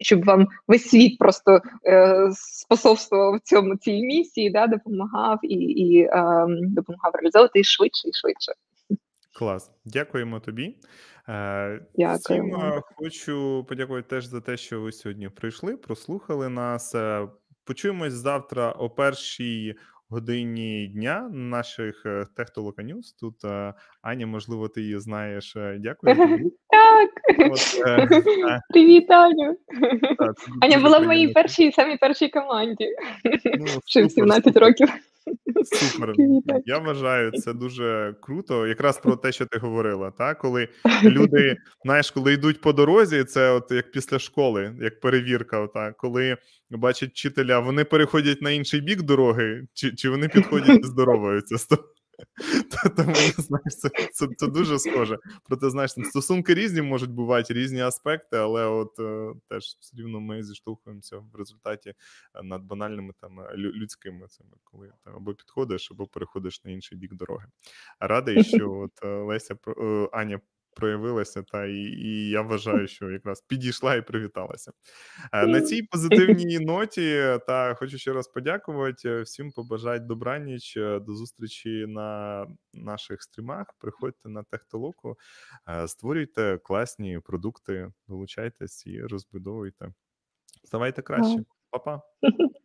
Щоб 0.00 0.24
вам 0.24 0.46
весь 0.68 0.88
світ 0.88 1.18
просто 1.18 1.60
е, 1.86 2.28
способствував 2.32 3.40
цьому 3.40 3.76
цій 3.76 4.02
місії, 4.02 4.50
да, 4.50 4.66
допомагав 4.66 5.38
і, 5.42 5.54
і 5.54 6.00
е, 6.00 6.46
допомагав 6.48 7.12
реалізовувати 7.14 7.60
і 7.60 7.64
швидше 7.64 8.08
і 8.08 8.12
швидше. 8.12 8.52
Клас, 9.38 9.70
дякуємо 9.84 10.40
тобі. 10.40 10.76
Е, 11.28 11.80
Дякую 11.96 12.18
Всім 12.18 12.54
е, 12.54 12.82
хочу 12.96 13.66
подякувати 13.68 14.08
теж 14.08 14.24
за 14.24 14.40
те, 14.40 14.56
що 14.56 14.80
ви 14.80 14.92
сьогодні 14.92 15.28
прийшли, 15.28 15.76
прослухали 15.76 16.48
нас. 16.48 16.94
Е, 16.94 17.28
Почуємось 17.64 18.12
завтра 18.12 18.72
о 18.72 18.90
першій 18.90 19.74
годині 20.10 20.86
дня 20.94 21.28
наших 21.32 22.02
е, 22.06 22.26
Технолока 22.36 22.82
News. 22.82 23.12
Тут 23.12 23.44
е, 23.44 23.74
Аня, 24.02 24.26
можливо, 24.26 24.68
ти 24.68 24.80
її 24.80 24.98
знаєш. 25.00 25.56
Е, 25.56 25.76
Дякую 25.80 26.16
тобі. 26.16 26.52
Так, 26.68 27.10
От, 27.50 27.82
е, 27.86 28.08
е, 28.48 28.60
привіт, 28.68 29.10
Аню. 29.10 29.56
Аня 30.60 30.78
була 30.78 30.98
в 30.98 31.06
моїй 31.06 31.28
першій 31.28 31.72
самій 31.72 31.96
першій 31.96 32.28
команді. 32.28 32.88
Ну, 33.58 33.66
Ще 33.86 34.04
в 34.04 34.10
супер, 34.10 34.10
17 34.10 34.56
років. 34.56 34.88
Супер. 35.64 36.14
Я 36.66 36.78
вважаю 36.78 37.32
це 37.32 37.52
дуже 37.52 38.14
круто. 38.20 38.66
Якраз 38.66 38.98
про 38.98 39.16
те, 39.16 39.32
що 39.32 39.46
ти 39.46 39.58
говорила, 39.58 40.10
та 40.10 40.34
коли 40.34 40.68
люди, 41.04 41.56
знаєш, 41.84 42.10
коли 42.10 42.32
йдуть 42.32 42.60
по 42.60 42.72
дорозі, 42.72 43.24
це 43.24 43.50
от 43.50 43.70
як 43.70 43.90
після 43.92 44.18
школи, 44.18 44.76
як 44.80 45.00
перевірка. 45.00 45.60
Ота, 45.60 45.92
коли 45.92 46.36
бачать 46.70 47.10
вчителя, 47.10 47.58
вони 47.58 47.84
переходять 47.84 48.42
на 48.42 48.50
інший 48.50 48.80
бік 48.80 49.02
дороги, 49.02 49.66
чи, 49.74 49.92
чи 49.92 50.10
вони 50.10 50.28
підходять 50.34 50.80
і 50.84 50.86
здороваються 50.86 51.58
з 51.58 51.66
тобою. 51.66 51.88
Тому 52.96 53.14
знаєш, 53.38 53.76
це, 53.78 53.88
це, 54.12 54.26
це 54.36 54.46
дуже 54.46 54.78
схоже. 54.78 55.18
Проте, 55.44 55.70
знаєш, 55.70 55.94
там 55.94 56.04
стосунки 56.04 56.54
різні 56.54 56.82
можуть 56.82 57.10
бувати, 57.10 57.54
різні 57.54 57.80
аспекти, 57.80 58.36
але 58.36 58.66
от 58.66 58.98
е, 58.98 59.34
теж 59.48 59.64
все 59.80 59.96
рівно 59.96 60.20
ми 60.20 60.42
зіштовхуємося 60.42 61.18
в 61.18 61.34
результаті 61.34 61.90
е, 62.34 62.42
над 62.42 62.62
банальними 62.62 63.12
там 63.20 63.40
е, 63.40 63.54
людськими 63.56 64.26
цими, 64.28 64.50
коли 64.64 64.92
там 65.04 65.16
або 65.16 65.34
підходиш, 65.34 65.90
або 65.90 66.06
переходиш 66.06 66.64
на 66.64 66.70
інший 66.70 66.98
бік 66.98 67.14
дороги. 67.14 67.46
Радий, 68.00 68.44
що 68.44 68.72
от 68.72 68.92
е, 69.02 69.08
Леся 69.08 69.54
про- 69.54 70.10
Аня 70.12 70.40
проявилася, 70.78 71.42
та 71.42 71.66
і, 71.66 71.72
і 71.80 72.28
я 72.30 72.42
вважаю, 72.42 72.88
що 72.88 73.10
якраз 73.10 73.40
підійшла 73.40 73.94
і 73.94 74.02
привіталася. 74.06 74.72
Е, 75.32 75.46
На 75.46 75.60
цій 75.60 75.82
позитивній 75.92 76.58
ноті 76.58 77.38
та 77.46 77.74
хочу 77.74 77.98
ще 77.98 78.12
раз 78.12 78.28
подякувати 78.28 79.08
е, 79.08 79.22
всім, 79.22 79.52
побажати 79.52 80.04
добраніч. 80.04 80.76
е, 80.76 81.00
До 81.00 81.14
зустрічі 81.14 81.84
на 81.88 82.46
наших 82.74 83.22
стрімах. 83.22 83.66
Приходьте 83.78 84.28
на 84.28 84.42
Техтолоку, 84.42 85.16
створюйте 85.86 86.58
класні 86.64 87.18
продукти, 87.24 87.92
долучайтесь 88.08 88.86
і 88.86 89.00
розбудовуйте. 89.02 89.92
Ставайте 90.64 91.02
краще. 91.02 91.44
Па-па. 91.70 92.00